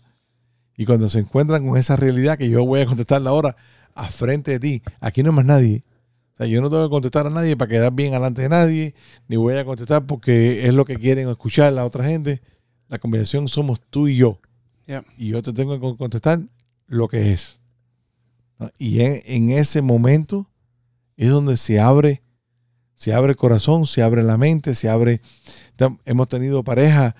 Y 0.75 0.85
cuando 0.85 1.09
se 1.09 1.19
encuentran 1.19 1.65
con 1.67 1.77
esa 1.77 1.95
realidad 1.95 2.37
que 2.37 2.49
yo 2.49 2.65
voy 2.65 2.81
a 2.81 2.85
contestarla 2.85 3.29
ahora 3.29 3.55
a 3.95 4.05
frente 4.05 4.51
de 4.51 4.59
ti, 4.59 4.81
aquí 4.99 5.23
no 5.23 5.29
hay 5.31 5.35
más 5.35 5.45
nadie. 5.45 5.83
O 6.33 6.37
sea, 6.37 6.47
yo 6.47 6.61
no 6.61 6.69
tengo 6.69 6.83
que 6.85 6.89
contestar 6.89 7.27
a 7.27 7.29
nadie 7.29 7.57
para 7.57 7.69
quedar 7.69 7.91
bien 7.93 8.13
delante 8.13 8.41
de 8.43 8.49
nadie, 8.49 8.95
ni 9.27 9.35
voy 9.35 9.55
a 9.55 9.65
contestar 9.65 10.05
porque 10.05 10.65
es 10.67 10.73
lo 10.73 10.85
que 10.85 10.95
quieren 10.95 11.27
escuchar 11.29 11.73
la 11.73 11.85
otra 11.85 12.05
gente. 12.05 12.41
La 12.87 12.97
conversación 12.97 13.47
somos 13.49 13.81
tú 13.89 14.07
y 14.07 14.15
yo. 14.15 14.39
Yeah. 14.87 15.03
Y 15.17 15.27
yo 15.29 15.43
te 15.43 15.51
tengo 15.53 15.79
que 15.79 15.97
contestar 15.97 16.39
lo 16.87 17.07
que 17.09 17.33
es. 17.33 17.58
Y 18.77 19.01
en, 19.01 19.51
ese 19.51 19.81
momento 19.81 20.47
es 21.15 21.29
donde 21.29 21.57
se 21.57 21.79
abre, 21.79 22.21
se 22.95 23.13
abre 23.13 23.31
el 23.31 23.37
corazón, 23.37 23.87
se 23.87 24.01
abre 24.01 24.23
la 24.23 24.37
mente, 24.37 24.75
se 24.75 24.89
abre. 24.89 25.21
Hemos 26.05 26.27
tenido 26.27 26.63
parejas, 26.63 27.15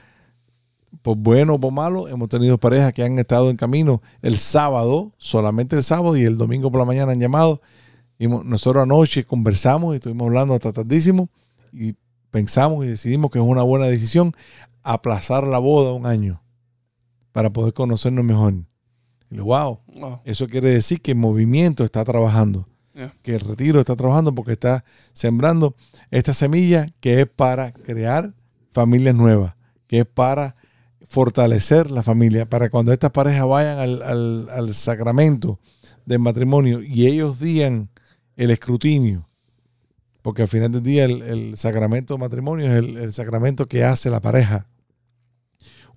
por 1.01 1.15
bueno 1.15 1.55
o 1.55 1.59
por 1.59 1.71
malo, 1.71 2.07
hemos 2.07 2.27
tenido 2.29 2.57
parejas 2.57 2.91
que 2.91 3.03
han 3.03 3.17
estado 3.19 3.49
en 3.49 3.57
camino 3.57 4.01
el 4.21 4.37
sábado, 4.37 5.13
solamente 5.17 5.77
el 5.77 5.83
sábado 5.83 6.17
y 6.17 6.23
el 6.23 6.37
domingo 6.37 6.71
por 6.71 6.79
la 6.79 6.85
mañana 6.85 7.13
han 7.13 7.19
llamado. 7.19 7.61
Y 8.17 8.27
nosotros 8.27 8.83
anoche 8.83 9.23
conversamos 9.23 9.93
y 9.93 9.95
estuvimos 9.95 10.27
hablando 10.27 10.53
hasta 10.53 10.73
tardísimo 10.73 11.29
y 11.71 11.95
pensamos 12.31 12.85
y 12.85 12.89
decidimos 12.89 13.31
que 13.31 13.39
es 13.39 13.45
una 13.45 13.63
buena 13.63 13.85
decisión 13.85 14.33
aplazar 14.83 15.45
la 15.45 15.59
boda 15.59 15.93
un 15.93 16.05
año 16.05 16.41
para 17.31 17.51
poder 17.51 17.73
conocernos 17.73 18.25
mejor. 18.25 18.55
Y 19.32 19.36
lo 19.36 19.45
wow, 19.45 19.80
Wow. 19.95 20.19
eso 20.25 20.47
quiere 20.47 20.69
decir 20.69 21.01
que 21.01 21.11
el 21.11 21.17
movimiento 21.17 21.84
está 21.84 22.03
trabajando, 22.03 22.67
Yeah. 22.95 23.13
que 23.21 23.36
el 23.36 23.41
retiro 23.41 23.80
está 23.80 23.95
trabajando 23.95 24.34
porque 24.36 24.53
está 24.53 24.84
sembrando 25.13 25.75
esta 26.11 26.34
semilla 26.34 26.88
que 26.99 27.21
es 27.21 27.27
para 27.27 27.71
crear 27.71 28.34
familias 28.71 29.15
nuevas, 29.15 29.55
que 29.88 29.99
es 29.99 30.05
para 30.05 30.55
fortalecer 31.07 31.89
la 31.91 32.03
familia, 32.03 32.47
para 32.47 32.69
cuando 32.69 32.91
estas 32.93 33.11
parejas 33.11 33.47
vayan 33.47 33.77
al, 33.80 34.01
al- 34.03 34.49
al 34.49 34.73
sacramento 34.73 35.59
del 36.05 36.19
matrimonio 36.19 36.82
y 36.82 37.07
ellos 37.07 37.39
digan 37.39 37.89
el 38.36 38.51
escrutinio, 38.51 39.27
porque 40.21 40.43
al 40.43 40.47
final 40.47 40.71
del 40.71 40.84
día 40.84 41.05
el, 41.05 41.21
el 41.23 41.57
sacramento 41.57 42.13
del 42.13 42.21
matrimonio 42.21 42.67
es 42.67 42.73
el, 42.73 42.97
el 42.97 43.13
sacramento 43.13 43.67
que 43.67 43.84
hace 43.84 44.09
la 44.09 44.19
pareja. 44.19 44.67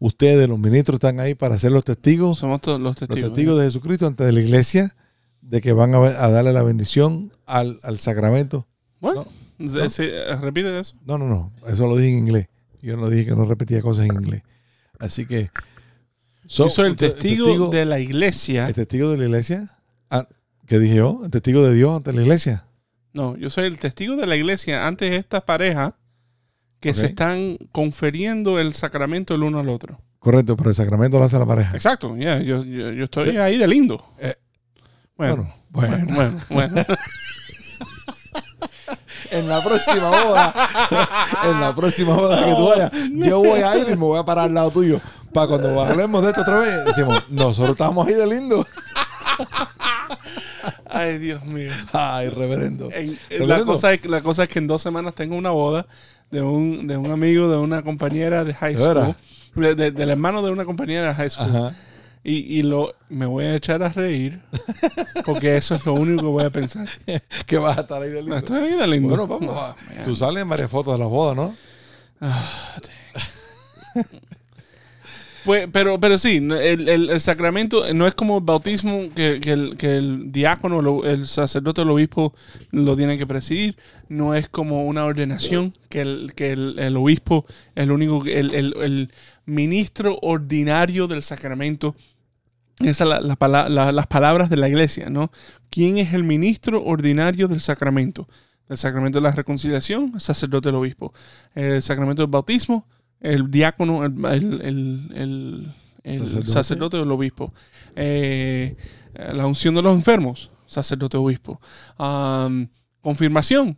Ustedes, 0.04 0.48
los 0.48 0.58
ministros, 0.58 0.96
están 0.96 1.20
ahí 1.20 1.34
para 1.36 1.56
ser 1.58 1.70
los 1.70 1.84
testigos 1.84 2.38
Somos 2.38 2.60
todos 2.60 2.80
los 2.80 2.90
los 3.00 3.08
testigos. 3.08 3.30
testigos 3.32 3.58
de 3.58 3.66
Jesucristo 3.66 4.06
ante 4.06 4.24
de 4.24 4.32
la 4.32 4.40
iglesia 4.40 4.96
de 5.42 5.60
que 5.60 5.72
van 5.72 5.94
a, 5.94 5.98
a 5.98 6.28
darle 6.30 6.52
la 6.52 6.62
bendición 6.64 7.30
al, 7.46 7.78
al 7.84 7.98
sacramento. 7.98 8.66
Bueno, 9.00 9.26
de- 9.58 9.82
no. 9.84 9.88
sí, 9.90 10.02
eh, 10.04 10.34
repite 10.40 10.76
eso. 10.78 10.96
No, 11.04 11.18
no, 11.18 11.28
no. 11.28 11.52
Eso 11.68 11.86
lo 11.86 11.96
dije 11.96 12.10
en 12.12 12.18
inglés. 12.18 12.48
Yo 12.80 12.96
no 12.96 13.08
dije 13.10 13.26
que 13.26 13.36
no 13.36 13.44
repetía 13.44 13.80
cosas 13.80 14.06
en 14.06 14.14
inglés. 14.14 14.42
Así 14.98 15.24
que. 15.26 15.50
so- 16.46 16.64
Yo 16.64 16.70
soy 16.70 16.86
el 16.86 16.90
usted- 16.92 17.12
testigo, 17.12 17.68
de 17.70 17.84
la 17.84 18.00
iglesia. 18.00 18.66
¿El 18.66 18.74
testigo 18.74 19.08
de 19.10 19.18
la 19.18 19.24
iglesia? 19.24 19.78
Ah, 20.10 20.26
¿Qué 20.66 20.78
dije 20.80 20.96
yo? 20.96 21.20
¿El 21.24 21.30
testigo 21.30 21.62
de 21.62 21.74
Dios 21.74 21.96
ante 21.96 22.12
la 22.12 22.22
iglesia? 22.22 22.64
No, 23.12 23.36
yo 23.36 23.50
soy 23.50 23.66
el 23.66 23.78
testigo 23.78 24.16
de 24.16 24.26
la 24.26 24.34
iglesia 24.36 24.86
ante 24.88 25.14
estas 25.16 25.42
parejas 25.44 25.92
que 26.82 26.92
se 26.94 27.06
están 27.06 27.56
conferiendo 27.72 28.58
el 28.58 28.74
sacramento 28.74 29.34
el 29.34 29.42
uno 29.44 29.60
al 29.60 29.68
otro. 29.70 29.98
Correcto, 30.18 30.56
pero 30.56 30.68
el 30.70 30.76
sacramento 30.76 31.18
lo 31.18 31.24
hace 31.24 31.38
la 31.38 31.46
pareja. 31.46 31.74
Exacto, 31.74 32.14
yo, 32.16 32.38
yo, 32.40 32.62
yo 32.64 33.04
estoy 33.04 33.36
ahí 33.38 33.56
de 33.56 33.66
lindo. 33.68 34.04
Eh, 34.18 34.34
bueno, 35.16 35.54
Bueno, 35.70 35.72
bueno. 36.06 36.06
bueno, 36.14 36.36
bueno, 36.50 36.74
bueno. 36.74 36.86
En 39.30 39.48
la 39.48 39.64
próxima 39.64 40.10
boda, 40.10 40.54
en 41.44 41.60
la 41.60 41.74
próxima 41.74 42.14
boda 42.14 42.44
que 42.44 42.54
tú 42.54 42.68
vayas, 42.68 42.90
yo 43.14 43.38
voy 43.38 43.60
a 43.60 43.78
ir 43.78 43.86
y 43.86 43.90
me 43.92 43.96
voy 43.96 44.18
a 44.18 44.24
parar 44.24 44.44
al 44.44 44.52
lado 44.54 44.70
tuyo. 44.70 45.00
Para 45.32 45.46
cuando 45.46 45.80
hablemos 45.82 46.22
de 46.22 46.28
esto 46.28 46.42
otra 46.42 46.58
vez, 46.58 46.84
decimos, 46.84 47.22
nosotros 47.30 47.70
estamos 47.70 48.06
ahí 48.06 48.12
de 48.12 48.26
lindo. 48.26 48.66
Ay, 50.90 51.16
Dios 51.18 51.42
mío. 51.46 51.72
Ay, 51.92 52.28
reverendo. 52.28 52.90
En- 52.92 53.08
en 53.08 53.16
la, 53.48 53.56
Reverendo. 53.56 53.72
cosa 53.72 53.94
es, 53.94 54.04
la 54.04 54.20
cosa 54.20 54.42
es 54.42 54.48
que 54.50 54.58
en 54.58 54.66
dos 54.66 54.82
semanas 54.82 55.14
tengo 55.14 55.34
una 55.36 55.50
boda 55.50 55.86
de 56.32 56.42
un, 56.42 56.86
de 56.88 56.96
un 56.96 57.10
amigo, 57.12 57.48
de 57.48 57.58
una 57.58 57.82
compañera 57.82 58.44
de 58.44 58.52
high 58.54 58.76
school. 58.76 59.14
De- 59.54 59.74
de- 59.76 59.90
del 59.92 60.10
hermano 60.10 60.42
de 60.42 60.50
una 60.50 60.64
compañera 60.64 61.08
de 61.08 61.14
high 61.14 61.30
school. 61.30 61.48
Ajá. 61.56 61.76
Y, 62.24 62.58
y 62.58 62.62
lo, 62.62 62.94
me 63.08 63.26
voy 63.26 63.44
a 63.46 63.56
echar 63.56 63.82
a 63.82 63.88
reír 63.88 64.40
porque 65.26 65.56
eso 65.56 65.74
es 65.74 65.84
lo 65.84 65.94
único 65.94 66.20
que 66.22 66.28
voy 66.28 66.44
a 66.44 66.50
pensar. 66.50 66.88
Que 67.46 67.58
vas 67.58 67.76
a 67.78 67.80
estar 67.82 68.00
ahí 68.00 68.10
de 68.10 68.16
lindo. 68.22 68.30
No, 68.30 68.38
estoy 68.38 68.62
ahí 68.62 68.78
de 68.78 68.86
lindo. 68.86 69.08
Bueno, 69.08 69.26
vamos. 69.26 69.54
Man. 69.54 70.02
tú 70.04 70.14
sales 70.14 70.42
en 70.42 70.48
varias 70.48 70.70
fotos 70.70 70.94
de 70.94 70.98
las 71.00 71.08
bodas, 71.08 71.36
¿no? 71.36 71.54
Dang. 72.20 74.06
Pues, 75.44 75.68
pero, 75.72 75.98
pero 75.98 76.18
sí, 76.18 76.36
el, 76.36 76.88
el- 76.88 77.10
el 77.10 77.20
sacramento 77.20 77.92
no 77.94 78.06
es 78.06 78.14
como 78.14 78.38
el 78.38 78.44
bautismo 78.44 79.08
que, 79.14 79.40
que 79.42 79.52
el, 79.52 79.76
que 79.76 79.96
el 79.96 80.30
diácono, 80.30 81.02
el 81.04 81.26
sacerdote 81.26 81.82
el 81.82 81.90
obispo 81.90 82.32
lo 82.70 82.96
tienen 82.96 83.18
que 83.18 83.26
presidir. 83.26 83.76
No 84.08 84.34
es 84.34 84.48
como 84.48 84.84
una 84.86 85.04
ordenación 85.04 85.74
que 85.88 86.00
el, 86.02 86.32
que 86.36 86.52
el, 86.52 86.78
el 86.78 86.96
obispo 86.96 87.44
el 87.74 87.90
único, 87.90 88.24
el, 88.24 88.54
el- 88.54 88.74
el 88.82 89.12
ministro 89.46 90.18
ordinario 90.22 91.08
del 91.08 91.22
sacramento. 91.22 91.96
Esas 92.80 93.06
la- 93.08 93.20
las 93.92 94.06
palabras 94.06 94.48
de 94.50 94.56
la 94.56 94.68
iglesia, 94.68 95.10
¿no? 95.10 95.30
¿Quién 95.70 95.98
es 95.98 96.14
el 96.14 96.24
ministro 96.24 96.82
ordinario 96.84 97.48
del 97.48 97.60
sacramento? 97.60 98.28
El 98.68 98.76
sacramento 98.76 99.18
de 99.18 99.22
la 99.24 99.32
reconciliación, 99.32 100.12
el 100.14 100.20
sacerdote 100.20 100.68
del 100.68 100.76
obispo. 100.76 101.12
El 101.54 101.82
sacramento 101.82 102.22
del 102.22 102.30
bautismo, 102.30 102.86
el 103.22 103.50
diácono, 103.50 104.04
el, 104.04 104.12
el- 104.26 105.10
el- 105.14 105.74
el- 106.04 106.18
Sacerdote. 106.20 106.50
sacerdote. 106.50 106.96
o 106.98 107.02
el 107.04 107.10
obispo. 107.12 107.54
Eh, 107.96 108.76
la 109.32 109.46
unción 109.46 109.74
de 109.74 109.82
los 109.82 109.94
enfermos, 109.96 110.50
sacerdote 110.66 111.16
obispo. 111.16 111.60
Am, 111.98 112.68
confirmación, 113.00 113.76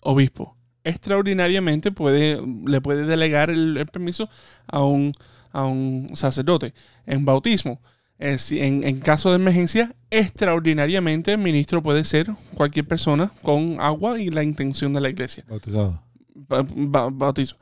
obispo. 0.00 0.56
Extraordinariamente 0.84 1.92
puede, 1.92 2.40
le 2.66 2.80
puede 2.80 3.04
delegar 3.04 3.50
el, 3.50 3.84
permiso 3.92 4.28
a 4.66 4.82
un, 4.82 5.12
a 5.52 5.64
un 5.64 6.08
sacerdote. 6.14 6.72
En 7.06 7.24
bautismo, 7.24 7.80
Eh, 8.20 8.36
en, 8.50 8.82
en 8.84 8.98
caso 8.98 9.28
de 9.30 9.36
emergencia, 9.36 9.94
extraordinariamente 10.10 11.32
el 11.32 11.38
ministro 11.38 11.82
puede 11.82 12.02
ser 12.04 12.28
cualquier 12.54 12.84
persona 12.86 13.30
con 13.42 13.76
agua 13.80 14.18
y 14.18 14.30
la 14.30 14.42
intención 14.42 14.92
de 14.92 15.00
la 15.00 15.08
iglesia. 15.08 15.44
Bautizado. 15.48 16.02
ba- 16.34 16.66
ba- 16.68 17.10
bautizo. 17.10 17.56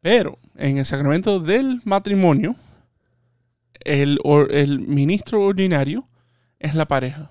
Pero 0.00 0.38
en 0.56 0.78
el 0.78 0.84
sacramento 0.84 1.40
del 1.40 1.80
matrimonio, 1.84 2.54
el, 3.80 4.18
or- 4.24 4.52
el 4.54 4.80
ministro 4.80 5.42
ordinario 5.42 6.06
es 6.58 6.74
la 6.74 6.86
pareja. 6.86 7.30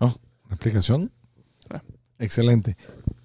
Oh, 0.00 0.14
una 0.46 0.54
explicación. 0.54 1.10
Ah. 1.70 1.82
Excelente. 2.18 2.76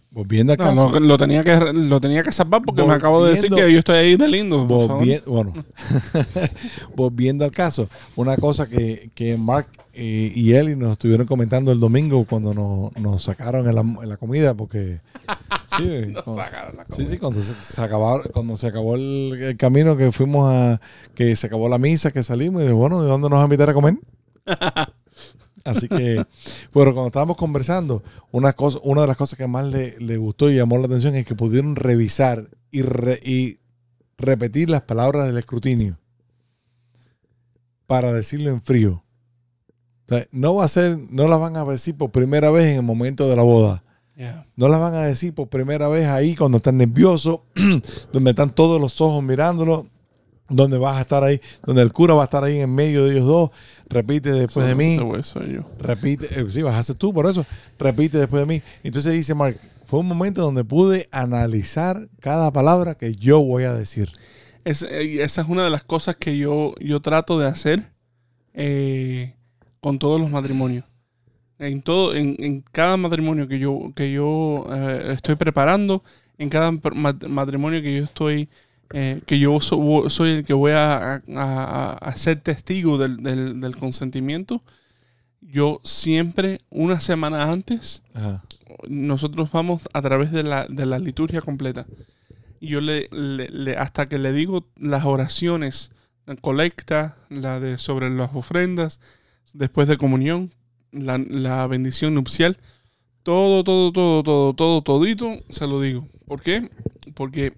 Volviendo 0.09 0.53
al 0.53 0.57
No, 0.59 0.63
caso. 0.65 0.89
no, 0.91 0.99
lo, 1.01 1.17
tenía 1.17 1.43
que, 1.43 1.57
lo 1.73 1.99
tenía 1.99 2.23
que 2.23 2.31
salvar 2.31 2.61
porque 2.65 2.83
me 2.83 2.93
acabo 2.93 3.23
de 3.25 3.31
decir 3.31 3.49
que 3.49 3.69
yo 3.71 3.79
estoy 3.79 3.97
ahí 3.97 4.15
de 4.15 4.27
lindo. 4.29 4.65
bueno, 4.65 5.53
volviendo 6.95 7.43
al 7.43 7.51
caso, 7.51 7.89
una 8.15 8.37
cosa 8.37 8.67
que, 8.67 9.09
que 9.13 9.37
Mark 9.37 9.67
eh, 9.93 10.31
y 10.33 10.53
Eli 10.53 10.75
nos 10.77 10.93
estuvieron 10.93 11.27
comentando 11.27 11.71
el 11.73 11.79
domingo 11.81 12.23
cuando 12.25 12.53
nos, 12.53 12.95
nos 12.97 13.23
sacaron 13.23 13.67
en 13.67 13.75
la, 13.75 13.81
en 13.81 14.07
la 14.09 14.15
comida, 14.17 14.53
porque 14.53 15.01
sí, 15.78 16.05
Nos 16.13 16.23
cuando- 16.23 16.41
sacaron 16.43 16.78
la 16.78 16.86
sí, 16.89 17.05
sí, 17.05 17.17
cuando 17.17 17.41
se, 17.41 17.53
se 17.53 17.82
acabó, 17.82 18.21
cuando 18.34 18.57
se 18.57 18.67
acabó 18.67 18.95
el, 18.95 19.38
el 19.41 19.57
camino 19.57 19.95
que 19.97 20.11
fuimos 20.11 20.51
a, 20.53 20.80
que 21.13 21.36
se 21.36 21.47
acabó 21.47 21.69
la 21.69 21.78
misa, 21.78 22.11
que 22.11 22.23
salimos, 22.23 22.61
y 22.61 22.63
dije, 22.65 22.73
bueno, 22.73 23.01
¿de 23.01 23.07
dónde 23.09 23.30
nos 23.30 23.38
vas 23.38 23.41
a 23.43 23.45
invitar 23.45 23.69
a 23.69 23.73
comer? 23.73 23.97
Así 25.63 25.88
que, 25.88 26.23
pero 26.71 26.93
cuando 26.93 27.07
estábamos 27.07 27.38
conversando, 27.38 28.03
una, 28.32 28.53
cosa, 28.53 28.78
una 28.84 29.01
de 29.01 29.07
las 29.07 29.17
cosas 29.17 29.38
que 29.38 29.47
más 29.47 29.65
le, 29.65 29.99
le 29.99 30.17
gustó 30.17 30.51
y 30.51 30.55
llamó 30.55 30.78
la 30.78 30.86
atención 30.86 31.15
es 31.15 31.26
que 31.26 31.34
pudieron 31.34 31.76
revisar 31.76 32.49
y, 32.69 32.84
re- 32.84 33.19
y 33.23 33.57
repetir 34.17 34.69
las 34.69 34.82
palabras 34.84 35.26
del 35.26 35.38
escrutinio 35.39 35.97
para 37.88 38.11
decirlo 38.13 38.51
en 38.51 38.61
frío. 38.61 39.03
O 40.05 40.09
sea, 40.15 40.28
no 40.32 40.53
va 40.53 40.65
a 40.65 40.67
ser, 40.67 40.99
no 41.09 41.28
las 41.28 41.39
van 41.39 41.55
a 41.57 41.65
decir 41.65 41.97
por 41.97 42.11
primera 42.11 42.51
vez 42.51 42.65
en 42.67 42.78
el 42.78 42.84
momento 42.84 43.28
de 43.28 43.36
la 43.36 43.41
boda. 43.43 43.84
Yeah. 44.18 44.45
No 44.55 44.70
las 44.70 44.80
van 44.80 44.93
a 44.93 45.01
decir 45.01 45.34
por 45.34 45.49
primera 45.49 45.88
vez 45.89 46.07
ahí 46.07 46.36
cuando 46.36 46.57
están 46.57 46.78
nerviosos, 46.78 47.39
donde 48.13 48.30
están 48.30 48.53
todos 48.55 48.80
los 48.80 49.01
ojos 49.01 49.22
mirándolo, 49.22 49.88
donde 50.47 50.78
vas 50.78 50.97
a 50.97 51.01
estar 51.01 51.24
ahí, 51.24 51.41
donde 51.66 51.82
el 51.82 51.91
cura 51.91 52.13
va 52.13 52.22
a 52.22 52.26
estar 52.26 52.43
ahí 52.43 52.59
en 52.59 52.74
medio 52.74 53.03
de 53.05 53.11
ellos 53.11 53.26
dos. 53.28 53.49
Repite 53.89 54.32
después 54.32 54.68
de 54.68 54.76
mí, 54.76 54.95
yo. 55.51 55.70
repite, 55.80 56.28
eh, 56.39 56.45
sí, 56.49 56.61
vas 56.61 56.76
a 56.76 56.84
ser 56.84 56.95
tú 56.95 57.13
por 57.13 57.26
eso, 57.30 57.45
repite 57.78 58.18
después 58.18 58.39
de 58.41 58.45
mí. 58.45 58.61
Entonces 58.84 59.11
dice 59.11 59.34
Mark, 59.34 59.59
fue 59.86 59.99
un 59.99 60.07
momento 60.07 60.41
donde 60.41 60.63
pude 60.63 61.09
analizar 61.11 62.07
cada 62.22 62.51
palabra 62.53 62.95
que 62.95 63.16
yo 63.16 63.41
voy 63.41 63.66
a 63.66 63.74
decir. 63.74 64.11
Es- 64.63 64.84
eh, 64.84 65.22
esa 65.24 65.41
es 65.41 65.47
una 65.49 65.63
de 65.66 65.70
las 65.70 65.84
cosas 65.84 66.16
que 66.16 66.38
yo, 66.38 66.74
yo 66.80 67.01
trato 67.01 67.38
de 67.38 67.47
hacer 67.47 67.91
eh, 68.53 69.36
con 69.82 69.99
todos 69.99 70.20
los 70.22 70.30
matrimonios. 70.30 70.86
En 71.59 71.81
todo, 71.81 72.13
en, 72.15 72.35
en 72.39 72.63
cada 72.71 72.97
matrimonio 72.97 73.47
que 73.47 73.59
yo, 73.59 73.91
que 73.95 74.11
yo 74.11 74.65
eh, 74.73 75.13
estoy 75.13 75.35
preparando, 75.35 76.03
en 76.37 76.49
cada 76.49 76.71
matrimonio 77.29 77.81
que 77.81 77.95
yo 77.97 78.03
estoy, 78.03 78.49
eh, 78.93 79.21
que 79.25 79.39
yo 79.39 79.59
so- 79.61 80.09
soy 80.09 80.31
el 80.31 80.45
que 80.45 80.53
voy 80.53 80.73
a, 80.73 81.15
a- 81.15 81.21
a- 81.35 81.93
a 81.93 82.15
ser 82.15 82.41
testigo 82.41 82.97
del, 82.97 83.23
del- 83.23 83.61
del 83.61 83.77
consentimiento, 83.77 84.61
yo 85.41 85.79
siempre, 85.83 86.59
una 86.69 86.99
semana 86.99 87.43
antes, 87.51 88.01
Ajá. 88.13 88.43
nosotros 88.89 89.49
vamos 89.51 89.87
a 89.93 90.01
través 90.01 90.31
de 90.31 90.43
la, 90.43 90.65
de 90.67 90.85
la 90.85 90.99
liturgia 90.99 91.41
completa. 91.41 91.85
Y 92.59 92.67
yo 92.69 92.81
le, 92.81 93.07
le- 93.11 93.49
le- 93.49 93.77
hasta 93.77 94.09
que 94.09 94.17
le 94.17 94.33
digo 94.33 94.65
las 94.77 95.05
oraciones, 95.05 95.91
la 96.25 96.35
colecta, 96.35 97.15
la 97.29 97.59
de 97.59 97.77
sobre 97.77 98.09
las 98.09 98.31
ofrendas, 98.35 98.99
después 99.53 99.87
de 99.87 99.97
comunión, 99.97 100.51
la, 100.95 101.67
bendición 101.67 102.13
nupcial, 102.13 102.57
todo, 103.23 103.63
todo, 103.63 103.91
todo, 103.91 104.23
todo, 104.23 104.53
todo, 104.53 104.81
todito, 104.81 105.39
se 105.49 105.67
lo 105.67 105.81
digo. 105.81 106.07
¿Por 106.25 106.41
qué? 106.41 106.69
Porque 107.13 107.53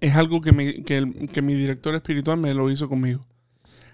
es 0.00 0.14
algo 0.14 0.40
que, 0.40 0.52
me- 0.52 0.82
que, 0.84 1.28
que 1.32 1.42
mi 1.42 1.54
director 1.54 1.94
espiritual 1.94 2.38
me 2.38 2.54
lo 2.54 2.70
hizo 2.70 2.88
conmigo. 2.88 3.24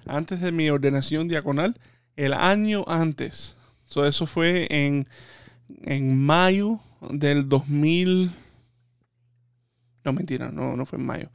Antes 0.07 0.41
de 0.41 0.53
mi 0.53 0.69
ordenación 0.69 1.29
diaconal, 1.29 1.79
el 2.17 2.33
año 2.35 2.85
antes, 2.87 3.57
so, 3.85 4.07
eso 4.07 4.27
fue 4.27 4.67
en, 4.71 5.07
en 5.83 6.19
mayo 6.23 6.81
del 7.11 7.49
2000. 7.49 8.33
No, 10.05 10.13
mentira, 10.13 10.51
no, 10.51 10.77
no 10.77 10.85
fue 10.87 10.99
en 10.99 11.07
mayo. 11.07 11.31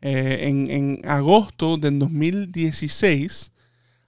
Eh, 0.00 0.48
en, 0.48 0.70
en 0.70 1.00
agosto 1.08 1.76
del 1.76 1.98
2016, 1.98 3.52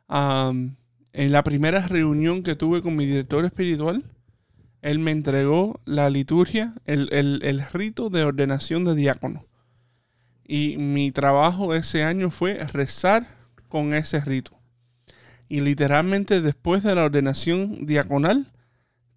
am, 0.08 0.76
en 1.16 1.32
la 1.32 1.42
primera 1.42 1.86
reunión 1.88 2.42
que 2.42 2.54
tuve 2.56 2.82
con 2.82 2.94
mi 2.96 3.06
director 3.06 3.44
espiritual, 3.44 4.04
él 4.82 4.98
me 4.98 5.10
entregó 5.10 5.80
la 5.84 6.10
liturgia, 6.10 6.74
el, 6.84 7.08
el- 7.12 7.40
el 7.42 7.62
rito 7.72 8.10
de 8.10 8.22
ordenación 8.24 8.84
de 8.84 8.94
diácono. 8.94 9.44
Y 10.46 10.76
mi 10.76 11.10
trabajo 11.10 11.74
ese 11.74 12.04
año 12.04 12.30
fue 12.30 12.54
rezar 12.66 13.26
con 13.68 13.94
ese 13.94 14.20
rito. 14.20 14.52
Y 15.48 15.60
literalmente 15.60 16.40
después 16.40 16.82
de 16.82 16.94
la 16.94 17.04
ordenación 17.04 17.86
diaconal, 17.86 18.52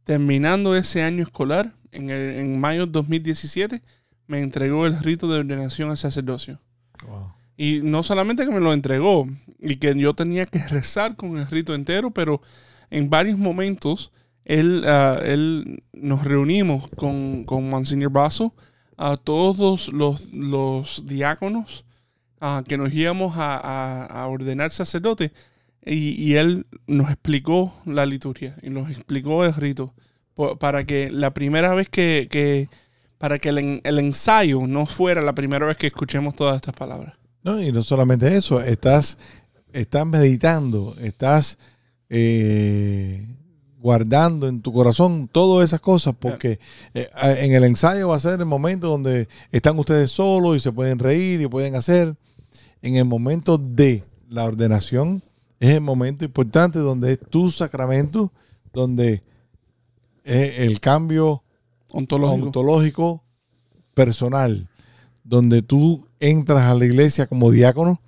terminando 0.03 0.75
ese 0.75 1.03
año 1.03 1.23
escolar, 1.23 1.73
en, 1.91 2.09
el- 2.09 2.35
en 2.39 2.59
mayo 2.59 2.85
de 2.85 2.91
2017, 2.93 3.83
me 4.27 4.39
entregó 4.41 4.85
el 4.87 4.97
rito 4.99 5.27
de 5.27 5.39
ordenación 5.39 5.89
al 5.89 5.97
sacerdocio. 5.97 6.59
Wow. 7.07 7.33
Y 7.61 7.81
no 7.83 8.03
solamente 8.03 8.45
que 8.45 8.51
me 8.51 8.61
lo 8.61 8.71
entregó 8.71 9.27
y 9.59 9.75
que 9.75 9.93
yo 9.99 10.13
tenía 10.13 10.45
que 10.45 10.59
rezar 10.69 11.17
con 11.17 11.37
el 11.37 11.45
rito 11.47 11.75
entero, 11.75 12.11
pero 12.11 12.41
en 12.89 13.09
varios 13.09 13.37
momentos 13.37 14.13
él, 14.45 14.83
ah, 14.87 15.19
él 15.23 15.83
nos 15.91 16.23
reunimos 16.23 16.87
con, 16.95 17.43
con 17.43 17.69
Monsignor 17.69 18.11
Basso, 18.13 18.53
a 18.95 19.17
todos 19.17 19.91
los, 19.91 20.31
los 20.33 21.03
diáconos 21.05 21.83
ah, 22.39 22.63
que 22.65 22.77
nos 22.77 22.93
íbamos 22.93 23.35
a, 23.37 23.57
a- 23.57 24.05
a 24.05 24.27
ordenar 24.27 24.71
sacerdote 24.71 25.33
y, 25.85 26.11
y 26.21 26.35
él 26.35 26.65
nos 26.87 27.09
explicó 27.09 27.73
la 27.85 28.05
liturgia 28.05 28.55
y 28.63 28.69
nos 28.69 28.89
explicó 28.89 29.43
el 29.43 29.53
rito 29.53 29.93
para 30.59 30.85
que 30.85 31.11
la 31.11 31.33
primera 31.33 31.73
vez 31.73 31.89
que, 31.89 32.29
que- 32.31 32.69
para 33.17 33.37
que 33.37 33.49
el, 33.49 33.81
el 33.83 33.99
ensayo 33.99 34.65
no 34.65 34.85
fuera 34.85 35.21
la 35.21 35.33
primera 35.33 35.65
vez 35.65 35.75
que 35.75 35.87
escuchemos 35.87 36.35
todas 36.35 36.55
estas 36.55 36.73
palabras. 36.73 37.15
No, 37.43 37.61
y 37.61 37.71
no 37.71 37.83
solamente 37.83 38.35
eso, 38.35 38.61
estás, 38.61 39.17
estás 39.71 40.05
meditando, 40.05 40.95
estás 40.99 41.57
eh, 42.09 43.25
guardando 43.79 44.47
en 44.47 44.61
tu 44.61 44.73
corazón 44.73 45.29
todas 45.31 45.65
esas 45.69 45.79
cosas, 45.79 46.13
porque 46.19 46.59
eh, 46.93 47.09
en 47.39 47.53
el 47.53 47.63
ensayo 47.63 48.09
va 48.09 48.15
a 48.15 48.19
ser 48.19 48.39
el 48.39 48.45
momento 48.45 48.89
donde 48.89 49.29
están 49.51 49.79
ustedes 49.79 50.11
solos 50.11 50.57
y 50.57 50.59
se 50.59 50.71
pueden 50.71 50.99
reír 50.99 51.41
y 51.41 51.47
pueden 51.47 51.75
hacer. 51.75 52.15
En 52.81 52.95
el 52.95 53.05
momento 53.05 53.57
de 53.57 54.03
la 54.29 54.45
ordenación 54.45 55.23
es 55.59 55.69
el 55.71 55.81
momento 55.81 56.25
importante 56.25 56.79
donde 56.79 57.13
es 57.13 57.19
tu 57.19 57.51
sacramento, 57.51 58.31
donde 58.73 59.23
es 60.23 60.59
el 60.59 60.79
cambio 60.79 61.43
Ontológico. 61.91 62.45
ontológico 62.45 63.23
personal, 63.93 64.68
donde 65.29 65.61
tú 65.61 66.07
entras 66.19 66.63
a 66.63 66.73
la 66.73 66.85
iglesia 66.85 67.27
como 67.27 67.51
diácono, 67.51 68.01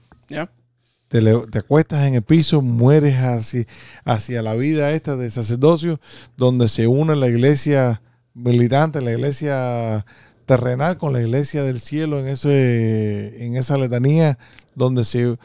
te, 1.08 1.22
le- 1.22 1.46
te 1.52 1.60
acuestas 1.60 2.08
en 2.08 2.16
el 2.16 2.22
piso, 2.24 2.62
mueres 2.62 3.16
hacia, 3.18 3.66
hacia 4.06 4.42
la 4.42 4.56
vida 4.56 4.92
esta 4.92 5.16
de 5.16 5.30
sacerdocio, 5.30 6.00
donde 6.38 6.68
se 6.68 6.88
une 6.88 7.16
la 7.16 7.28
iglesia 7.28 8.02
militante, 8.34 9.02
la 9.02 9.12
iglesia 9.12 10.06
terrenal 10.46 10.98
con 10.98 11.14
la 11.14 11.22
iglesia 11.22 11.64
del 11.64 11.80
cielo 11.80 12.20
en 12.20 12.28
ese 12.28 13.46
en 13.46 13.56
esa 13.56 13.78
letanía 13.78 14.38
donde 14.76 15.04
se 15.06 15.38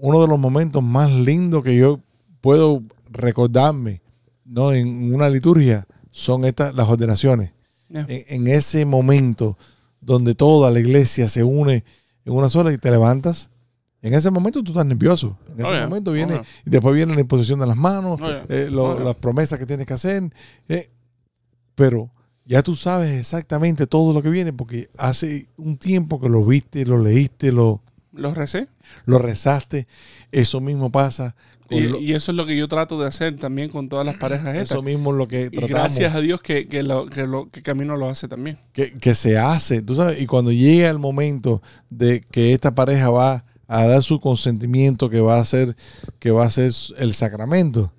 uno 0.00 0.20
de 0.22 0.28
los 0.28 0.38
momentos 0.38 0.82
más 0.82 1.10
lindos 1.12 1.62
que 1.62 1.76
yo 1.76 2.00
puedo 2.40 2.82
recordarme 3.10 4.00
no 4.44 4.72
en 4.72 5.14
una 5.14 5.28
liturgia 5.30 5.86
son 6.10 6.44
estas 6.44 6.74
las 6.74 6.88
ordenaciones. 6.88 7.52
En 8.28 8.46
ese 8.48 8.84
momento 8.84 9.56
donde 10.06 10.34
toda 10.34 10.70
la 10.70 10.78
iglesia 10.80 11.28
se 11.28 11.42
une 11.42 11.84
en 12.24 12.32
una 12.32 12.48
sola 12.48 12.72
y 12.72 12.78
te 12.78 12.90
levantas, 12.90 13.50
en 14.02 14.14
ese 14.14 14.30
momento 14.30 14.62
tú 14.62 14.70
estás 14.72 14.86
nervioso. 14.86 15.36
En 15.48 15.60
ese 15.60 15.68
Oh, 15.68 15.72
yeah. 15.72 15.86
momento 15.88 16.12
viene, 16.12 16.34
Oh, 16.34 16.42
yeah. 16.42 16.46
y 16.64 16.70
después 16.70 16.94
viene 16.94 17.14
la 17.14 17.20
imposición 17.20 17.58
de 17.58 17.66
las 17.66 17.76
manos, 17.76 18.20
Oh, 18.22 18.26
yeah. 18.26 18.44
eh, 18.48 18.68
lo- 18.70 18.98
las 19.00 19.16
promesas 19.16 19.58
que 19.58 19.66
tienes 19.66 19.86
que 19.86 19.94
hacer. 19.94 20.32
eh, 20.68 20.90
pero 21.74 22.10
ya 22.44 22.62
tú 22.62 22.76
sabes 22.76 23.18
exactamente 23.20 23.86
todo 23.86 24.14
lo 24.14 24.22
que 24.22 24.30
viene 24.30 24.52
porque 24.52 24.88
hace 24.96 25.48
un 25.56 25.76
tiempo 25.76 26.20
que 26.20 26.28
lo 26.28 26.44
viste, 26.44 26.86
lo 26.86 26.98
leíste, 26.98 27.50
lo, 27.52 27.82
Los 28.12 28.36
recé. 28.36 28.68
lo 29.04 29.18
rezaste. 29.18 29.86
Eso 30.30 30.60
mismo 30.60 30.90
pasa. 30.92 31.34
Y, 31.70 31.80
lo- 31.80 31.98
y 32.00 32.12
eso 32.14 32.30
es 32.32 32.36
lo 32.36 32.46
que 32.46 32.56
yo 32.56 32.68
trato 32.68 33.00
de 33.00 33.06
hacer 33.08 33.36
también 33.38 33.68
con 33.70 33.88
todas 33.88 34.06
las 34.06 34.16
parejas 34.16 34.48
estas. 34.56 34.70
eso 34.72 34.82
mismo 34.82 35.10
es 35.10 35.16
lo 35.16 35.26
que 35.28 35.46
Y 35.46 35.48
tratamos. 35.50 35.70
gracias 35.70 36.14
a 36.14 36.20
Dios 36.20 36.40
que, 36.40 36.68
que, 36.68 36.82
lo, 36.82 37.06
que, 37.06 37.26
lo, 37.26 37.50
que 37.50 37.62
Camino 37.62 37.96
lo 37.96 38.08
hace 38.08 38.28
también. 38.28 38.58
que, 38.72 38.92
que 38.92 39.14
se 39.14 39.36
hace, 39.38 39.82
tú 39.82 39.94
sabes, 39.96 40.20
y 40.20 40.26
cuando 40.26 40.52
llega 40.52 40.88
el 40.90 40.98
momento 40.98 41.62
de 41.90 42.20
que 42.20 42.52
esta 42.52 42.74
pareja 42.74 43.10
va 43.10 43.44
a 43.68 43.84
dar 43.86 44.02
su 44.02 44.20
consentimiento 44.20 45.10
que 45.10 45.20
va 45.20 45.40
a 45.40 45.44
ser, 45.44 45.74
que 46.20 46.30
va 46.30 46.44
a 46.44 46.50
ser 46.50 46.70
el 46.98 47.14
sacramento, 47.14 47.92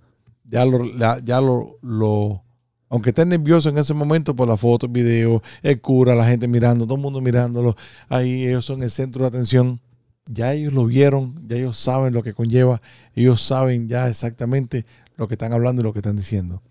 ya 0.45 0.65
lo, 0.65 0.86
ya 1.24 1.41
lo, 1.41 1.78
lo- 1.82 2.43
aunque 2.89 3.09
estén 3.09 3.28
nerviosos 3.28 3.70
en 3.74 3.78
ese 3.80 3.93
momento 3.93 4.34
por 4.34 4.47
la 4.47 4.55
foto, 4.55 4.86
el 4.86 4.93
video, 4.93 5.43
el 5.61 5.82
cura, 5.82 6.15
la 6.15 6.26
gente 6.26 6.47
mirando, 6.47 6.86
todo 6.86 6.95
el 6.95 7.01
mundo 7.01 7.20
mirándolo, 7.20 7.76
ahí 8.07 8.47
ellos 8.47 8.63
son 8.63 8.82
el 8.82 8.89
centro 8.91 9.24
de 9.24 9.28
atención, 9.28 9.82
ya 10.30 10.53
ellos 10.53 10.73
lo 10.73 10.86
vieron, 10.86 11.36
ya 11.47 11.57
ellos 11.57 11.78
saben 11.78 12.13
lo 12.13 12.23
que 12.23 12.34
conlleva, 12.34 12.82
ellos 13.15 13.41
saben 13.41 13.88
ya 13.88 14.07
exactamente 14.09 14.86
lo 15.15 15.28
que 15.28 15.34
están 15.36 15.53
hablando 15.53 15.82
y 15.82 15.84
lo 15.84 15.93
que 15.93 15.99
están 15.99 16.15
diciendo. 16.15 16.61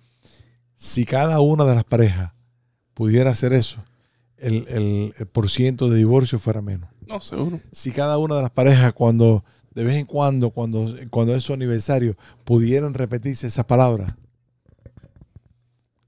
Si 0.76 1.04
cada 1.04 1.40
una 1.40 1.64
de 1.64 1.74
las 1.74 1.84
parejas 1.84 2.32
pudiera 2.94 3.30
hacer 3.30 3.52
eso, 3.52 3.82
el, 4.38 4.66
el, 4.68 5.14
el 5.18 5.26
por 5.26 5.48
ciento 5.50 5.88
de 5.88 5.96
divorcio 5.98 6.38
fuera 6.38 6.60
menos. 6.62 6.88
No, 7.06 7.20
seguro. 7.20 7.60
Si 7.72 7.90
cada 7.92 8.18
una 8.18 8.36
de 8.36 8.42
las 8.42 8.50
parejas, 8.50 8.92
cuando 8.92 9.44
de 9.74 9.84
vez 9.84 9.96
en 9.96 10.06
cuando, 10.06 10.50
cuando, 10.50 10.94
cuando 11.10 11.34
es 11.34 11.44
su 11.44 11.52
aniversario, 11.52 12.16
pudieran 12.44 12.94
repetirse 12.94 13.46
esas 13.46 13.64
palabras, 13.66 14.14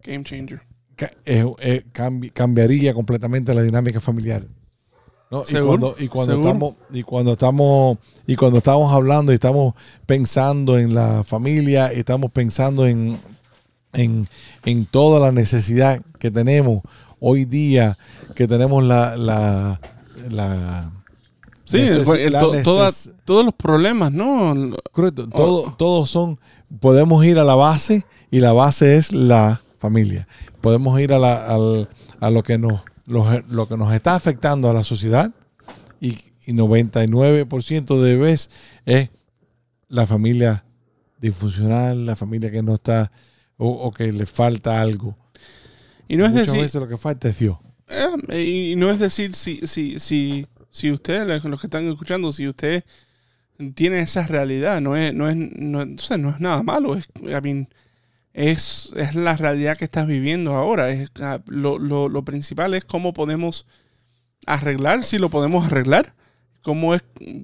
Game 0.02 0.24
changer. 0.24 0.60
eh, 1.26 1.44
eh, 1.60 1.82
cambi- 1.92 2.32
cambiaría 2.32 2.94
completamente 2.94 3.54
la 3.54 3.62
dinámica 3.62 4.00
familiar. 4.00 4.46
¿No? 5.30 5.42
Y 5.48 5.52
cuando, 5.60 5.94
y 5.98 6.08
cuando 6.08 6.32
seguro. 6.34 6.48
estamos, 6.48 6.74
y 6.92 7.02
cuando 7.02 7.32
estamos, 7.32 7.98
y 8.26 8.36
cuando 8.36 8.58
estamos 8.58 8.92
hablando 8.92 9.32
y 9.32 9.34
estamos 9.34 9.74
pensando 10.06 10.78
en 10.78 10.94
la 10.94 11.24
familia, 11.24 11.92
y 11.94 11.98
estamos 11.98 12.30
pensando 12.30 12.86
en, 12.86 13.18
en, 13.92 14.28
en 14.64 14.86
toda 14.86 15.20
la 15.20 15.32
necesidad 15.32 16.00
que 16.18 16.30
tenemos 16.30 16.82
hoy 17.20 17.44
día, 17.44 17.98
que 18.34 18.46
tenemos 18.48 18.82
la, 18.84 19.16
la, 19.16 19.80
la 20.30 20.92
Sí, 21.64 21.76
necesi- 21.78 22.18
el- 22.18 22.32
to- 22.32 22.62
toda- 22.62 22.90
todos 23.26 23.44
los 23.44 23.54
problemas, 23.54 24.10
¿no? 24.10 24.74
Correcto. 24.92 25.28
Todo, 25.28 25.74
todos 25.76 26.08
son. 26.08 26.38
Podemos 26.80 27.24
ir 27.26 27.38
a 27.38 27.44
la 27.44 27.54
base 27.56 28.04
y 28.30 28.40
la 28.40 28.52
base 28.54 28.96
es 28.96 29.12
la 29.12 29.60
familia. 29.78 30.26
Podemos 30.62 30.98
ir 31.00 31.12
a, 31.12 31.18
la, 31.18 31.44
al- 31.46 31.88
a 32.20 32.30
lo, 32.30 32.42
que 32.42 32.56
nos, 32.56 32.80
lo, 33.08 33.26
lo 33.48 33.66
que 33.66 33.76
nos 33.76 33.92
está 33.92 34.14
afectando 34.14 34.70
a 34.70 34.74
la 34.74 34.84
sociedad 34.84 35.32
y, 36.00 36.18
y 36.46 36.52
99% 36.52 38.00
de 38.00 38.16
vez 38.16 38.50
es 38.84 39.08
la 39.88 40.06
familia 40.06 40.64
disfuncional, 41.20 42.06
la 42.06 42.16
familia 42.16 42.50
que 42.50 42.62
no 42.62 42.74
está 42.74 43.10
o, 43.56 43.68
o 43.68 43.90
que 43.90 44.12
le 44.12 44.26
falta 44.26 44.80
algo. 44.80 45.16
Y 46.06 46.16
no 46.16 46.24
es 46.24 46.32
Muchas 46.32 46.46
decir, 46.48 46.62
veces 46.62 46.80
lo 46.80 46.88
que 46.88 46.98
falta 46.98 47.28
es 47.28 47.38
Dios. 47.38 47.58
Eh, 48.28 48.72
y 48.72 48.76
no 48.76 48.90
es 48.90 48.98
decir 48.98 49.34
si, 49.34 49.66
si, 49.66 49.98
si, 49.98 50.46
si 50.70 50.92
ustedes, 50.92 51.42
los 51.44 51.60
que 51.60 51.66
están 51.66 51.88
escuchando, 51.88 52.32
si 52.32 52.46
usted 52.46 52.84
tiene 53.74 54.00
esa 54.00 54.26
realidad, 54.26 54.80
no 54.80 54.96
es, 54.96 55.12
no 55.14 55.28
es, 55.28 55.36
no, 55.36 55.84
no 55.84 56.30
es 56.30 56.40
nada 56.40 56.62
malo. 56.62 56.94
Es, 56.94 57.08
I 57.22 57.40
mean, 57.42 57.68
es, 58.38 58.90
es 58.96 59.14
la 59.14 59.36
realidad 59.36 59.76
que 59.76 59.84
estás 59.84 60.06
viviendo 60.06 60.54
ahora. 60.54 60.90
Es, 60.90 61.10
ah, 61.20 61.40
lo, 61.46 61.78
lo, 61.78 62.08
lo 62.08 62.24
principal 62.24 62.74
es 62.74 62.84
cómo 62.84 63.12
podemos 63.12 63.66
arreglar, 64.46 65.04
si 65.04 65.18
lo 65.18 65.28
podemos 65.28 65.66
arreglar. 65.66 66.14
Cómo 66.62 66.94
es, 66.94 67.02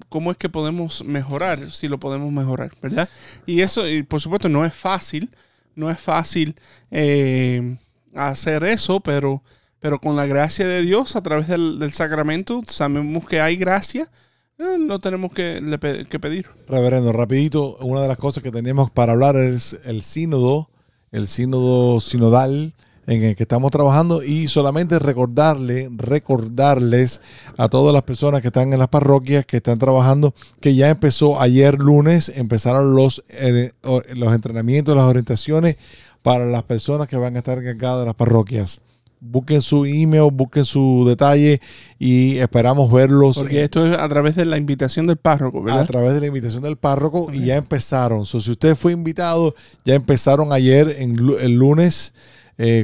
cómo 0.08 0.32
es 0.32 0.36
que 0.36 0.48
podemos 0.48 1.04
mejorar, 1.04 1.70
si 1.70 1.88
lo 1.88 1.98
podemos 1.98 2.30
mejorar, 2.32 2.72
¿verdad? 2.82 3.08
Y 3.46 3.60
eso, 3.60 3.88
y 3.88 4.02
por 4.02 4.20
supuesto, 4.20 4.48
no 4.48 4.64
es 4.64 4.74
fácil. 4.74 5.30
No 5.76 5.90
es 5.90 5.98
fácil 6.00 6.54
eh, 6.90 7.76
hacer 8.14 8.62
eso, 8.62 9.00
pero 9.00 9.42
pero 9.84 9.98
con 9.98 10.16
la 10.16 10.24
gracia 10.24 10.66
de 10.66 10.80
Dios 10.80 11.14
a 11.14 11.22
través 11.22 11.46
del, 11.46 11.78
del 11.78 11.92
sacramento 11.92 12.62
sabemos 12.66 13.26
que 13.26 13.42
hay 13.42 13.56
gracia, 13.56 14.08
eh, 14.56 14.78
no 14.78 14.98
tenemos 14.98 15.30
que, 15.32 16.06
que 16.08 16.18
pedir. 16.18 16.46
Reverendo, 16.68 17.12
rapidito, 17.12 17.76
una 17.80 18.00
de 18.00 18.08
las 18.08 18.16
cosas 18.16 18.42
que 18.42 18.50
teníamos 18.50 18.90
para 18.90 19.12
hablar 19.12 19.36
es 19.36 19.78
el 19.84 20.00
sínodo, 20.00 20.70
el 21.14 21.28
sínodo 21.28 22.00
sinodal 22.00 22.74
en 23.06 23.22
el 23.22 23.36
que 23.36 23.44
estamos 23.44 23.70
trabajando 23.70 24.22
y 24.22 24.48
solamente 24.48 24.98
recordarle, 24.98 25.88
recordarles 25.96 27.20
a 27.56 27.68
todas 27.68 27.92
las 27.92 28.02
personas 28.02 28.40
que 28.40 28.48
están 28.48 28.72
en 28.72 28.78
las 28.78 28.88
parroquias, 28.88 29.46
que 29.46 29.58
están 29.58 29.78
trabajando, 29.78 30.34
que 30.60 30.74
ya 30.74 30.88
empezó 30.88 31.40
ayer 31.40 31.78
lunes, 31.78 32.32
empezaron 32.34 32.94
los, 32.94 33.22
eh, 33.28 33.72
los 34.14 34.34
entrenamientos, 34.34 34.96
las 34.96 35.04
orientaciones 35.04 35.76
para 36.22 36.46
las 36.46 36.62
personas 36.64 37.06
que 37.06 37.16
van 37.16 37.36
a 37.36 37.38
estar 37.38 37.58
encargadas 37.58 38.00
de 38.00 38.06
las 38.06 38.14
parroquias. 38.14 38.80
Busquen 39.26 39.62
su 39.62 39.86
email, 39.86 40.30
busquen 40.32 40.64
su 40.66 41.04
detalle 41.08 41.60
y 41.98 42.36
esperamos 42.36 42.92
verlos 42.92 43.36
Porque 43.36 43.64
esto 43.64 43.86
es 43.86 43.96
a 43.96 44.06
través 44.08 44.36
de 44.36 44.44
la 44.44 44.58
invitación 44.58 45.06
del 45.06 45.16
párroco, 45.16 45.60
a 45.60 45.62
¿verdad? 45.62 45.86
través 45.86 46.12
de 46.12 46.20
la 46.20 46.26
invitación 46.26 46.62
del 46.62 46.76
párroco 46.76 47.28
y 47.32 47.46
ya 47.46 47.56
empezaron. 47.56 48.26
So, 48.26 48.40
si 48.40 48.50
usted 48.50 48.76
fue 48.76 48.92
invitado, 48.92 49.54
ya 49.84 49.94
empezaron 49.94 50.52
ayer, 50.52 50.96
en, 50.98 51.18
el 51.40 51.54
lunes 51.54 52.12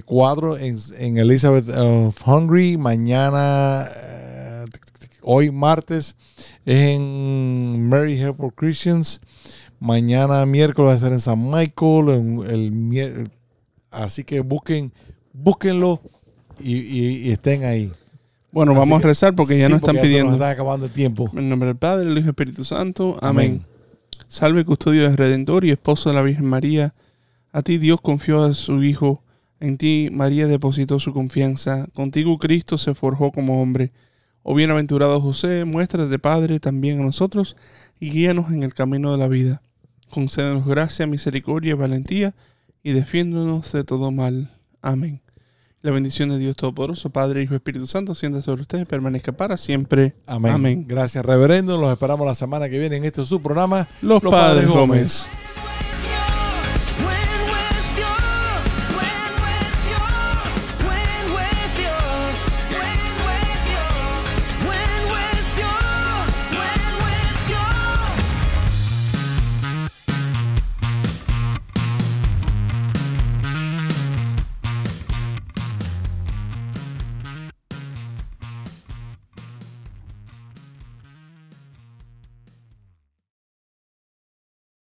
4 0.05 0.57
en, 0.59 0.77
en 0.99 1.19
Elizabeth 1.19 1.69
of 1.69 2.27
Hungary. 2.27 2.77
Mañana, 2.77 3.87
eh, 3.97 4.65
hoy 5.23 5.51
martes, 5.51 6.17
es 6.65 6.77
en 6.97 7.89
Mary 7.89 8.21
Help 8.21 8.39
Christians. 8.57 9.21
Mañana 9.79 10.45
miércoles 10.47 10.91
va 10.91 10.95
a 10.95 10.99
ser 10.99 11.13
en 11.13 11.21
San 11.21 11.51
Michael. 11.51 12.09
en 12.09 12.43
el, 12.49 12.73
mier- 12.73 13.31
así 13.91 14.25
que 14.25 14.41
busquen, 14.41 14.93
búsquenlo 15.33 16.01
y, 16.63 16.75
y- 16.77 17.29
y 17.29 17.31
estén 17.33 17.65
ahí. 17.65 17.91
Bueno, 18.53 18.73
Así 18.73 18.81
vamos 18.81 19.05
a 19.05 19.07
rezar 19.07 19.35
porque 19.35 19.59
ya 19.59 19.67
sí, 19.67 19.73
nos 19.73 19.81
están 19.81 19.95
ya 19.97 20.01
se 20.01 20.07
nos 20.07 20.11
pidiendo. 20.13 20.33
está 20.33 20.51
acabando 20.51 20.87
el 20.87 20.93
tiempo. 20.93 21.31
En 21.35 21.49
nombre 21.49 21.69
del 21.69 21.77
Padre, 21.77 22.01
del 22.07 22.13
Hijo 22.13 22.19
y 22.19 22.23
del 22.23 22.31
Espíritu 22.31 22.65
Santo. 22.65 23.17
Amén. 23.21 23.63
Amén. 23.63 23.65
Salve, 24.29 24.65
custodio 24.65 25.03
del 25.05 25.17
Redentor 25.17 25.65
y 25.65 25.71
esposo 25.71 26.09
de 26.11 26.15
la 26.17 26.23
Virgen 26.23 26.47
María. 26.47 26.95
A 27.53 27.63
ti 27.63 27.79
Dios 27.79 28.01
confió 28.01 28.45
a 28.45 28.55
su 28.55 28.83
Hijo. 28.83 29.23
En 29.61 29.77
ti 29.79 30.09
María 30.13 30.47
depositó 30.47 30.99
su 31.01 31.13
confianza. 31.13 31.87
Contigo 31.95 32.39
Cristo 32.39 32.79
se 32.79 32.95
forjó 32.95 33.31
como 33.31 33.61
hombre. 33.63 33.93
Oh 34.43 34.55
bienaventurado 34.55 35.21
José, 35.21 35.65
muéstrate 35.65 36.19
Padre 36.19 36.61
también 36.61 37.01
a 37.01 37.05
nosotros 37.05 37.57
y 38.01 38.11
guíanos 38.11 38.51
en 38.53 38.63
el 38.63 38.73
camino 38.73 39.13
de 39.13 39.19
la 39.19 39.29
vida. 39.29 39.63
Concédenos 40.09 40.67
gracia, 40.67 41.07
misericordia 41.07 41.71
y 41.73 41.75
valentía 41.75 42.35
y 42.83 42.93
defiéndonos 42.93 43.71
de 43.73 43.85
todo 43.85 44.11
mal. 44.11 44.51
Amén. 44.81 45.21
La 45.83 45.91
bendición 45.93 46.29
de 46.29 46.37
Dios 46.37 46.57
Todopoderoso, 46.57 47.09
Padre, 47.09 47.43
Hijo 47.43 47.55
Espíritu 47.55 47.87
Santo, 47.87 48.15
sienta 48.15 48.43
sobre 48.43 48.61
ustedes 48.61 48.83
y 48.83 48.85
permanezca 48.85 49.33
para 49.33 49.57
siempre. 49.57 50.15
Amén. 50.27 50.53
Amén. 50.53 50.85
Gracias, 50.87 51.25
reverendo. 51.25 51.79
Los 51.79 51.91
esperamos 51.91 52.27
la 52.27 52.35
semana 52.35 52.69
que 52.69 52.79
viene 52.79 52.97
en 52.97 53.07
este 53.07 53.25
su 53.25 53.41
programa. 53.41 53.89
Los, 54.03 54.23
Los 54.23 54.31
Padres, 54.31 54.65
Padres 54.65 54.69
Gómez. 54.69 55.27
Gómez. 55.27 55.50